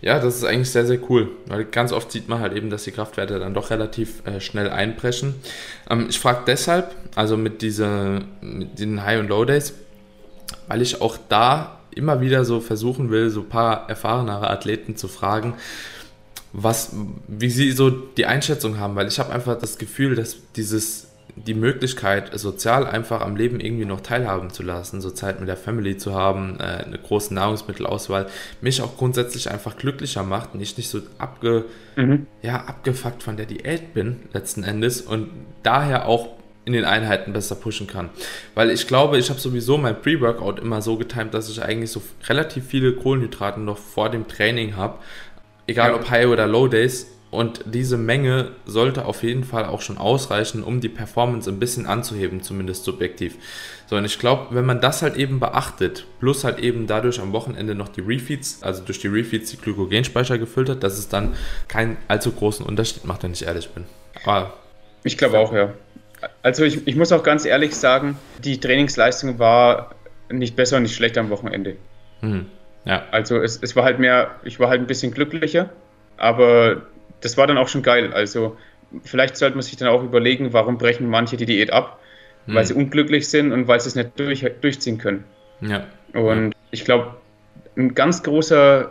ja, 0.00 0.18
das 0.18 0.36
ist 0.36 0.44
eigentlich 0.44 0.70
sehr, 0.70 0.86
sehr 0.86 0.98
cool, 1.10 1.30
weil 1.46 1.64
ganz 1.64 1.92
oft 1.92 2.10
sieht 2.10 2.28
man 2.28 2.40
halt 2.40 2.54
eben, 2.54 2.70
dass 2.70 2.84
die 2.84 2.90
Kraftwerte 2.90 3.38
dann 3.38 3.54
doch 3.54 3.70
relativ 3.70 4.26
äh, 4.26 4.40
schnell 4.40 4.68
einpreschen. 4.70 5.34
Ähm, 5.88 6.06
ich 6.08 6.18
frage 6.18 6.42
deshalb, 6.46 6.94
also 7.14 7.36
mit, 7.36 7.62
diese, 7.62 8.22
mit 8.40 8.80
den 8.80 9.04
High- 9.04 9.20
und 9.20 9.28
Low-Days, 9.28 9.74
weil 10.66 10.82
ich 10.82 11.00
auch 11.00 11.18
da 11.28 11.78
immer 11.94 12.20
wieder 12.20 12.44
so 12.44 12.60
versuchen 12.60 13.10
will, 13.10 13.30
so 13.30 13.40
ein 13.40 13.48
paar 13.48 13.88
erfahrenere 13.88 14.50
Athleten 14.50 14.96
zu 14.96 15.08
fragen, 15.08 15.54
was, 16.52 16.94
wie 17.28 17.50
sie 17.50 17.72
so 17.72 17.90
die 17.90 18.26
Einschätzung 18.26 18.78
haben, 18.78 18.94
weil 18.94 19.08
ich 19.08 19.18
habe 19.18 19.32
einfach 19.32 19.58
das 19.58 19.78
Gefühl, 19.78 20.14
dass 20.14 20.36
dieses 20.56 21.08
die 21.36 21.54
Möglichkeit, 21.54 22.38
sozial 22.38 22.86
einfach 22.86 23.22
am 23.22 23.36
Leben 23.36 23.60
irgendwie 23.60 23.84
noch 23.84 24.00
teilhaben 24.00 24.50
zu 24.50 24.62
lassen, 24.62 25.00
so 25.00 25.10
Zeit 25.10 25.40
mit 25.40 25.48
der 25.48 25.56
Family 25.56 25.96
zu 25.96 26.14
haben, 26.14 26.58
äh, 26.60 26.84
eine 26.84 26.98
große 26.98 27.32
Nahrungsmittelauswahl, 27.32 28.26
mich 28.60 28.82
auch 28.82 28.96
grundsätzlich 28.96 29.50
einfach 29.50 29.76
glücklicher 29.76 30.24
macht 30.24 30.54
und 30.54 30.60
ich 30.60 30.76
nicht 30.76 30.90
so 30.90 31.00
abge, 31.18 31.64
mhm. 31.96 32.26
ja, 32.42 32.56
abgefuckt 32.64 33.22
von 33.22 33.36
der 33.36 33.46
Diät 33.46 33.94
bin, 33.94 34.20
letzten 34.32 34.62
Endes, 34.62 35.00
und 35.00 35.30
daher 35.62 36.06
auch 36.06 36.28
in 36.64 36.72
den 36.72 36.84
Einheiten 36.84 37.32
besser 37.32 37.56
pushen 37.56 37.86
kann. 37.86 38.10
Weil 38.54 38.70
ich 38.70 38.86
glaube, 38.86 39.18
ich 39.18 39.30
habe 39.30 39.40
sowieso 39.40 39.78
mein 39.78 40.00
Pre-Workout 40.00 40.60
immer 40.60 40.80
so 40.80 40.96
getimt, 40.96 41.34
dass 41.34 41.48
ich 41.48 41.62
eigentlich 41.62 41.90
so 41.90 42.02
relativ 42.28 42.66
viele 42.66 42.92
Kohlenhydrate 42.92 43.60
noch 43.60 43.78
vor 43.78 44.10
dem 44.10 44.28
Training 44.28 44.76
habe. 44.76 44.98
Egal 45.66 45.90
ja. 45.90 45.96
ob 45.96 46.08
High 46.10 46.26
oder 46.26 46.46
Low 46.46 46.68
Days. 46.68 47.08
Und 47.32 47.64
diese 47.64 47.96
Menge 47.96 48.50
sollte 48.66 49.06
auf 49.06 49.22
jeden 49.22 49.44
Fall 49.44 49.64
auch 49.64 49.80
schon 49.80 49.96
ausreichen, 49.96 50.62
um 50.62 50.82
die 50.82 50.90
Performance 50.90 51.48
ein 51.48 51.58
bisschen 51.58 51.86
anzuheben, 51.86 52.42
zumindest 52.42 52.84
subjektiv. 52.84 53.36
So, 53.88 53.96
und 53.96 54.04
ich 54.04 54.18
glaube, 54.18 54.54
wenn 54.54 54.66
man 54.66 54.82
das 54.82 55.00
halt 55.00 55.16
eben 55.16 55.40
beachtet, 55.40 56.04
plus 56.20 56.44
halt 56.44 56.58
eben 56.58 56.86
dadurch 56.86 57.20
am 57.20 57.32
Wochenende 57.32 57.74
noch 57.74 57.88
die 57.88 58.02
Refeeds, 58.02 58.62
also 58.62 58.82
durch 58.82 59.00
die 59.00 59.08
Refeeds 59.08 59.50
die 59.50 59.56
Glykogenspeicher 59.56 60.36
gefüllt 60.36 60.68
hat, 60.68 60.82
dass 60.82 60.98
es 60.98 61.08
dann 61.08 61.34
keinen 61.68 61.96
allzu 62.06 62.32
großen 62.32 62.66
Unterschied 62.66 63.06
macht, 63.06 63.22
wenn 63.22 63.32
ich 63.32 63.46
ehrlich 63.46 63.70
bin. 63.70 63.84
Aber 64.24 64.52
ich 65.02 65.16
glaube 65.16 65.38
auch, 65.38 65.54
ja. 65.54 65.72
Also 66.42 66.64
ich, 66.64 66.86
ich 66.86 66.96
muss 66.96 67.12
auch 67.12 67.22
ganz 67.22 67.44
ehrlich 67.44 67.74
sagen, 67.74 68.18
die 68.42 68.58
Trainingsleistung 68.58 69.38
war 69.38 69.94
nicht 70.30 70.56
besser 70.56 70.76
und 70.76 70.84
nicht 70.84 70.94
schlechter 70.94 71.20
am 71.20 71.30
Wochenende. 71.30 71.76
Mhm. 72.20 72.46
Ja. 72.84 73.04
Also 73.10 73.38
es, 73.38 73.58
es 73.62 73.76
war 73.76 73.84
halt 73.84 73.98
mehr, 73.98 74.32
ich 74.44 74.58
war 74.58 74.68
halt 74.68 74.80
ein 74.80 74.86
bisschen 74.86 75.12
glücklicher, 75.12 75.70
aber 76.16 76.82
das 77.20 77.36
war 77.36 77.46
dann 77.46 77.58
auch 77.58 77.68
schon 77.68 77.82
geil. 77.82 78.12
Also 78.12 78.56
vielleicht 79.04 79.36
sollte 79.36 79.56
man 79.56 79.62
sich 79.62 79.76
dann 79.76 79.88
auch 79.88 80.02
überlegen, 80.02 80.52
warum 80.52 80.78
brechen 80.78 81.08
manche 81.08 81.36
die 81.36 81.46
Diät 81.46 81.72
ab, 81.72 82.00
mhm. 82.46 82.54
weil 82.54 82.64
sie 82.64 82.74
unglücklich 82.74 83.28
sind 83.28 83.52
und 83.52 83.68
weil 83.68 83.80
sie 83.80 83.88
es 83.88 83.94
nicht 83.94 84.18
durch, 84.18 84.44
durchziehen 84.60 84.98
können. 84.98 85.24
Ja. 85.60 85.86
Und 86.12 86.50
ja. 86.50 86.50
ich 86.70 86.84
glaube, 86.84 87.14
ein 87.76 87.94
ganz 87.94 88.22
großer 88.22 88.90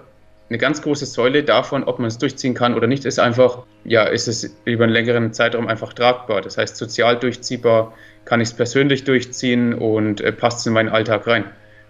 eine 0.52 0.58
ganz 0.58 0.82
große 0.82 1.06
Säule 1.06 1.44
davon, 1.44 1.86
ob 1.86 2.00
man 2.00 2.10
es 2.10 2.18
durchziehen 2.18 2.54
kann 2.54 2.74
oder 2.74 2.86
nicht, 2.86 3.06
ist 3.06 3.20
einfach, 3.20 3.60
ja, 3.86 4.04
ist 4.04 4.28
es 4.28 4.54
über 4.66 4.84
einen 4.84 4.92
längeren 4.92 5.32
Zeitraum 5.32 5.66
einfach 5.66 5.94
tragbar. 5.94 6.42
Das 6.42 6.58
heißt, 6.58 6.76
sozial 6.76 7.18
durchziehbar, 7.18 7.94
kann 8.26 8.42
ich 8.42 8.50
es 8.50 8.54
persönlich 8.54 9.06
durchziehen 9.06 9.74
und 9.74 10.20
äh, 10.20 10.34
passt 10.34 10.60
es 10.60 10.66
in 10.66 10.74
meinen 10.74 10.90
Alltag 10.90 11.26
rein. 11.26 11.45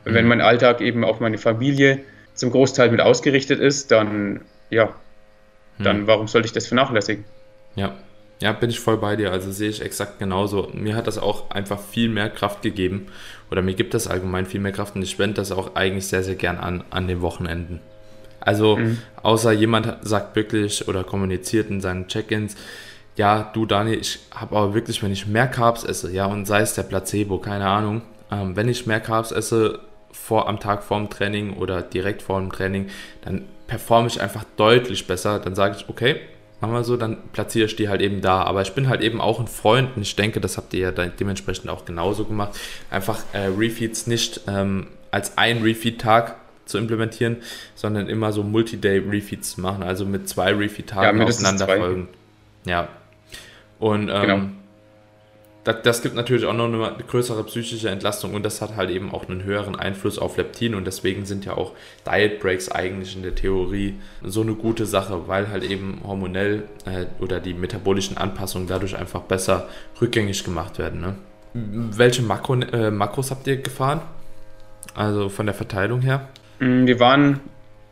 Und 0.05 0.11
mhm. 0.11 0.15
wenn 0.15 0.27
mein 0.27 0.41
Alltag 0.41 0.79
eben 0.79 1.03
auf 1.03 1.19
meine 1.19 1.39
Familie 1.39 2.01
zum 2.35 2.51
Großteil 2.51 2.91
mit 2.91 3.01
ausgerichtet 3.01 3.59
ist, 3.59 3.89
dann, 3.89 4.41
ja, 4.69 4.93
dann 5.79 6.01
mhm. 6.01 6.07
warum 6.07 6.27
sollte 6.27 6.45
ich 6.45 6.53
das 6.53 6.67
vernachlässigen? 6.67 7.25
Ja. 7.75 7.95
Ja, 8.41 8.51
bin 8.53 8.69
ich 8.69 8.79
voll 8.79 8.97
bei 8.97 9.15
dir. 9.15 9.31
Also 9.31 9.51
sehe 9.51 9.69
ich 9.69 9.81
exakt 9.81 10.19
genauso. 10.19 10.69
Mir 10.73 10.95
hat 10.95 11.07
das 11.07 11.17
auch 11.17 11.49
einfach 11.49 11.79
viel 11.79 12.09
mehr 12.09 12.29
Kraft 12.29 12.61
gegeben. 12.61 13.07
Oder 13.49 13.63
mir 13.63 13.73
gibt 13.73 13.95
das 13.95 14.07
allgemein 14.07 14.45
viel 14.45 14.59
mehr 14.59 14.71
Kraft 14.71 14.95
und 14.95 15.01
ich 15.01 15.17
wende 15.17 15.35
das 15.35 15.51
auch 15.51 15.75
eigentlich 15.75 16.07
sehr, 16.07 16.23
sehr 16.23 16.35
gern 16.35 16.57
an, 16.57 16.83
an 16.91 17.07
den 17.07 17.21
Wochenenden. 17.21 17.81
Also 18.41 18.77
mhm. 18.77 18.97
außer 19.23 19.51
jemand 19.51 19.97
sagt 20.01 20.35
wirklich 20.35 20.87
oder 20.87 21.03
kommuniziert 21.03 21.69
in 21.69 21.81
seinen 21.81 22.07
Check-ins, 22.07 22.55
ja, 23.17 23.51
du 23.53 23.65
Daniel, 23.65 23.99
ich 23.99 24.19
habe 24.33 24.55
aber 24.55 24.73
wirklich, 24.73 25.03
wenn 25.03 25.11
ich 25.11 25.27
mehr 25.27 25.47
Carbs 25.47 25.83
esse, 25.83 26.11
ja, 26.11 26.25
und 26.25 26.45
sei 26.45 26.61
es 26.61 26.73
der 26.75 26.83
Placebo, 26.83 27.37
keine 27.39 27.67
Ahnung, 27.67 28.01
ähm, 28.31 28.55
wenn 28.55 28.69
ich 28.69 28.87
mehr 28.87 29.01
Carbs 29.01 29.31
esse 29.31 29.79
vor, 30.11 30.47
am 30.47 30.59
Tag 30.59 30.83
vor 30.83 30.97
dem 30.97 31.09
Training 31.09 31.57
oder 31.57 31.81
direkt 31.81 32.21
vor 32.21 32.39
dem 32.39 32.51
Training, 32.51 32.87
dann 33.23 33.43
performe 33.67 34.07
ich 34.07 34.21
einfach 34.21 34.43
deutlich 34.57 35.07
besser. 35.07 35.39
Dann 35.39 35.55
sage 35.55 35.75
ich, 35.77 35.89
okay, 35.89 36.17
machen 36.59 36.73
wir 36.73 36.83
so, 36.83 36.97
dann 36.97 37.17
platziere 37.33 37.65
ich 37.65 37.75
die 37.75 37.89
halt 37.89 38.01
eben 38.01 38.21
da. 38.21 38.43
Aber 38.43 38.61
ich 38.61 38.73
bin 38.73 38.89
halt 38.89 39.01
eben 39.01 39.21
auch 39.21 39.39
ein 39.39 39.47
Freund 39.47 39.95
und 39.95 40.01
ich 40.01 40.15
denke, 40.15 40.41
das 40.41 40.57
habt 40.57 40.73
ihr 40.73 40.79
ja 40.79 40.91
dementsprechend 40.91 41.69
auch 41.69 41.85
genauso 41.85 42.25
gemacht, 42.25 42.57
einfach 42.89 43.19
äh, 43.33 43.47
Refeeds 43.57 44.07
nicht 44.07 44.41
ähm, 44.47 44.87
als 45.11 45.37
ein 45.37 45.61
Refeed-Tag 45.61 46.35
zu 46.71 46.77
implementieren, 46.77 47.37
sondern 47.75 48.07
immer 48.07 48.31
so 48.31 48.43
Multi-Day-Refeeds 48.43 49.55
zu 49.55 49.61
machen, 49.61 49.83
also 49.83 50.05
mit 50.05 50.27
zwei 50.27 50.53
Refeed-Tagen 50.53 51.19
ja, 51.19 51.25
aufeinander 51.25 51.65
folgen. 51.67 52.07
Ja. 52.65 52.87
Und 53.79 54.09
ähm, 54.09 54.21
genau 54.21 54.41
das, 55.63 55.81
das, 55.83 56.01
gibt 56.01 56.15
natürlich 56.15 56.45
auch 56.45 56.53
noch 56.53 56.65
eine 56.65 56.95
größere 57.07 57.43
psychische 57.43 57.89
Entlastung 57.89 58.33
und 58.33 58.43
das 58.43 58.61
hat 58.61 58.75
halt 58.75 58.89
eben 58.89 59.13
auch 59.13 59.29
einen 59.29 59.43
höheren 59.43 59.75
Einfluss 59.75 60.17
auf 60.17 60.37
Leptin 60.37 60.73
und 60.73 60.85
deswegen 60.85 61.25
sind 61.25 61.45
ja 61.45 61.55
auch 61.55 61.73
Diet 62.05 62.39
Breaks 62.39 62.71
eigentlich 62.71 63.15
in 63.15 63.21
der 63.21 63.35
Theorie 63.35 63.95
so 64.23 64.41
eine 64.41 64.55
gute 64.55 64.87
Sache, 64.87 65.27
weil 65.27 65.49
halt 65.49 65.63
eben 65.63 66.01
hormonell 66.05 66.63
äh, 66.85 67.05
oder 67.21 67.39
die 67.39 67.53
metabolischen 67.53 68.17
Anpassungen 68.17 68.67
dadurch 68.67 68.95
einfach 68.97 69.21
besser 69.21 69.67
rückgängig 70.01 70.43
gemacht 70.43 70.79
werden. 70.79 70.99
Ne? 70.99 71.15
Welche 71.53 72.23
Makro, 72.23 72.55
äh, 72.55 72.89
Makros 72.89 73.29
habt 73.29 73.45
ihr 73.45 73.57
gefahren? 73.57 74.01
Also 74.95 75.29
von 75.29 75.45
der 75.45 75.55
Verteilung 75.55 76.01
her? 76.01 76.27
Mm, 76.61 76.85
wir 76.85 76.99
waren 76.99 77.41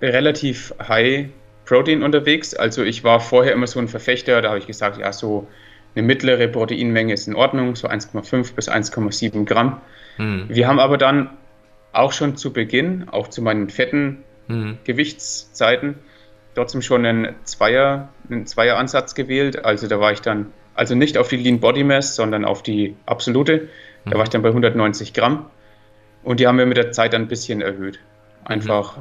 relativ 0.02 0.74
high 0.88 1.28
Protein 1.66 2.04
unterwegs. 2.04 2.54
Also 2.54 2.84
ich 2.84 3.04
war 3.04 3.20
vorher 3.20 3.52
immer 3.54 3.68
so 3.68 3.80
ein 3.80 3.90
Verfechter, 3.90 4.42
da 4.42 4.50
habe 4.50 4.60
ich 4.60 4.68
gesagt, 4.68 4.98
ja, 4.98 5.12
so 5.12 5.48
eine 5.96 6.06
mittlere 6.06 6.48
Proteinmenge 6.48 7.14
ist 7.14 7.28
in 7.28 7.36
Ordnung, 7.36 7.76
so 7.76 7.88
1,5 7.88 8.56
bis 8.56 8.70
1,7 8.70 9.46
Gramm. 9.46 9.82
Mhm. 10.18 10.46
Wir 10.48 10.68
haben 10.68 10.80
aber 10.80 10.98
dann 10.98 11.32
auch 11.92 12.14
schon 12.14 12.38
zu 12.38 12.54
Beginn, 12.54 13.10
auch 13.10 13.28
zu 13.28 13.42
meinen 13.42 13.70
fetten 13.70 14.24
mhm. 14.48 14.78
Gewichtszeiten, 14.84 15.96
trotzdem 16.56 16.82
schon 16.82 17.06
einen 17.06 17.36
Zweier, 17.44 18.10
einen 18.30 18.46
Zweier-Ansatz 18.46 19.16
gewählt. 19.16 19.66
Also 19.66 19.88
da 19.88 20.00
war 20.00 20.12
ich 20.12 20.22
dann, 20.22 20.48
also 20.76 20.94
nicht 20.94 21.18
auf 21.18 21.28
die 21.28 21.38
Lean 21.38 21.60
Body 21.60 21.84
Mass, 21.84 22.16
sondern 22.16 22.46
auf 22.46 22.62
die 22.62 22.96
absolute. 23.06 23.68
Da 24.06 24.16
war 24.16 24.24
ich 24.24 24.30
dann 24.30 24.42
bei 24.42 24.50
190 24.50 25.14
Gramm. 25.14 25.48
Und 26.24 26.40
die 26.40 26.48
haben 26.48 26.58
wir 26.58 26.66
mit 26.66 26.78
der 26.78 26.92
Zeit 26.92 27.14
dann 27.14 27.24
ein 27.24 27.28
bisschen 27.28 27.62
erhöht. 27.62 28.00
Einfach 28.46 28.98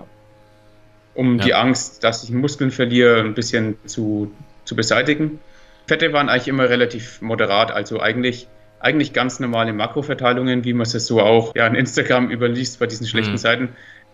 um 1.14 1.38
ja. 1.38 1.44
die 1.44 1.54
Angst, 1.54 2.04
dass 2.04 2.22
ich 2.22 2.30
Muskeln 2.30 2.70
verliere, 2.70 3.20
ein 3.20 3.34
bisschen 3.34 3.76
zu, 3.86 4.32
zu 4.64 4.76
beseitigen. 4.76 5.40
Fette 5.88 6.12
waren 6.12 6.28
eigentlich 6.28 6.46
immer 6.46 6.68
relativ 6.68 7.20
moderat, 7.20 7.72
also 7.72 7.98
eigentlich, 7.98 8.46
eigentlich 8.78 9.12
ganz 9.12 9.40
normale 9.40 9.72
Makroverteilungen, 9.72 10.62
wie 10.64 10.74
man 10.74 10.82
es 10.82 10.92
so 10.92 11.20
auch 11.20 11.56
ja, 11.56 11.66
in 11.66 11.74
Instagram 11.74 12.30
überliest 12.30 12.78
bei 12.78 12.86
diesen 12.86 13.06
schlechten 13.06 13.32
mhm. 13.32 13.38
Seiten. 13.38 13.68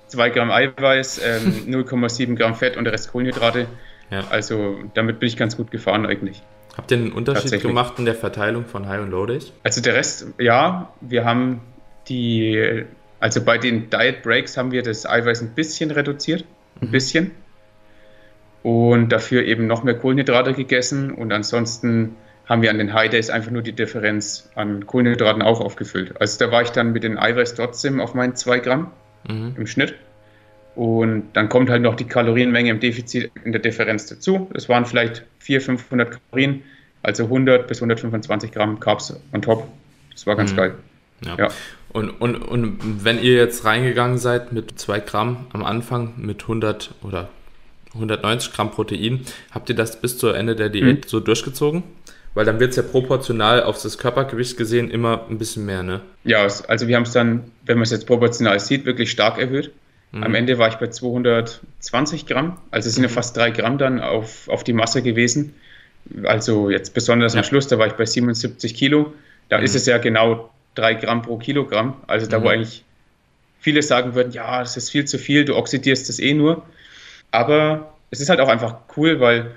2 0.09 0.31
Gramm 0.31 0.51
Eiweiß, 0.51 1.21
ähm, 1.23 1.67
0,7 1.69 2.37
Gramm 2.37 2.55
Fett 2.55 2.79
und 2.79 2.85
der 2.85 2.95
Rest 2.95 3.13
Kohlenhydrate. 3.13 3.67
Ja. 4.11 4.25
Also 4.31 4.79
damit 4.95 5.19
bin 5.19 5.29
ich 5.29 5.37
ganz 5.37 5.57
gut 5.57 5.71
gefahren 5.71 6.07
eigentlich. 6.07 6.43
Habt 6.77 6.91
ihr 6.91 6.97
einen 6.97 7.13
Unterschied 7.13 7.61
gemacht 7.61 7.99
in 7.99 8.07
der 8.07 8.15
Verteilung 8.15 8.65
von 8.65 8.89
High 8.89 9.03
und 9.03 9.11
Low 9.11 9.27
Days? 9.27 9.53
Also 9.63 9.83
der 9.83 9.95
Rest, 9.95 10.27
ja, 10.39 10.93
wir 11.03 11.25
haben 11.25 11.61
die, 12.09 12.85
also 13.25 13.43
bei 13.43 13.57
den 13.57 13.89
Diet 13.89 14.23
Breaks 14.23 14.59
haben 14.59 14.71
wir 14.71 14.83
das 14.83 15.07
Eiweiß 15.07 15.41
ein 15.41 15.55
bisschen 15.55 15.91
reduziert, 15.91 16.45
ein 16.83 16.89
mhm. 16.89 16.91
bisschen 16.91 17.31
und 18.63 19.09
dafür 19.09 19.45
eben 19.45 19.67
noch 19.67 19.83
mehr 19.83 19.95
Kohlenhydrate 19.95 20.53
gegessen 20.53 21.11
und 21.11 21.33
ansonsten 21.33 22.17
haben 22.45 22.61
wir 22.61 22.69
an 22.69 22.77
den 22.77 22.93
High 22.93 23.09
Days 23.09 23.31
einfach 23.31 23.51
nur 23.51 23.63
die 23.63 23.73
Differenz 23.73 24.51
an 24.57 24.87
Kohlenhydraten 24.87 25.41
auch 25.41 25.63
aufgefüllt. 25.63 26.21
Also 26.21 26.45
da 26.45 26.53
war 26.53 26.61
ich 26.61 26.69
dann 26.69 26.93
mit 26.93 27.03
den 27.03 27.17
Eiweiß 27.17 27.55
trotzdem 27.55 27.99
auf 27.99 28.13
meinen 28.13 28.37
2 28.37 28.59
Gramm 28.59 28.91
mhm. 29.27 29.55
im 29.57 29.67
Schnitt. 29.67 29.95
Und 30.75 31.33
dann 31.33 31.49
kommt 31.49 31.71
halt 31.71 31.81
noch 31.81 31.95
die 31.95 32.05
Kalorienmenge 32.05 32.69
im 32.69 32.81
Defizit 32.81 33.31
in 33.43 33.53
der 33.53 33.63
Differenz 33.63 34.05
dazu. 34.05 34.51
Das 34.53 34.69
waren 34.69 34.85
vielleicht 34.85 35.25
400, 35.39 35.81
500 35.81 36.21
Kalorien, 36.21 36.63
also 37.03 37.25
100 37.25 37.69
bis 37.69 37.79
125 37.79 38.53
Gramm 38.53 38.81
Carbs 38.81 39.19
on 39.33 39.41
top. 39.41 39.67
Das 40.13 40.27
war 40.27 40.37
ganz 40.37 40.53
mhm. 40.53 40.57
geil. 40.57 40.75
Ja. 41.25 41.37
ja. 41.39 41.49
Und, 41.95 42.11
und, 42.11 42.37
und 42.37 43.05
wenn 43.05 43.23
ihr 43.23 43.35
jetzt 43.35 43.65
reingegangen 43.65 44.19
seid 44.19 44.53
mit 44.53 44.79
2 44.79 45.01
Gramm 45.01 45.47
am 45.53 45.65
Anfang 45.65 46.15
mit 46.19 46.43
100 46.43 46.91
oder 47.03 47.31
190 47.95 48.53
Gramm 48.53 48.71
Protein. 48.71 49.21
Habt 49.51 49.69
ihr 49.69 49.77
das 49.77 50.01
bis 50.01 50.19
zur 50.19 50.37
Ende 50.37 50.57
der 50.57 50.69
Diät 50.69 51.05
mhm. 51.05 51.09
so 51.09 51.21
durchgezogen? 51.21 51.83
Weil 52.35 52.45
dann 52.45 52.59
wird 52.59 52.71
es 52.71 52.77
ja 52.77 52.83
proportional 52.83 53.63
auf 53.63 53.81
das 53.81 53.97
Körpergewicht 53.97 54.57
gesehen 54.57 54.91
immer 54.91 55.27
ein 55.31 55.39
bisschen 55.39 55.65
mehr, 55.67 55.85
ne? 55.85 56.01
Ja, 56.25 56.43
also 56.43 56.89
wir 56.89 56.97
haben 56.97 57.05
es 57.05 57.13
dann, 57.13 57.45
wenn 57.65 57.77
man 57.77 57.85
es 57.85 57.93
jetzt 57.93 58.07
proportional 58.07 58.59
sieht, 58.59 58.87
wirklich 58.87 59.11
stark 59.11 59.39
erhöht. 59.39 59.71
Mhm. 60.11 60.25
Am 60.25 60.35
Ende 60.35 60.59
war 60.59 60.69
ich 60.69 60.75
bei 60.75 60.89
220 60.89 62.27
Gramm, 62.27 62.59
also 62.73 62.89
es 62.89 62.97
sind 62.97 63.03
mhm. 63.03 63.09
ja 63.09 63.15
fast 63.15 63.37
drei 63.37 63.51
Gramm 63.51 63.79
dann 63.79 64.01
auf, 64.01 64.49
auf 64.49 64.65
die 64.65 64.73
Masse 64.73 65.03
gewesen. 65.03 65.55
Also 66.25 66.71
jetzt 66.71 66.93
besonders 66.93 67.35
ja. 67.35 67.41
am 67.41 67.45
Schluss, 67.45 67.69
da 67.69 67.79
war 67.79 67.87
ich 67.87 67.95
bei 67.95 68.05
77 68.05 68.75
Kilo. 68.75 69.15
Da 69.49 69.59
ist 69.59 69.73
mhm. 69.73 69.77
es 69.77 69.87
ja 69.87 69.99
genau 69.99 70.51
drei 70.75 70.95
Gramm 70.95 71.23
pro 71.23 71.39
Kilogramm. 71.39 71.97
Also 72.07 72.27
da, 72.27 72.39
wo 72.41 72.47
mhm. 72.47 72.51
eigentlich 72.51 72.85
viele 73.61 73.83
sagen 73.83 74.15
würden, 74.15 74.33
ja, 74.33 74.61
das 74.61 74.77
ist 74.77 74.91
viel 74.91 75.05
zu 75.05 75.19
viel, 75.19 75.45
du 75.45 75.57
oxidierst 75.57 76.09
das 76.09 76.19
eh 76.19 76.35
nur. 76.35 76.65
Aber 77.31 77.95
es 78.11 78.21
ist 78.21 78.29
halt 78.29 78.41
auch 78.41 78.49
einfach 78.49 78.77
cool, 78.97 79.21
weil 79.21 79.51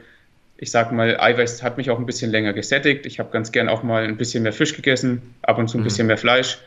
ich 0.57 0.71
sag 0.71 0.91
mal, 0.91 1.19
Eiweiß 1.19 1.61
hat 1.61 1.77
mich 1.77 1.89
auch 1.91 1.99
ein 1.99 2.05
bisschen 2.05 2.31
länger 2.31 2.53
gesättigt. 2.53 3.05
Ich 3.05 3.19
habe 3.19 3.29
ganz 3.31 3.51
gern 3.51 3.69
auch 3.69 3.83
mal 3.83 4.03
ein 4.03 4.17
bisschen 4.17 4.43
mehr 4.43 4.53
Fisch 4.53 4.75
gegessen, 4.75 5.35
ab 5.43 5.59
und 5.59 5.67
zu 5.67 5.77
ein 5.77 5.81
mhm. 5.81 5.85
bisschen 5.85 6.07
mehr 6.07 6.17
Fleisch. 6.17 6.57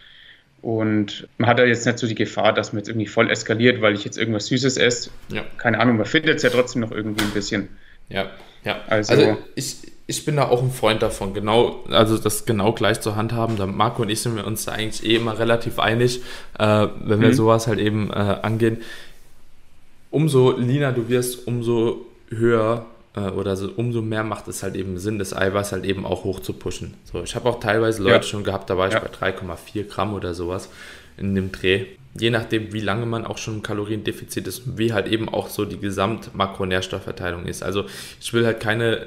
Und 0.63 1.27
man 1.39 1.49
hat 1.49 1.59
ja 1.59 1.65
jetzt 1.65 1.87
nicht 1.87 1.99
so 1.99 2.07
die 2.07 2.15
Gefahr, 2.15 2.53
dass 2.53 2.73
man 2.73 2.81
jetzt 2.81 2.89
irgendwie 2.89 3.07
voll 3.07 3.31
eskaliert, 3.31 3.81
weil 3.81 3.95
ich 3.95 4.05
jetzt 4.05 4.19
irgendwas 4.19 4.47
Süßes 4.47 4.77
esse. 4.77 5.11
Ja. 5.31 5.43
Keine 5.57 5.81
Ahnung, 5.81 5.97
man 5.97 6.07
findet 6.07 6.37
es 6.37 6.43
ja 6.43 6.51
trotzdem 6.51 6.83
noch 6.83 6.93
irgendwie 6.93 7.25
ein 7.25 7.31
bisschen. 7.31 7.69
Ja, 8.11 8.31
ja. 8.65 8.81
Also, 8.89 9.15
also, 9.15 9.39
ich, 9.55 9.90
ich 10.11 10.25
bin 10.25 10.37
da 10.37 10.49
auch 10.49 10.63
ein 10.63 10.73
Freund 10.73 11.03
davon, 11.03 11.33
genau, 11.33 11.85
also 11.89 12.19
das 12.19 12.45
genau 12.45 12.73
gleich 12.73 13.01
zu 13.01 13.17
handhaben. 13.17 13.57
Da 13.57 13.67
Marco 13.67 14.03
und 14.03 14.11
ich 14.11 14.21
sind 14.21 14.37
wir 14.37 14.47
uns 14.47 14.65
da 14.65 14.73
eigentlich 14.73 15.09
eh 15.09 15.17
immer 15.17 15.39
relativ 15.39 15.79
einig, 15.79 16.21
äh, 16.59 16.89
wenn 17.03 17.21
wir 17.21 17.29
mhm. 17.29 17.35
sowas 17.35 17.67
halt 17.67 17.79
eben 17.79 18.11
äh, 18.11 18.15
angehen 18.43 18.79
umso 20.11 20.57
leaner 20.57 20.93
du 20.93 21.09
wirst, 21.09 21.47
umso 21.47 22.07
höher 22.29 22.87
oder 23.17 23.57
so, 23.57 23.71
umso 23.75 24.03
mehr 24.03 24.23
macht 24.23 24.47
es 24.47 24.63
halt 24.63 24.77
eben 24.77 24.97
Sinn, 24.99 25.19
das 25.19 25.37
Eiweiß 25.37 25.73
halt 25.73 25.85
eben 25.85 26.07
auch 26.07 26.23
hoch 26.23 26.41
zu 26.41 26.53
pushen. 26.53 26.95
So, 27.05 27.23
ich 27.23 27.35
habe 27.35 27.49
auch 27.49 27.59
teilweise 27.59 28.03
Leute 28.03 28.17
ja. 28.17 28.23
schon 28.23 28.45
gehabt, 28.45 28.71
da 28.71 28.79
war 28.79 28.87
ich 28.87 28.95
ja. 28.95 29.01
bei 29.01 29.33
3,4 29.33 29.89
Gramm 29.89 30.15
oder 30.15 30.33
sowas 30.33 30.69
in 31.17 31.35
dem 31.35 31.51
Dreh. 31.51 31.87
Je 32.19 32.31
nachdem, 32.31 32.73
wie 32.73 32.81
lange 32.81 33.07
man 33.07 33.25
auch 33.25 33.39
schon 33.39 33.55
im 33.57 33.63
Kaloriendefizit 33.63 34.47
ist 34.47 34.79
wie 34.79 34.93
halt 34.93 35.07
eben 35.09 35.29
auch 35.29 35.49
so 35.49 35.65
die 35.65 35.79
Gesamt-Makronährstoffverteilung 35.79 37.47
ist. 37.47 37.63
Also 37.63 37.85
ich 38.21 38.33
will 38.33 38.45
halt 38.45 38.61
keine 38.61 39.07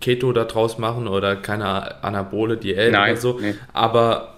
Keto 0.00 0.32
da 0.32 0.44
draus 0.44 0.78
machen 0.78 1.06
oder 1.06 1.36
keine 1.36 2.02
anabole 2.02 2.56
Diät 2.56 2.92
Nein, 2.92 3.12
oder 3.12 3.20
so, 3.20 3.38
nee. 3.40 3.54
aber 3.72 4.34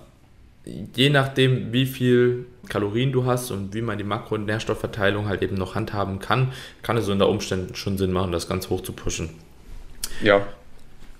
je 0.65 1.11
nachdem, 1.11 1.73
wie 1.73 1.87
viel 1.87 2.47
Kalorien 2.69 3.13
du 3.13 3.27
hast 3.27 3.51
und 3.51 3.75
wie 3.75 3.83
man 3.83 3.99
die 3.99 4.05
Makro- 4.05 4.37
und 4.37 4.47
Nährstoffverteilung 4.47 5.29
halt 5.29 5.43
eben 5.43 5.57
noch 5.57 5.75
handhaben 5.75 6.19
kann, 6.19 6.53
kann 6.83 6.97
es 6.97 7.09
unter 7.09 7.29
Umständen 7.29 7.75
schon 7.75 7.99
Sinn 7.99 8.13
machen, 8.13 8.33
das 8.33 8.49
ganz 8.49 8.71
hoch 8.71 8.81
zu 8.81 8.93
pushen. 8.93 9.31
Ja. 10.23 10.47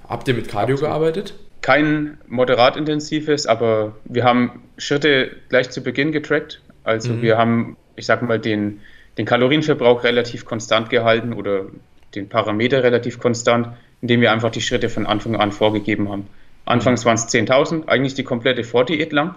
Habt 0.09 0.29
ihr 0.29 0.35
mit 0.35 0.49
Cardio 0.49 0.75
Absolut. 0.75 0.91
gearbeitet? 0.91 1.35
Kein 1.61 2.19
moderat 2.29 2.77
intensives, 2.77 3.47
aber 3.47 3.97
wir 4.05 4.25
haben 4.25 4.63
Schritte 4.77 5.37
gleich 5.49 5.71
zu 5.71 5.83
Beginn 5.83 6.13
getrackt. 6.13 6.61
Also 6.83 7.13
mhm. 7.13 7.23
wir 7.23 7.39
haben, 7.39 7.77
ich 7.97 8.07
sag 8.07 8.23
mal, 8.23 8.39
den, 8.39 8.81
den 9.17 9.25
Kalorienverbrauch 9.25 10.05
relativ 10.05 10.45
konstant 10.45 10.91
gehalten 10.91 11.33
oder 11.33 11.67
den 12.15 12.29
Parameter 12.29 12.83
relativ 12.83 13.19
konstant, 13.19 13.69
indem 14.03 14.21
wir 14.21 14.33
einfach 14.33 14.51
die 14.51 14.61
Schritte 14.61 14.89
von 14.89 15.07
Anfang 15.07 15.37
an 15.37 15.53
vorgegeben 15.53 16.09
haben. 16.11 16.27
Anfangs 16.67 17.05
waren 17.05 17.15
es 17.15 17.29
10.000, 17.29 17.89
eigentlich 17.89 18.15
die 18.15 18.25
komplette 18.25 18.65
Vordiät 18.65 19.13
lang. 19.13 19.35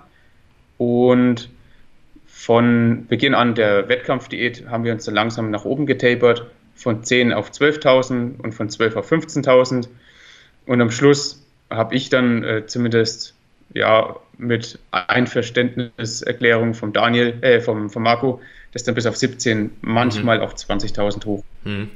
Und 0.78 1.50
von 2.26 3.06
Beginn 3.08 3.34
an 3.34 3.56
der 3.56 3.90
Wettkampfdiät 3.90 4.68
haben 4.70 4.84
wir 4.84 4.94
uns 4.94 5.06
dann 5.06 5.16
langsam 5.16 5.52
nach 5.52 5.66
oben 5.66 5.86
getapert, 5.86 6.46
von 6.76 7.04
10 7.04 7.34
auf 7.34 7.50
12.000 7.50 8.40
und 8.40 8.54
von 8.54 8.70
12 8.70 8.96
auf 8.96 9.12
15.000. 9.12 9.88
Und 10.68 10.82
am 10.82 10.92
Schluss 10.92 11.44
habe 11.70 11.96
ich 11.96 12.10
dann 12.10 12.44
äh, 12.44 12.66
zumindest 12.66 13.34
ja 13.74 14.16
mit 14.38 14.80
Einverständniserklärung 14.92 16.76
vom 16.76 16.94
Daniel, 16.94 17.38
äh, 17.42 17.60
vom, 17.60 17.90
vom 17.90 18.04
Marco, 18.04 18.40
das 18.72 18.84
dann 18.84 18.96
bis 18.96 19.08
auf 19.08 19.18
17, 19.18 19.72
manchmal 19.82 20.38
mhm. 20.38 20.44
auf 20.44 20.54
20.000 20.54 21.26
hoch. 21.26 21.44
Mhm. 21.64 21.90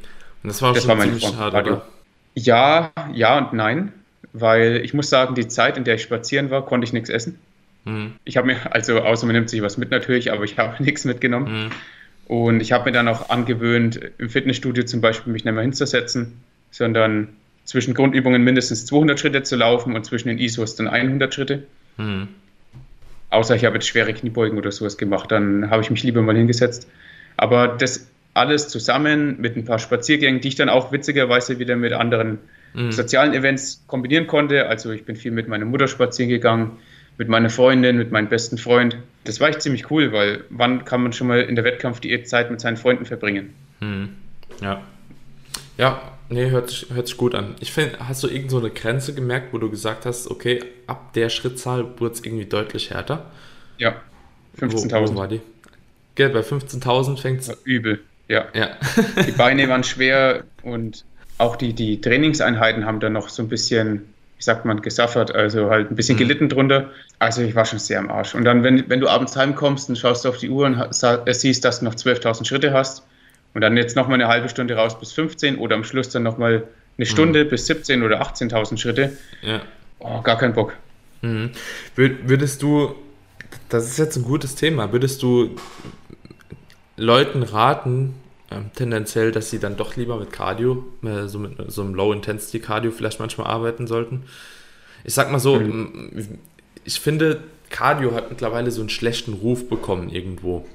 Und 0.43 0.47
das 0.47 0.61
war, 0.61 0.73
das 0.73 0.87
war 0.87 0.95
meine 0.95 1.17
ziemlich 1.17 1.37
hart, 1.37 1.53
oder? 1.53 1.85
Ja, 2.33 2.91
ja 3.13 3.37
und 3.37 3.53
nein 3.53 3.93
weil 4.33 4.81
ich 4.83 4.93
muss 4.93 5.09
sagen, 5.09 5.35
die 5.35 5.47
Zeit, 5.47 5.77
in 5.77 5.83
der 5.83 5.95
ich 5.95 6.03
spazieren 6.03 6.49
war, 6.49 6.65
konnte 6.65 6.85
ich 6.85 6.93
nichts 6.93 7.09
essen. 7.09 7.39
Mhm. 7.85 8.13
Ich 8.23 8.37
habe 8.37 8.47
mir, 8.47 8.73
also 8.73 8.99
außer 8.99 9.25
man 9.25 9.35
nimmt 9.35 9.49
sich 9.49 9.61
was 9.61 9.77
mit 9.77 9.91
natürlich, 9.91 10.31
aber 10.31 10.43
ich 10.43 10.57
habe 10.57 10.81
nichts 10.83 11.05
mitgenommen. 11.05 11.65
Mhm. 11.65 11.71
Und 12.27 12.61
ich 12.61 12.71
habe 12.71 12.85
mir 12.85 12.91
dann 12.91 13.07
auch 13.07 13.29
angewöhnt, 13.29 13.99
im 14.17 14.29
Fitnessstudio 14.29 14.85
zum 14.85 15.01
Beispiel 15.01 15.33
mich 15.33 15.43
nicht 15.43 15.53
mehr 15.53 15.63
hinzusetzen, 15.63 16.41
sondern 16.69 17.29
zwischen 17.65 17.93
Grundübungen 17.93 18.43
mindestens 18.43 18.85
200 18.85 19.19
Schritte 19.19 19.43
zu 19.43 19.55
laufen 19.55 19.95
und 19.95 20.05
zwischen 20.05 20.29
den 20.29 20.39
ISOs 20.39 20.75
dann 20.75 20.87
100 20.87 21.33
Schritte. 21.33 21.63
Mhm. 21.97 22.29
Außer 23.29 23.55
ich 23.55 23.65
habe 23.65 23.75
jetzt 23.75 23.87
schwere 23.87 24.13
Kniebeugen 24.13 24.57
oder 24.57 24.71
sowas 24.71 24.97
gemacht, 24.97 25.31
dann 25.31 25.69
habe 25.69 25.81
ich 25.81 25.89
mich 25.89 26.03
lieber 26.03 26.21
mal 26.21 26.35
hingesetzt. 26.35 26.87
Aber 27.37 27.67
das 27.67 28.07
alles 28.33 28.69
zusammen 28.69 29.39
mit 29.39 29.57
ein 29.57 29.65
paar 29.65 29.79
Spaziergängen, 29.79 30.41
die 30.41 30.49
ich 30.49 30.55
dann 30.55 30.69
auch 30.69 30.91
witzigerweise 30.91 31.59
wieder 31.59 31.75
mit 31.75 31.93
anderen 31.93 32.39
mhm. 32.73 32.91
sozialen 32.91 33.33
Events 33.33 33.83
kombinieren 33.87 34.27
konnte. 34.27 34.67
Also 34.67 34.91
ich 34.91 35.05
bin 35.05 35.15
viel 35.15 35.31
mit 35.31 35.47
meiner 35.47 35.65
Mutter 35.65 35.87
spazieren 35.87 36.29
gegangen, 36.29 36.77
mit 37.17 37.27
meiner 37.27 37.49
Freundin, 37.49 37.97
mit 37.97 38.11
meinem 38.11 38.29
besten 38.29 38.57
Freund. 38.57 38.97
Das 39.23 39.39
war 39.39 39.49
echt 39.49 39.61
ziemlich 39.61 39.91
cool, 39.91 40.11
weil 40.11 40.43
wann 40.49 40.85
kann 40.85 41.03
man 41.03 41.13
schon 41.13 41.27
mal 41.27 41.41
in 41.41 41.55
der 41.55 41.63
Wettkampfdiät 41.63 42.27
Zeit 42.27 42.49
mit 42.49 42.59
seinen 42.61 42.77
Freunden 42.77 43.05
verbringen? 43.05 43.53
Mhm. 43.79 44.09
Ja. 44.61 44.81
Ja, 45.77 46.01
nee, 46.29 46.49
hört 46.49 46.69
sich, 46.69 46.87
hört 46.93 47.07
sich 47.07 47.17
gut 47.17 47.33
an. 47.33 47.55
Ich 47.59 47.71
finde, 47.71 47.97
hast 48.07 48.23
du 48.23 48.27
irgend 48.27 48.51
so 48.51 48.59
eine 48.59 48.69
Grenze 48.69 49.13
gemerkt, 49.13 49.53
wo 49.53 49.57
du 49.57 49.69
gesagt 49.69 50.05
hast, 50.05 50.29
okay, 50.29 50.63
ab 50.87 51.13
der 51.13 51.29
Schrittzahl 51.29 51.99
wurde 51.99 52.13
es 52.13 52.23
irgendwie 52.23 52.45
deutlich 52.45 52.91
härter? 52.91 53.31
Ja, 53.77 53.95
15.000. 54.59 54.91
Wo, 54.91 55.13
wo 55.13 55.15
war 55.17 55.27
die? 55.27 55.41
Gell, 56.15 56.29
bei 56.29 56.41
15.000 56.41 57.17
fängt 57.17 57.41
es. 57.41 57.57
Übel, 57.63 58.01
ja. 58.27 58.45
ja. 58.53 58.77
die 59.25 59.31
Beine 59.31 59.67
waren 59.69 59.83
schwer 59.83 60.43
und 60.61 61.05
auch 61.41 61.55
die, 61.55 61.73
die 61.73 61.99
Trainingseinheiten 61.99 62.85
haben 62.85 62.99
dann 62.99 63.13
noch 63.13 63.29
so 63.29 63.41
ein 63.41 63.49
bisschen, 63.49 64.03
wie 64.37 64.43
sagt 64.43 64.63
man, 64.63 64.81
gesaffert, 64.81 65.33
also 65.33 65.69
halt 65.69 65.91
ein 65.91 65.95
bisschen 65.95 66.15
mhm. 66.15 66.19
gelitten 66.19 66.49
drunter. 66.49 66.91
Also 67.19 67.41
ich 67.41 67.55
war 67.55 67.65
schon 67.65 67.79
sehr 67.79 67.99
am 67.99 68.09
Arsch. 68.09 68.35
Und 68.35 68.45
dann, 68.45 68.63
wenn, 68.63 68.87
wenn 68.89 68.99
du 68.99 69.09
abends 69.09 69.35
heimkommst 69.35 69.89
und 69.89 69.97
schaust 69.97 70.25
auf 70.27 70.37
die 70.37 70.49
Uhr 70.49 70.65
und 70.65 70.75
äh, 70.75 71.33
siehst, 71.33 71.65
dass 71.65 71.79
du 71.79 71.85
noch 71.85 71.95
12.000 71.95 72.45
Schritte 72.45 72.73
hast 72.73 73.03
und 73.53 73.61
dann 73.61 73.75
jetzt 73.75 73.95
nochmal 73.95 74.15
eine 74.15 74.27
halbe 74.27 74.49
Stunde 74.49 74.75
raus 74.75 74.99
bis 74.99 75.11
15 75.13 75.57
oder 75.57 75.75
am 75.75 75.83
Schluss 75.83 76.09
dann 76.09 76.23
nochmal 76.23 76.63
eine 76.97 77.05
Stunde 77.05 77.43
mhm. 77.45 77.49
bis 77.49 77.65
17 77.65 78.03
oder 78.03 78.21
18.000 78.21 78.77
Schritte, 78.77 79.17
ja. 79.41 79.61
oh, 79.99 80.21
gar 80.21 80.37
kein 80.37 80.53
Bock. 80.53 80.75
Mhm. 81.21 81.51
Würdest 81.95 82.61
du, 82.61 82.95
das 83.69 83.87
ist 83.87 83.97
jetzt 83.97 84.15
ein 84.15 84.23
gutes 84.23 84.55
Thema, 84.55 84.91
würdest 84.91 85.23
du 85.23 85.55
Leuten 86.97 87.41
raten, 87.41 88.13
ähm, 88.51 88.71
tendenziell, 88.75 89.31
dass 89.31 89.49
sie 89.49 89.59
dann 89.59 89.77
doch 89.77 89.95
lieber 89.95 90.17
mit 90.17 90.31
Cardio, 90.31 90.83
äh, 91.03 91.27
so 91.27 91.39
mit 91.39 91.53
so 91.71 91.81
einem 91.81 91.95
Low-Intensity-Cardio 91.95 92.91
vielleicht 92.91 93.19
manchmal 93.19 93.47
arbeiten 93.47 93.87
sollten. 93.87 94.23
Ich 95.03 95.13
sag 95.13 95.31
mal 95.31 95.39
so, 95.39 95.59
mhm. 95.59 96.39
ich 96.83 96.99
finde, 96.99 97.43
Cardio 97.69 98.13
hat 98.13 98.29
mittlerweile 98.29 98.69
so 98.71 98.81
einen 98.81 98.89
schlechten 98.89 99.33
Ruf 99.33 99.69
bekommen 99.69 100.09
irgendwo. 100.09 100.65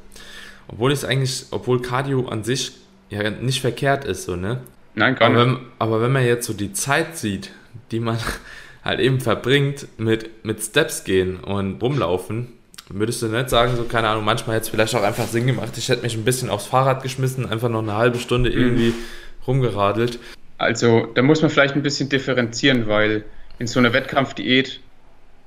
Obwohl 0.68 0.90
es 0.90 1.04
eigentlich, 1.04 1.46
obwohl 1.50 1.80
Cardio 1.82 2.26
an 2.28 2.42
sich 2.42 2.72
ja 3.10 3.30
nicht 3.30 3.60
verkehrt 3.60 4.04
ist, 4.04 4.24
so, 4.24 4.34
ne? 4.34 4.62
Nein, 4.94 5.14
gar 5.14 5.28
nicht. 5.28 5.38
Aber 5.38 5.46
wenn, 5.46 5.58
aber 5.78 6.00
wenn 6.00 6.12
man 6.12 6.24
jetzt 6.24 6.46
so 6.46 6.54
die 6.54 6.72
Zeit 6.72 7.16
sieht, 7.16 7.50
die 7.90 8.00
man 8.00 8.18
halt 8.84 9.00
eben 9.00 9.20
verbringt 9.20 9.86
mit, 9.98 10.44
mit 10.44 10.62
Steps 10.62 11.04
gehen 11.04 11.38
und 11.40 11.82
rumlaufen, 11.82 12.55
Würdest 12.89 13.20
du 13.20 13.26
nicht 13.26 13.51
sagen, 13.51 13.74
so 13.76 13.84
keine 13.84 14.09
Ahnung, 14.09 14.24
manchmal 14.24 14.57
hätte 14.57 14.64
es 14.64 14.68
vielleicht 14.68 14.95
auch 14.95 15.03
einfach 15.03 15.26
Sinn 15.26 15.47
gemacht, 15.47 15.76
ich 15.76 15.89
hätte 15.89 16.03
mich 16.03 16.16
ein 16.16 16.24
bisschen 16.24 16.51
aufs 16.51 16.66
Fahrrad 16.66 17.03
geschmissen, 17.03 17.47
einfach 17.51 17.68
noch 17.68 17.82
eine 17.82 17.97
halbe 17.97 18.18
Stunde 18.18 18.51
mhm. 18.51 18.57
irgendwie 18.57 18.89
mhm. 18.91 19.05
rumgeradelt. 19.47 20.20
Also 20.59 21.07
da 21.14 21.22
muss 21.22 21.43
man 21.43 21.51
vielleicht 21.51 21.74
ein 21.74 21.82
bisschen 21.82 22.09
differenzieren, 22.09 22.87
weil 22.87 23.24
in 23.59 23.66
so 23.66 23.80
einer 23.80 23.93
Wettkampfdiät 23.93 24.80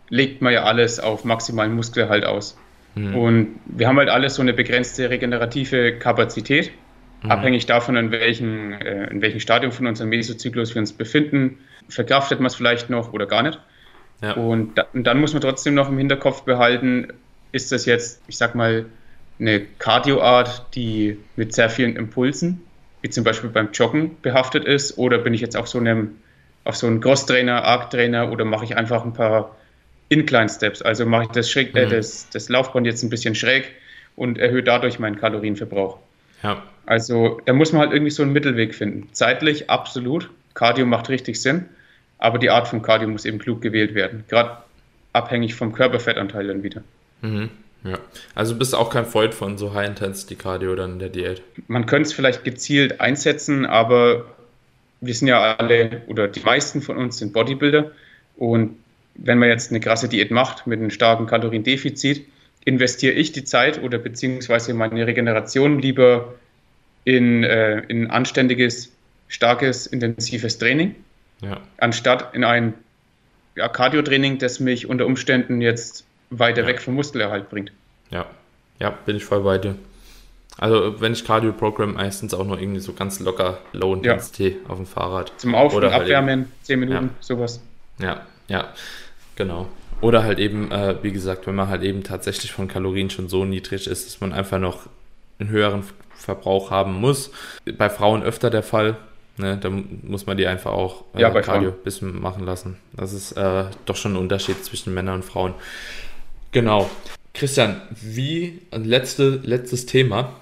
legt 0.09 0.41
man 0.41 0.53
ja 0.53 0.63
alles 0.63 0.99
auf 0.99 1.23
maximalen 1.23 1.73
Muskelerhalt 1.73 2.25
aus. 2.25 2.57
Mhm. 2.95 3.15
Und 3.15 3.59
wir 3.65 3.87
haben 3.87 3.97
halt 3.97 4.09
alles 4.09 4.35
so 4.35 4.41
eine 4.41 4.53
begrenzte 4.53 5.09
regenerative 5.09 5.97
Kapazität, 5.97 6.71
mhm. 7.23 7.31
abhängig 7.31 7.65
davon, 7.67 7.95
in 7.95 8.11
welchem, 8.11 8.73
äh, 8.73 9.07
in 9.07 9.21
welchem 9.21 9.39
Stadium 9.39 9.71
von 9.71 9.87
unserem 9.87 10.09
Mesozyklus 10.09 10.75
wir 10.75 10.81
uns 10.81 10.91
befinden. 10.91 11.59
Verkraftet 11.87 12.39
man 12.39 12.47
es 12.47 12.55
vielleicht 12.55 12.89
noch 12.89 13.13
oder 13.13 13.25
gar 13.25 13.43
nicht. 13.43 13.59
Ja. 14.21 14.33
Und, 14.33 14.77
da, 14.77 14.87
und 14.93 15.05
dann 15.05 15.21
muss 15.21 15.33
man 15.33 15.41
trotzdem 15.41 15.75
noch 15.75 15.89
im 15.89 15.97
Hinterkopf 15.97 16.43
behalten, 16.43 17.13
ist 17.51 17.71
das 17.71 17.85
jetzt, 17.85 18.21
ich 18.27 18.37
sag 18.37 18.55
mal, 18.55 18.85
eine 19.39 19.61
Cardioart, 19.79 20.75
die 20.75 21.17
mit 21.35 21.53
sehr 21.53 21.69
vielen 21.69 21.95
Impulsen, 21.95 22.61
wie 23.01 23.09
zum 23.09 23.23
Beispiel 23.23 23.49
beim 23.49 23.71
Joggen, 23.71 24.17
behaftet 24.21 24.65
ist? 24.65 24.97
Oder 24.97 25.17
bin 25.17 25.33
ich 25.33 25.41
jetzt 25.41 25.55
auf 25.55 25.67
so 25.67 25.79
einem, 25.79 26.17
auf 26.65 26.75
so 26.75 26.87
einem 26.87 26.99
Cross-Trainer, 26.99 27.63
Arc-Trainer 27.63 28.31
oder 28.31 28.45
mache 28.45 28.65
ich 28.65 28.75
einfach 28.75 29.05
ein 29.05 29.13
paar 29.13 29.55
Incline-Steps? 30.09 30.81
Also 30.81 31.05
mache 31.05 31.23
ich 31.23 31.29
das, 31.29 31.49
schräg, 31.49 31.75
äh, 31.75 31.85
mhm. 31.85 31.91
das, 31.91 32.29
das 32.29 32.49
Laufband 32.49 32.85
jetzt 32.85 33.03
ein 33.03 33.09
bisschen 33.09 33.35
schräg 33.35 33.71
und 34.15 34.37
erhöhe 34.37 34.63
dadurch 34.63 34.99
meinen 34.99 35.15
Kalorienverbrauch. 35.15 35.99
Ja. 36.43 36.61
Also 36.85 37.39
da 37.45 37.53
muss 37.53 37.71
man 37.71 37.81
halt 37.81 37.93
irgendwie 37.93 38.11
so 38.11 38.23
einen 38.23 38.33
Mittelweg 38.33 38.75
finden. 38.75 39.09
Zeitlich 39.13 39.69
absolut. 39.69 40.29
Cardio 40.53 40.85
macht 40.85 41.07
richtig 41.09 41.41
Sinn, 41.41 41.65
aber 42.17 42.37
die 42.37 42.49
Art 42.49 42.67
von 42.67 42.81
Cardio 42.81 43.07
muss 43.07 43.25
eben 43.25 43.39
klug 43.39 43.61
gewählt 43.61 43.93
werden. 43.95 44.25
Gerade 44.27 44.57
abhängig 45.13 45.55
vom 45.55 45.71
Körperfettanteil 45.71 46.47
dann 46.47 46.63
wieder. 46.63 46.83
Mhm. 47.21 47.49
Ja, 47.83 47.97
also 48.35 48.55
bist 48.55 48.75
auch 48.75 48.89
kein 48.89 49.05
Freund 49.05 49.33
von 49.33 49.57
so 49.57 49.73
High-Intensity-Cardio 49.73 50.75
dann 50.75 50.93
in 50.93 50.99
der 50.99 51.09
Diät? 51.09 51.41
Man 51.67 51.85
könnte 51.85 52.07
es 52.07 52.13
vielleicht 52.13 52.43
gezielt 52.43 52.99
einsetzen, 52.99 53.65
aber 53.65 54.25
wir 54.99 55.13
sind 55.13 55.29
ja 55.29 55.55
alle 55.55 56.01
oder 56.07 56.27
die 56.27 56.41
meisten 56.41 56.81
von 56.81 56.97
uns 56.97 57.19
sind 57.19 57.31
Bodybuilder 57.31 57.91
und 58.35 58.75
wenn 59.15 59.37
man 59.37 59.49
jetzt 59.49 59.71
eine 59.71 59.79
krasse 59.79 60.09
Diät 60.09 60.31
macht 60.31 60.67
mit 60.67 60.79
einem 60.79 60.91
starken 60.91 61.25
Kaloriendefizit, 61.25 62.25
investiere 62.65 63.13
ich 63.13 63.31
die 63.31 63.43
Zeit 63.43 63.81
oder 63.81 63.97
beziehungsweise 63.97 64.73
meine 64.73 65.07
Regeneration 65.07 65.79
lieber 65.79 66.35
in, 67.05 67.43
äh, 67.43 67.79
in 67.87 68.09
anständiges, 68.09 68.91
starkes, 69.27 69.87
intensives 69.87 70.57
Training, 70.57 70.95
ja. 71.41 71.61
anstatt 71.77 72.33
in 72.35 72.43
ein 72.43 72.73
ja, 73.55 73.67
Cardio-Training, 73.67 74.37
das 74.37 74.59
mich 74.59 74.87
unter 74.87 75.05
Umständen 75.05 75.61
jetzt 75.61 76.05
weiter 76.29 76.61
ja. 76.61 76.67
weg 76.67 76.81
vom 76.81 76.95
Muskelerhalt 76.95 77.49
bringt. 77.49 77.71
Ja, 78.11 78.25
ja, 78.79 78.91
bin 79.05 79.15
ich 79.15 79.25
voll 79.25 79.41
bei 79.41 79.57
dir. 79.57 79.75
Also 80.57 80.99
wenn 80.99 81.13
ich 81.13 81.23
Cardio 81.23 81.53
Programm 81.53 81.93
meistens 81.93 82.33
auch 82.33 82.45
nur 82.45 82.59
irgendwie 82.59 82.81
so 82.81 82.93
ganz 82.93 83.19
locker 83.19 83.59
Low 83.71 83.93
Intensity 83.93 84.57
ja. 84.61 84.69
auf 84.69 84.77
dem 84.77 84.85
Fahrrad. 84.85 85.31
Zum 85.37 85.55
Auf- 85.55 85.73
und 85.73 85.83
halt 85.83 85.93
Abwärmen, 85.93 86.39
halt 86.41 86.47
10 86.63 86.79
Minuten, 86.79 87.05
ja. 87.05 87.09
sowas. 87.21 87.61
Ja, 87.99 88.25
ja, 88.47 88.73
genau. 89.35 89.67
Oder 90.01 90.23
halt 90.23 90.39
eben, 90.39 90.71
äh, 90.71 90.95
wie 91.01 91.11
gesagt, 91.11 91.47
wenn 91.47 91.55
man 91.55 91.69
halt 91.69 91.83
eben 91.83 92.03
tatsächlich 92.03 92.51
von 92.51 92.67
Kalorien 92.67 93.09
schon 93.09 93.29
so 93.29 93.45
niedrig 93.45 93.87
ist, 93.87 94.05
dass 94.05 94.21
man 94.21 94.33
einfach 94.33 94.59
noch 94.59 94.87
einen 95.39 95.49
höheren 95.49 95.83
Verbrauch 96.13 96.71
haben 96.71 96.93
muss. 96.99 97.31
Bei 97.77 97.89
Frauen 97.89 98.23
öfter 98.23 98.49
der 98.49 98.63
Fall. 98.63 98.97
Ne, 99.37 99.57
da 99.57 99.69
muss 99.69 100.25
man 100.25 100.35
die 100.35 100.47
einfach 100.47 100.73
auch 100.73 101.05
äh, 101.15 101.21
ja, 101.21 101.29
Cardio 101.29 101.69
ein 101.69 101.83
bisschen 101.85 102.19
machen 102.19 102.45
lassen. 102.45 102.77
Das 102.91 103.13
ist 103.13 103.31
äh, 103.33 103.65
doch 103.85 103.95
schon 103.95 104.13
ein 104.13 104.17
Unterschied 104.17 104.65
zwischen 104.65 104.93
Männern 104.93 105.15
und 105.15 105.23
Frauen. 105.23 105.53
Genau. 106.51 106.89
Christian, 107.33 107.81
wie, 108.01 108.61
letzte, 108.71 109.39
letztes 109.43 109.85
Thema 109.85 110.35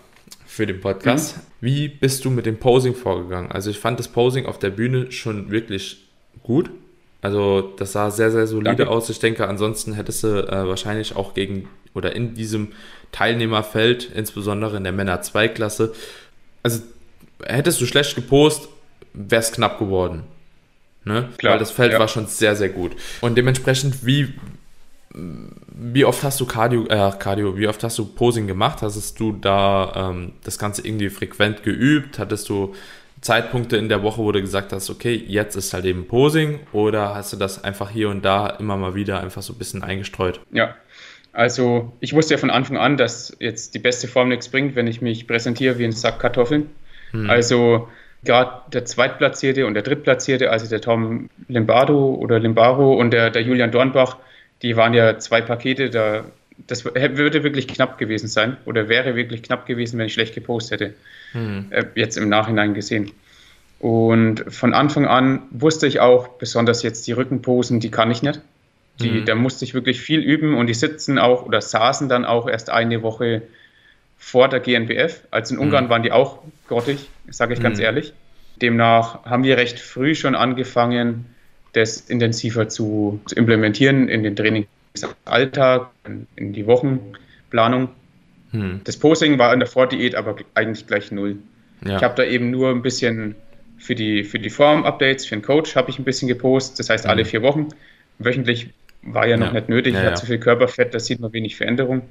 für 0.46 0.66
den 0.66 0.80
Podcast. 0.80 1.38
Mhm. 1.38 1.42
Wie 1.60 1.88
bist 1.88 2.26
du 2.26 2.30
mit 2.30 2.46
dem 2.46 2.58
Posing 2.58 2.96
vorgegangen? 2.96 3.52
Also 3.52 3.70
ich 3.70 3.80
fand 3.80 4.00
das 4.00 4.08
Posing 4.08 4.46
auf 4.46 4.58
der 4.60 4.70
Bühne 4.70 5.12
schon 5.12 5.52
wirklich 5.52 6.08
gut. 6.44 6.70
Also 7.22 7.74
das 7.78 7.92
sah 7.92 8.10
sehr, 8.10 8.32
sehr 8.32 8.48
solide 8.48 8.76
Danke. 8.76 8.90
aus. 8.90 9.10
Ich 9.10 9.20
denke, 9.20 9.48
ansonsten 9.48 9.94
hättest 9.94 10.24
du 10.24 10.48
äh, 10.48 10.68
wahrscheinlich 10.68 11.16
auch 11.16 11.34
gegen 11.34 11.68
oder 11.94 12.16
in 12.16 12.36
diesem 12.36 12.70
Teilnehmerfeld, 13.12 14.12
insbesondere 14.14 14.78
in 14.78 14.84
der 14.84 14.94
Männer-2-Klasse, 14.94 15.94
also 16.62 16.82
hättest 17.44 17.82
du 17.82 17.86
schlecht 17.86 18.16
gepost, 18.16 18.70
wäre 19.14 19.42
es 19.42 19.52
knapp 19.52 19.80
geworden. 19.80 20.24
Ne? 21.06 21.30
Klar, 21.38 21.54
Weil 21.54 21.60
das 21.60 21.72
Feld 21.72 21.94
ja. 21.94 22.00
war 22.00 22.08
schon 22.08 22.28
sehr, 22.28 22.56
sehr 22.56 22.70
gut. 22.70 22.96
Und 23.22 23.38
dementsprechend, 23.38 24.06
wie, 24.06 24.34
wie 25.14 26.06
oft 26.06 26.24
hast 26.24 26.40
du 26.40 26.46
Cardio, 26.46 26.86
äh, 26.88 27.12
Cardio, 27.18 27.58
wie 27.58 27.68
oft 27.68 27.84
hast 27.84 27.98
du 27.98 28.06
Posing 28.06 28.48
gemacht? 28.48 28.82
Hast 28.82 29.20
du 29.20 29.32
da 29.34 30.12
ähm, 30.12 30.34
das 30.44 30.60
Ganze 30.60 30.86
irgendwie 30.86 31.10
frequent 31.10 31.64
geübt? 31.64 32.20
Hattest 32.20 32.50
du 32.50 32.74
Zeitpunkte 33.22 33.78
in 33.78 33.90
der 33.90 34.04
Woche, 34.04 34.22
wo 34.22 34.32
du 34.32 34.42
gesagt 34.42 34.74
hast, 34.74 34.90
okay, 34.90 35.16
jetzt 35.28 35.56
ist 35.56 35.74
halt 35.74 35.86
eben 35.86 36.08
Posing 36.08 36.60
oder 36.72 37.16
hast 37.16 37.34
du 37.34 37.38
das 37.38 37.64
einfach 37.64 37.90
hier 37.90 38.10
und 38.10 38.24
da 38.24 38.48
immer 38.48 38.78
mal 38.78 38.96
wieder 38.96 39.22
einfach 39.22 39.42
so 39.42 39.54
ein 39.54 39.58
bisschen 39.58 39.84
eingestreut? 39.84 40.40
Ja, 40.52 40.76
also 41.34 41.94
ich 42.00 42.14
wusste 42.14 42.36
ja 42.36 42.38
von 42.38 42.50
Anfang 42.50 42.78
an, 42.78 42.98
dass 42.98 43.36
jetzt 43.40 43.74
die 43.74 43.80
beste 43.80 44.08
Form 44.08 44.30
nichts 44.30 44.50
bringt, 44.50 44.76
wenn 44.76 44.88
ich 44.88 45.02
mich 45.02 45.26
präsentiere 45.26 45.78
wie 45.80 45.86
ein 45.86 45.92
Sack 45.92 46.20
Kartoffeln. 46.20 46.70
Hm. 47.12 47.30
Also 47.30 47.88
gerade 48.24 48.62
der 48.74 48.86
Zweitplatzierte 48.86 49.66
und 49.66 49.74
der 49.74 49.84
Drittplatzierte, 49.84 50.52
also 50.52 50.68
der 50.68 50.82
Tom 50.82 51.30
Limbardo 51.48 52.16
oder 52.16 52.40
Limbaro 52.40 52.94
und 52.94 53.12
der, 53.12 53.30
der 53.30 53.42
Julian 53.42 53.72
Dornbach, 53.72 54.18
die 54.62 54.76
waren 54.76 54.94
ja 54.94 55.20
zwei 55.20 55.42
Pakete, 55.42 55.90
da, 55.90 56.26
das 56.66 56.86
würde 56.86 57.44
wirklich 57.44 57.68
knapp 57.68 57.98
gewesen 57.98 58.28
sein 58.28 58.58
oder 58.66 58.90
wäre 58.90 59.16
wirklich 59.16 59.44
knapp 59.44 59.66
gewesen, 59.66 60.00
wenn 60.00 60.08
ich 60.08 60.14
schlecht 60.14 60.34
gepostet 60.34 60.82
hätte. 60.82 60.94
Mhm. 61.34 61.68
Äh, 61.70 61.86
jetzt 61.96 62.18
im 62.18 62.30
Nachhinein 62.30 62.74
gesehen. 62.74 63.12
Und 63.80 64.44
von 64.52 64.74
Anfang 64.74 65.06
an 65.06 65.44
wusste 65.52 65.86
ich 65.86 66.00
auch, 66.00 66.30
besonders 66.40 66.82
jetzt 66.82 67.06
die 67.06 67.12
Rückenposen, 67.12 67.80
die 67.80 67.92
kann 67.92 68.10
ich 68.10 68.24
nicht. 68.24 68.42
Die, 69.00 69.12
mhm. 69.12 69.26
Da 69.26 69.36
musste 69.36 69.66
ich 69.66 69.76
wirklich 69.76 70.02
viel 70.02 70.22
üben 70.22 70.56
und 70.56 70.68
die 70.68 70.74
sitzen 70.74 71.20
auch 71.20 71.46
oder 71.46 71.62
saßen 71.62 72.10
dann 72.10 72.26
auch 72.26 72.50
erst 72.50 72.72
eine 72.72 73.04
Woche 73.04 73.44
vor 74.18 74.50
der 74.50 74.60
GNBF. 74.60 75.22
Also 75.30 75.54
in 75.54 75.60
Ungarn 75.60 75.86
mhm. 75.86 75.90
waren 75.90 76.04
die 76.04 76.12
auch 76.12 76.40
grottig, 76.68 77.08
sage 77.30 77.54
ich 77.54 77.62
ganz 77.62 77.78
mhm. 77.78 77.84
ehrlich. 77.84 78.14
Demnach 78.60 79.24
haben 79.26 79.44
wir 79.44 79.58
recht 79.58 79.80
früh 79.80 80.16
schon 80.16 80.34
angefangen, 80.34 81.26
das 81.74 82.02
intensiver 82.02 82.70
zu, 82.70 83.20
zu 83.26 83.36
implementieren 83.36 84.10
in 84.10 84.24
den 84.24 84.36
Trainingsalltag, 84.36 85.90
in, 86.06 86.28
in 86.36 86.54
die 86.54 86.66
Wochenplanung. 86.68 87.90
Mhm. 88.52 88.82
Das 88.84 88.98
Posing 88.98 89.38
war 89.38 89.54
in 89.54 89.60
der 89.60 89.68
Vordiät 89.68 90.16
aber 90.16 90.36
eigentlich 90.54 90.88
gleich 90.88 91.12
null. 91.12 91.38
Ja. 91.86 91.98
Ich 91.98 92.04
habe 92.04 92.16
da 92.16 92.24
eben 92.24 92.50
nur 92.52 92.70
ein 92.70 92.82
bisschen 92.82 93.36
für 93.78 93.96
die, 93.96 94.24
für 94.24 94.40
die 94.40 94.50
Form-Updates, 94.50 95.26
für 95.26 95.36
den 95.36 95.44
Coach 95.44 95.76
habe 95.76 95.90
ich 95.90 96.00
ein 96.00 96.04
bisschen 96.04 96.28
gepostet, 96.28 96.80
das 96.80 96.90
heißt 96.90 97.06
alle 97.06 97.24
mhm. 97.24 97.28
vier 97.28 97.42
Wochen. 97.44 97.68
Wöchentlich 98.20 98.70
war 99.04 99.28
ja 99.28 99.38
noch 99.38 99.48
ja. 99.48 99.54
nicht 99.54 99.70
nötig, 99.70 99.94
ja, 99.94 100.02
ich 100.02 100.06
hatte 100.08 100.22
zu 100.22 100.26
viel 100.26 100.40
Körperfett, 100.40 100.94
da 100.94 101.00
sieht 101.00 101.20
man 101.20 101.32
wenig 101.34 101.56
Veränderung. 101.56 102.02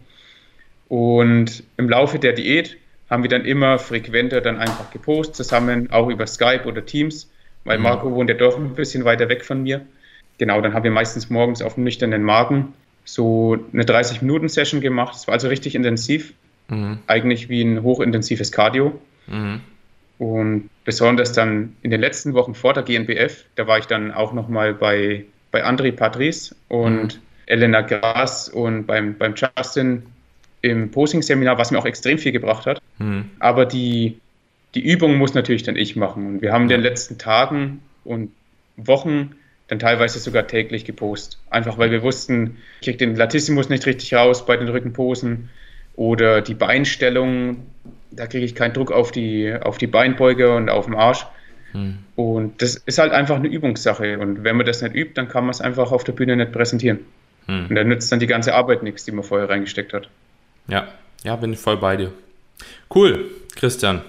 Und 0.88 1.64
im 1.76 1.88
Laufe 1.88 2.18
der 2.18 2.32
Diät 2.32 2.76
haben 3.10 3.22
wir 3.22 3.30
dann 3.30 3.44
immer 3.44 3.78
frequenter 3.78 4.40
dann 4.40 4.56
einfach 4.56 4.90
gepostet, 4.90 5.36
zusammen, 5.36 5.90
auch 5.90 6.08
über 6.08 6.26
Skype 6.26 6.64
oder 6.64 6.84
Teams, 6.84 7.30
weil 7.66 7.78
mhm. 7.78 7.84
Marco 7.84 8.10
wohnt 8.14 8.30
ja 8.30 8.36
doch 8.36 8.56
ein 8.56 8.74
bisschen 8.74 9.04
weiter 9.04 9.28
weg 9.28 9.44
von 9.44 9.62
mir. 9.62 9.82
Genau, 10.38 10.60
dann 10.60 10.72
haben 10.72 10.84
wir 10.84 10.90
meistens 10.90 11.28
morgens 11.30 11.62
auf 11.62 11.74
dem 11.74 11.84
nüchternen 11.84 12.22
Magen 12.22 12.72
so 13.04 13.58
eine 13.72 13.84
30-Minuten-Session 13.84 14.80
gemacht. 14.80 15.14
Es 15.14 15.26
war 15.26 15.34
also 15.34 15.48
richtig 15.48 15.74
intensiv, 15.74 16.32
mhm. 16.68 16.98
eigentlich 17.06 17.48
wie 17.48 17.62
ein 17.62 17.82
hochintensives 17.82 18.52
Cardio. 18.52 18.98
Mhm. 19.26 19.60
Und 20.18 20.70
besonders 20.84 21.32
dann 21.32 21.76
in 21.82 21.90
den 21.90 22.00
letzten 22.00 22.34
Wochen 22.34 22.54
vor 22.54 22.72
der 22.72 22.82
GNBF, 22.82 23.44
da 23.54 23.66
war 23.66 23.78
ich 23.78 23.86
dann 23.86 24.12
auch 24.12 24.32
nochmal 24.32 24.74
bei, 24.74 25.24
bei 25.50 25.64
André 25.64 25.92
Patrice 25.92 26.54
und 26.68 27.16
mhm. 27.16 27.20
Elena 27.46 27.82
Gras 27.82 28.48
und 28.48 28.86
beim, 28.86 29.16
beim 29.16 29.34
Justin 29.34 30.02
im 30.62 30.90
Posing-Seminar, 30.90 31.58
was 31.58 31.70
mir 31.70 31.78
auch 31.78 31.86
extrem 31.86 32.18
viel 32.18 32.32
gebracht 32.32 32.66
hat. 32.66 32.80
Mhm. 32.98 33.30
Aber 33.38 33.66
die, 33.66 34.18
die 34.74 34.84
Übung 34.84 35.16
muss 35.16 35.34
natürlich 35.34 35.62
dann 35.62 35.76
ich 35.76 35.96
machen. 35.96 36.26
Und 36.26 36.42
wir 36.42 36.52
haben 36.52 36.64
in 36.64 36.68
den 36.68 36.80
letzten 36.82 37.18
Tagen 37.18 37.80
und 38.04 38.30
Wochen 38.76 39.34
dann 39.68 39.78
teilweise 39.78 40.18
sogar 40.18 40.46
täglich 40.46 40.84
gepostet. 40.84 41.38
Einfach 41.50 41.78
weil 41.78 41.90
wir 41.90 42.02
wussten, 42.02 42.58
ich 42.80 42.86
kriege 42.86 42.98
den 42.98 43.16
Latissimus 43.16 43.68
nicht 43.68 43.86
richtig 43.86 44.14
raus 44.14 44.46
bei 44.46 44.56
den 44.56 44.68
Rückenposen 44.68 45.48
oder 45.96 46.40
die 46.40 46.54
Beinstellung, 46.54 47.66
da 48.10 48.26
kriege 48.26 48.44
ich 48.44 48.54
keinen 48.54 48.74
Druck 48.74 48.92
auf 48.92 49.10
die, 49.10 49.54
auf 49.54 49.78
die 49.78 49.86
Beinbeuge 49.86 50.54
und 50.54 50.68
auf 50.68 50.86
den 50.86 50.94
Arsch. 50.94 51.26
Hm. 51.72 51.98
Und 52.14 52.62
das 52.62 52.76
ist 52.76 52.98
halt 52.98 53.12
einfach 53.12 53.36
eine 53.36 53.48
Übungssache. 53.48 54.18
Und 54.18 54.44
wenn 54.44 54.56
man 54.56 54.66
das 54.66 54.82
nicht 54.82 54.94
übt, 54.94 55.14
dann 55.14 55.28
kann 55.28 55.44
man 55.44 55.50
es 55.50 55.60
einfach 55.60 55.90
auf 55.90 56.04
der 56.04 56.12
Bühne 56.12 56.36
nicht 56.36 56.52
präsentieren. 56.52 57.00
Hm. 57.46 57.66
Und 57.68 57.74
dann 57.74 57.88
nützt 57.88 58.10
dann 58.12 58.20
die 58.20 58.26
ganze 58.26 58.54
Arbeit 58.54 58.82
nichts, 58.82 59.04
die 59.04 59.12
man 59.12 59.24
vorher 59.24 59.48
reingesteckt 59.48 59.92
hat. 59.92 60.08
Ja, 60.68 60.88
ja, 61.24 61.36
bin 61.36 61.52
ich 61.52 61.58
voll 61.58 61.76
bei 61.76 61.96
dir. 61.96 62.12
Cool, 62.94 63.30
Christian. 63.56 64.02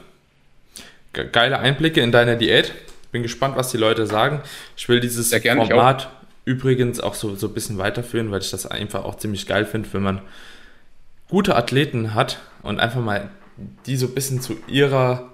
Geile 1.25 1.59
Einblicke 1.59 2.01
in 2.01 2.11
deine 2.11 2.37
Diät. 2.37 2.73
Bin 3.11 3.23
gespannt, 3.23 3.55
was 3.55 3.71
die 3.71 3.77
Leute 3.77 4.05
sagen. 4.05 4.41
Ich 4.75 4.87
will 4.89 4.99
dieses 4.99 5.33
Format 5.33 6.09
übrigens 6.45 6.99
auch 6.99 7.13
so, 7.13 7.35
so 7.35 7.47
ein 7.47 7.53
bisschen 7.53 7.77
weiterführen, 7.77 8.31
weil 8.31 8.41
ich 8.41 8.51
das 8.51 8.65
einfach 8.65 9.03
auch 9.03 9.15
ziemlich 9.15 9.47
geil 9.47 9.65
finde, 9.65 9.91
wenn 9.93 10.03
man 10.03 10.21
gute 11.29 11.55
Athleten 11.55 12.13
hat 12.13 12.39
und 12.63 12.79
einfach 12.79 13.01
mal 13.01 13.29
die 13.85 13.97
so 13.97 14.07
ein 14.07 14.13
bisschen 14.13 14.39
zu 14.39 14.55
ihrer 14.67 15.29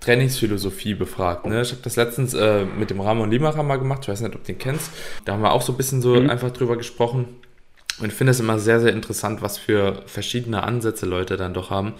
Trainingsphilosophie 0.00 0.94
befragt. 0.94 1.46
Ne? 1.46 1.62
Ich 1.62 1.70
habe 1.70 1.82
das 1.82 1.96
letztens 1.96 2.34
äh, 2.34 2.64
mit 2.64 2.90
dem 2.90 3.00
Ramon 3.00 3.30
Limacher 3.30 3.62
mal 3.62 3.76
gemacht, 3.76 4.00
ich 4.02 4.08
weiß 4.08 4.20
nicht, 4.20 4.34
ob 4.34 4.42
du 4.42 4.52
den 4.52 4.58
kennst. 4.58 4.90
Da 5.24 5.32
haben 5.32 5.42
wir 5.42 5.52
auch 5.52 5.62
so 5.62 5.72
ein 5.72 5.76
bisschen 5.76 6.02
so 6.02 6.16
mhm. 6.16 6.28
einfach 6.28 6.50
drüber 6.50 6.76
gesprochen. 6.76 7.28
Und 8.00 8.06
ich 8.06 8.14
finde 8.14 8.32
es 8.32 8.40
immer 8.40 8.58
sehr, 8.58 8.80
sehr 8.80 8.92
interessant, 8.92 9.42
was 9.42 9.58
für 9.58 10.02
verschiedene 10.06 10.62
Ansätze 10.64 11.06
Leute 11.06 11.36
dann 11.36 11.54
doch 11.54 11.70
haben. 11.70 11.94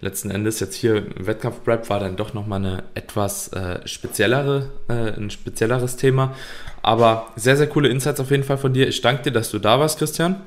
Letzten 0.00 0.30
Endes 0.30 0.60
jetzt 0.60 0.74
hier 0.74 1.06
Wettkampf-Prep 1.16 1.88
war 1.88 2.00
dann 2.00 2.16
doch 2.16 2.34
nochmal 2.34 2.64
eine 2.64 2.84
etwas 2.94 3.52
äh, 3.52 3.86
speziellere, 3.86 4.70
äh, 4.88 5.18
ein 5.18 5.30
spezielleres 5.30 5.96
Thema. 5.96 6.34
Aber 6.82 7.32
sehr, 7.36 7.56
sehr 7.56 7.66
coole 7.66 7.88
Insights 7.88 8.20
auf 8.20 8.30
jeden 8.30 8.44
Fall 8.44 8.58
von 8.58 8.72
dir. 8.72 8.86
Ich 8.88 9.00
danke 9.00 9.24
dir, 9.24 9.32
dass 9.32 9.50
du 9.50 9.58
da 9.58 9.80
warst, 9.80 9.98
Christian. 9.98 10.42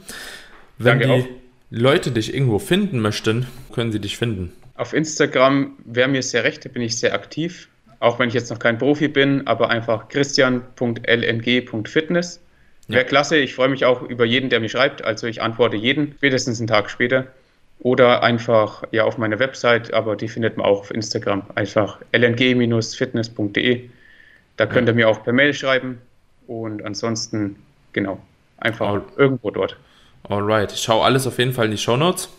Wenn 0.78 1.00
danke 1.00 1.08
die 1.08 1.24
auch. 1.24 1.28
Leute 1.72 2.12
dich 2.12 2.34
irgendwo 2.34 2.60
finden 2.60 3.00
möchten, 3.00 3.47
können 3.74 3.91
sie 3.91 4.00
dich 4.00 4.18
finden. 4.18 4.54
Auf 4.76 4.93
Instagram 4.93 5.74
wäre 5.84 6.08
mir 6.08 6.24
sehr 6.24 6.43
recht, 6.43 6.66
da 6.66 6.70
bin 6.70 6.82
ich 6.82 6.97
sehr 6.97 7.14
aktiv. 7.14 7.68
Auch 8.00 8.18
wenn 8.18 8.30
ich 8.30 8.34
jetzt 8.34 8.50
noch 8.50 8.60
kein 8.60 8.78
Profi 8.78 9.10
bin, 9.10 9.45
aber 9.45 9.70
einfach 9.70 10.08
christian.lng.fitness. 10.08 12.41
Ja. 12.88 12.95
Wäre 12.95 13.06
klasse, 13.06 13.38
ich 13.38 13.56
freue 13.56 13.70
mich 13.70 13.86
auch 13.86 14.02
über 14.02 14.26
jeden, 14.26 14.50
der 14.50 14.62
mir 14.62 14.70
schreibt. 14.70 15.04
Also 15.04 15.28
ich 15.28 15.41
antworte 15.41 15.76
jeden, 15.76 16.14
spätestens 16.18 16.60
einen 16.60 16.68
Tag 16.68 16.89
später. 16.89 17.28
Oder 17.82 18.23
einfach 18.23 18.84
ja 18.91 19.05
auf 19.05 19.17
meiner 19.17 19.39
Website, 19.39 19.93
aber 19.93 20.15
die 20.17 20.27
findet 20.27 20.57
man 20.57 20.65
auch 20.65 20.82
auf 20.82 20.91
Instagram. 20.91 21.43
Einfach 21.55 21.99
lng-fitness.de. 22.11 23.89
Da 24.57 24.65
könnt 24.65 24.89
ihr 24.89 24.93
mir 24.93 25.07
auch 25.07 25.23
per 25.23 25.32
Mail 25.32 25.53
schreiben. 25.53 26.01
Und 26.47 26.84
ansonsten, 26.84 27.55
genau, 27.93 28.19
einfach 28.57 28.89
All. 28.89 29.03
irgendwo 29.15 29.51
dort. 29.51 29.77
Alright, 30.23 30.73
ich 30.73 30.82
schaue 30.82 31.05
alles 31.05 31.25
auf 31.25 31.38
jeden 31.38 31.53
Fall 31.53 31.65
in 31.65 31.71
die 31.71 31.77
Show 31.77 31.95
Notes. 31.95 32.30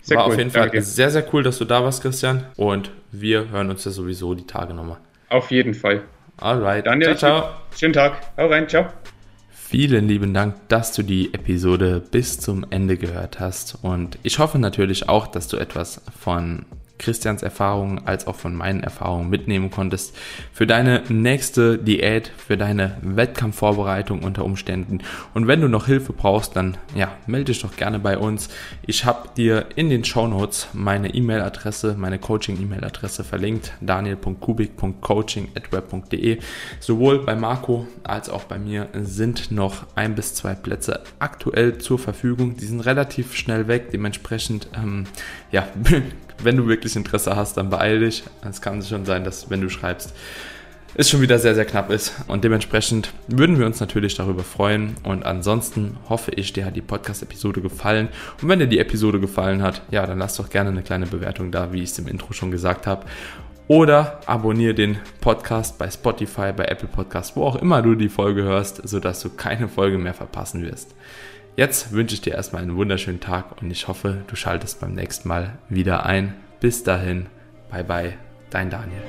Sehr 0.00 0.16
War 0.16 0.26
cool. 0.26 0.32
auf 0.32 0.38
jeden 0.38 0.50
Fall 0.50 0.62
Danke. 0.62 0.80
sehr, 0.80 1.10
sehr 1.10 1.24
cool, 1.34 1.42
dass 1.42 1.58
du 1.58 1.66
da 1.66 1.84
warst, 1.84 2.00
Christian. 2.00 2.46
Und 2.56 2.90
wir 3.12 3.50
hören 3.50 3.68
uns 3.68 3.84
ja 3.84 3.90
sowieso 3.90 4.34
die 4.34 4.46
Tage 4.46 4.72
nochmal. 4.72 4.96
Auf 5.28 5.50
jeden 5.50 5.74
Fall. 5.74 6.02
Alright. 6.38 6.86
Daniel, 6.86 7.16
ciao, 7.16 7.40
ciao. 7.40 7.50
Schönen 7.76 7.92
Tag. 7.92 8.16
Hau 8.38 8.46
rein. 8.46 8.68
Ciao. 8.68 8.86
Vielen 9.70 10.08
lieben 10.08 10.32
Dank, 10.32 10.54
dass 10.68 10.94
du 10.94 11.02
die 11.02 11.34
Episode 11.34 12.02
bis 12.10 12.40
zum 12.40 12.64
Ende 12.70 12.96
gehört 12.96 13.38
hast. 13.38 13.76
Und 13.82 14.18
ich 14.22 14.38
hoffe 14.38 14.58
natürlich 14.58 15.10
auch, 15.10 15.26
dass 15.26 15.46
du 15.46 15.58
etwas 15.58 16.00
von 16.18 16.64
Christians 16.98 17.42
Erfahrungen 17.42 18.06
als 18.06 18.26
auch 18.26 18.36
von 18.36 18.54
meinen 18.54 18.82
Erfahrungen 18.82 19.30
mitnehmen 19.30 19.70
konntest 19.70 20.16
für 20.52 20.66
deine 20.66 21.02
nächste 21.08 21.78
Diät, 21.78 22.30
für 22.36 22.56
deine 22.56 22.96
Wettkampfvorbereitung 23.02 24.22
unter 24.22 24.44
Umständen. 24.44 25.00
Und 25.34 25.46
wenn 25.46 25.60
du 25.60 25.68
noch 25.68 25.86
Hilfe 25.86 26.12
brauchst, 26.12 26.56
dann 26.56 26.76
ja, 26.94 27.12
melde 27.26 27.52
dich 27.52 27.62
doch 27.62 27.76
gerne 27.76 27.98
bei 27.98 28.18
uns. 28.18 28.48
Ich 28.86 29.04
habe 29.04 29.28
dir 29.36 29.66
in 29.76 29.90
den 29.90 30.04
Show 30.04 30.26
Notes 30.26 30.68
meine 30.72 31.14
E-Mail-Adresse, 31.14 31.94
meine 31.96 32.18
Coaching-E-Mail-Adresse 32.18 33.24
verlinkt, 33.24 33.72
daniel.kubik.coaching.web.de. 33.80 36.38
Sowohl 36.80 37.24
bei 37.24 37.36
Marco 37.36 37.86
als 38.02 38.28
auch 38.28 38.44
bei 38.44 38.58
mir 38.58 38.88
sind 38.94 39.50
noch 39.50 39.86
ein 39.94 40.14
bis 40.14 40.34
zwei 40.34 40.54
Plätze 40.54 41.02
aktuell 41.18 41.78
zur 41.78 41.98
Verfügung. 41.98 42.56
Die 42.56 42.66
sind 42.66 42.80
relativ 42.80 43.34
schnell 43.34 43.68
weg, 43.68 43.90
dementsprechend 43.92 44.68
ähm, 44.74 45.04
ja, 45.50 45.68
wenn 46.42 46.56
du 46.56 46.66
wirklich 46.66 46.96
Interesse 46.96 47.36
hast, 47.36 47.56
dann 47.56 47.70
beeil 47.70 48.00
dich. 48.00 48.24
Es 48.48 48.60
kann 48.60 48.82
schon 48.82 49.04
sein, 49.04 49.24
dass 49.24 49.50
wenn 49.50 49.60
du 49.60 49.68
schreibst, 49.68 50.14
es 50.94 51.10
schon 51.10 51.20
wieder 51.20 51.38
sehr, 51.38 51.54
sehr 51.54 51.64
knapp 51.64 51.90
ist. 51.90 52.12
Und 52.28 52.44
dementsprechend 52.44 53.12
würden 53.28 53.58
wir 53.58 53.66
uns 53.66 53.80
natürlich 53.80 54.14
darüber 54.14 54.42
freuen. 54.42 54.96
Und 55.02 55.24
ansonsten 55.24 55.96
hoffe 56.08 56.32
ich, 56.32 56.52
dir 56.52 56.64
hat 56.64 56.76
die 56.76 56.82
Podcast-Episode 56.82 57.60
gefallen. 57.60 58.08
Und 58.40 58.48
wenn 58.48 58.58
dir 58.58 58.66
die 58.66 58.78
Episode 58.78 59.20
gefallen 59.20 59.62
hat, 59.62 59.82
ja, 59.90 60.06
dann 60.06 60.18
lass 60.18 60.36
doch 60.36 60.50
gerne 60.50 60.70
eine 60.70 60.82
kleine 60.82 61.06
Bewertung 61.06 61.50
da, 61.50 61.72
wie 61.72 61.82
ich 61.82 61.90
es 61.90 61.98
im 61.98 62.08
Intro 62.08 62.32
schon 62.32 62.50
gesagt 62.50 62.86
habe. 62.86 63.06
Oder 63.68 64.20
abonniere 64.24 64.72
den 64.72 64.96
Podcast 65.20 65.78
bei 65.78 65.90
Spotify, 65.90 66.52
bei 66.56 66.64
Apple 66.64 66.88
Podcasts, 66.88 67.36
wo 67.36 67.44
auch 67.44 67.56
immer 67.56 67.82
du 67.82 67.94
die 67.94 68.08
Folge 68.08 68.42
hörst, 68.42 68.88
sodass 68.88 69.20
du 69.20 69.28
keine 69.28 69.68
Folge 69.68 69.98
mehr 69.98 70.14
verpassen 70.14 70.62
wirst. 70.62 70.94
Jetzt 71.58 71.90
wünsche 71.90 72.14
ich 72.14 72.20
dir 72.20 72.34
erstmal 72.34 72.62
einen 72.62 72.76
wunderschönen 72.76 73.18
Tag 73.18 73.60
und 73.60 73.68
ich 73.72 73.88
hoffe, 73.88 74.22
du 74.28 74.36
schaltest 74.36 74.78
beim 74.78 74.92
nächsten 74.92 75.26
Mal 75.26 75.58
wieder 75.68 76.06
ein. 76.06 76.34
Bis 76.60 76.84
dahin, 76.84 77.26
bye 77.68 77.82
bye, 77.82 78.12
dein 78.48 78.70
Daniel. 78.70 79.02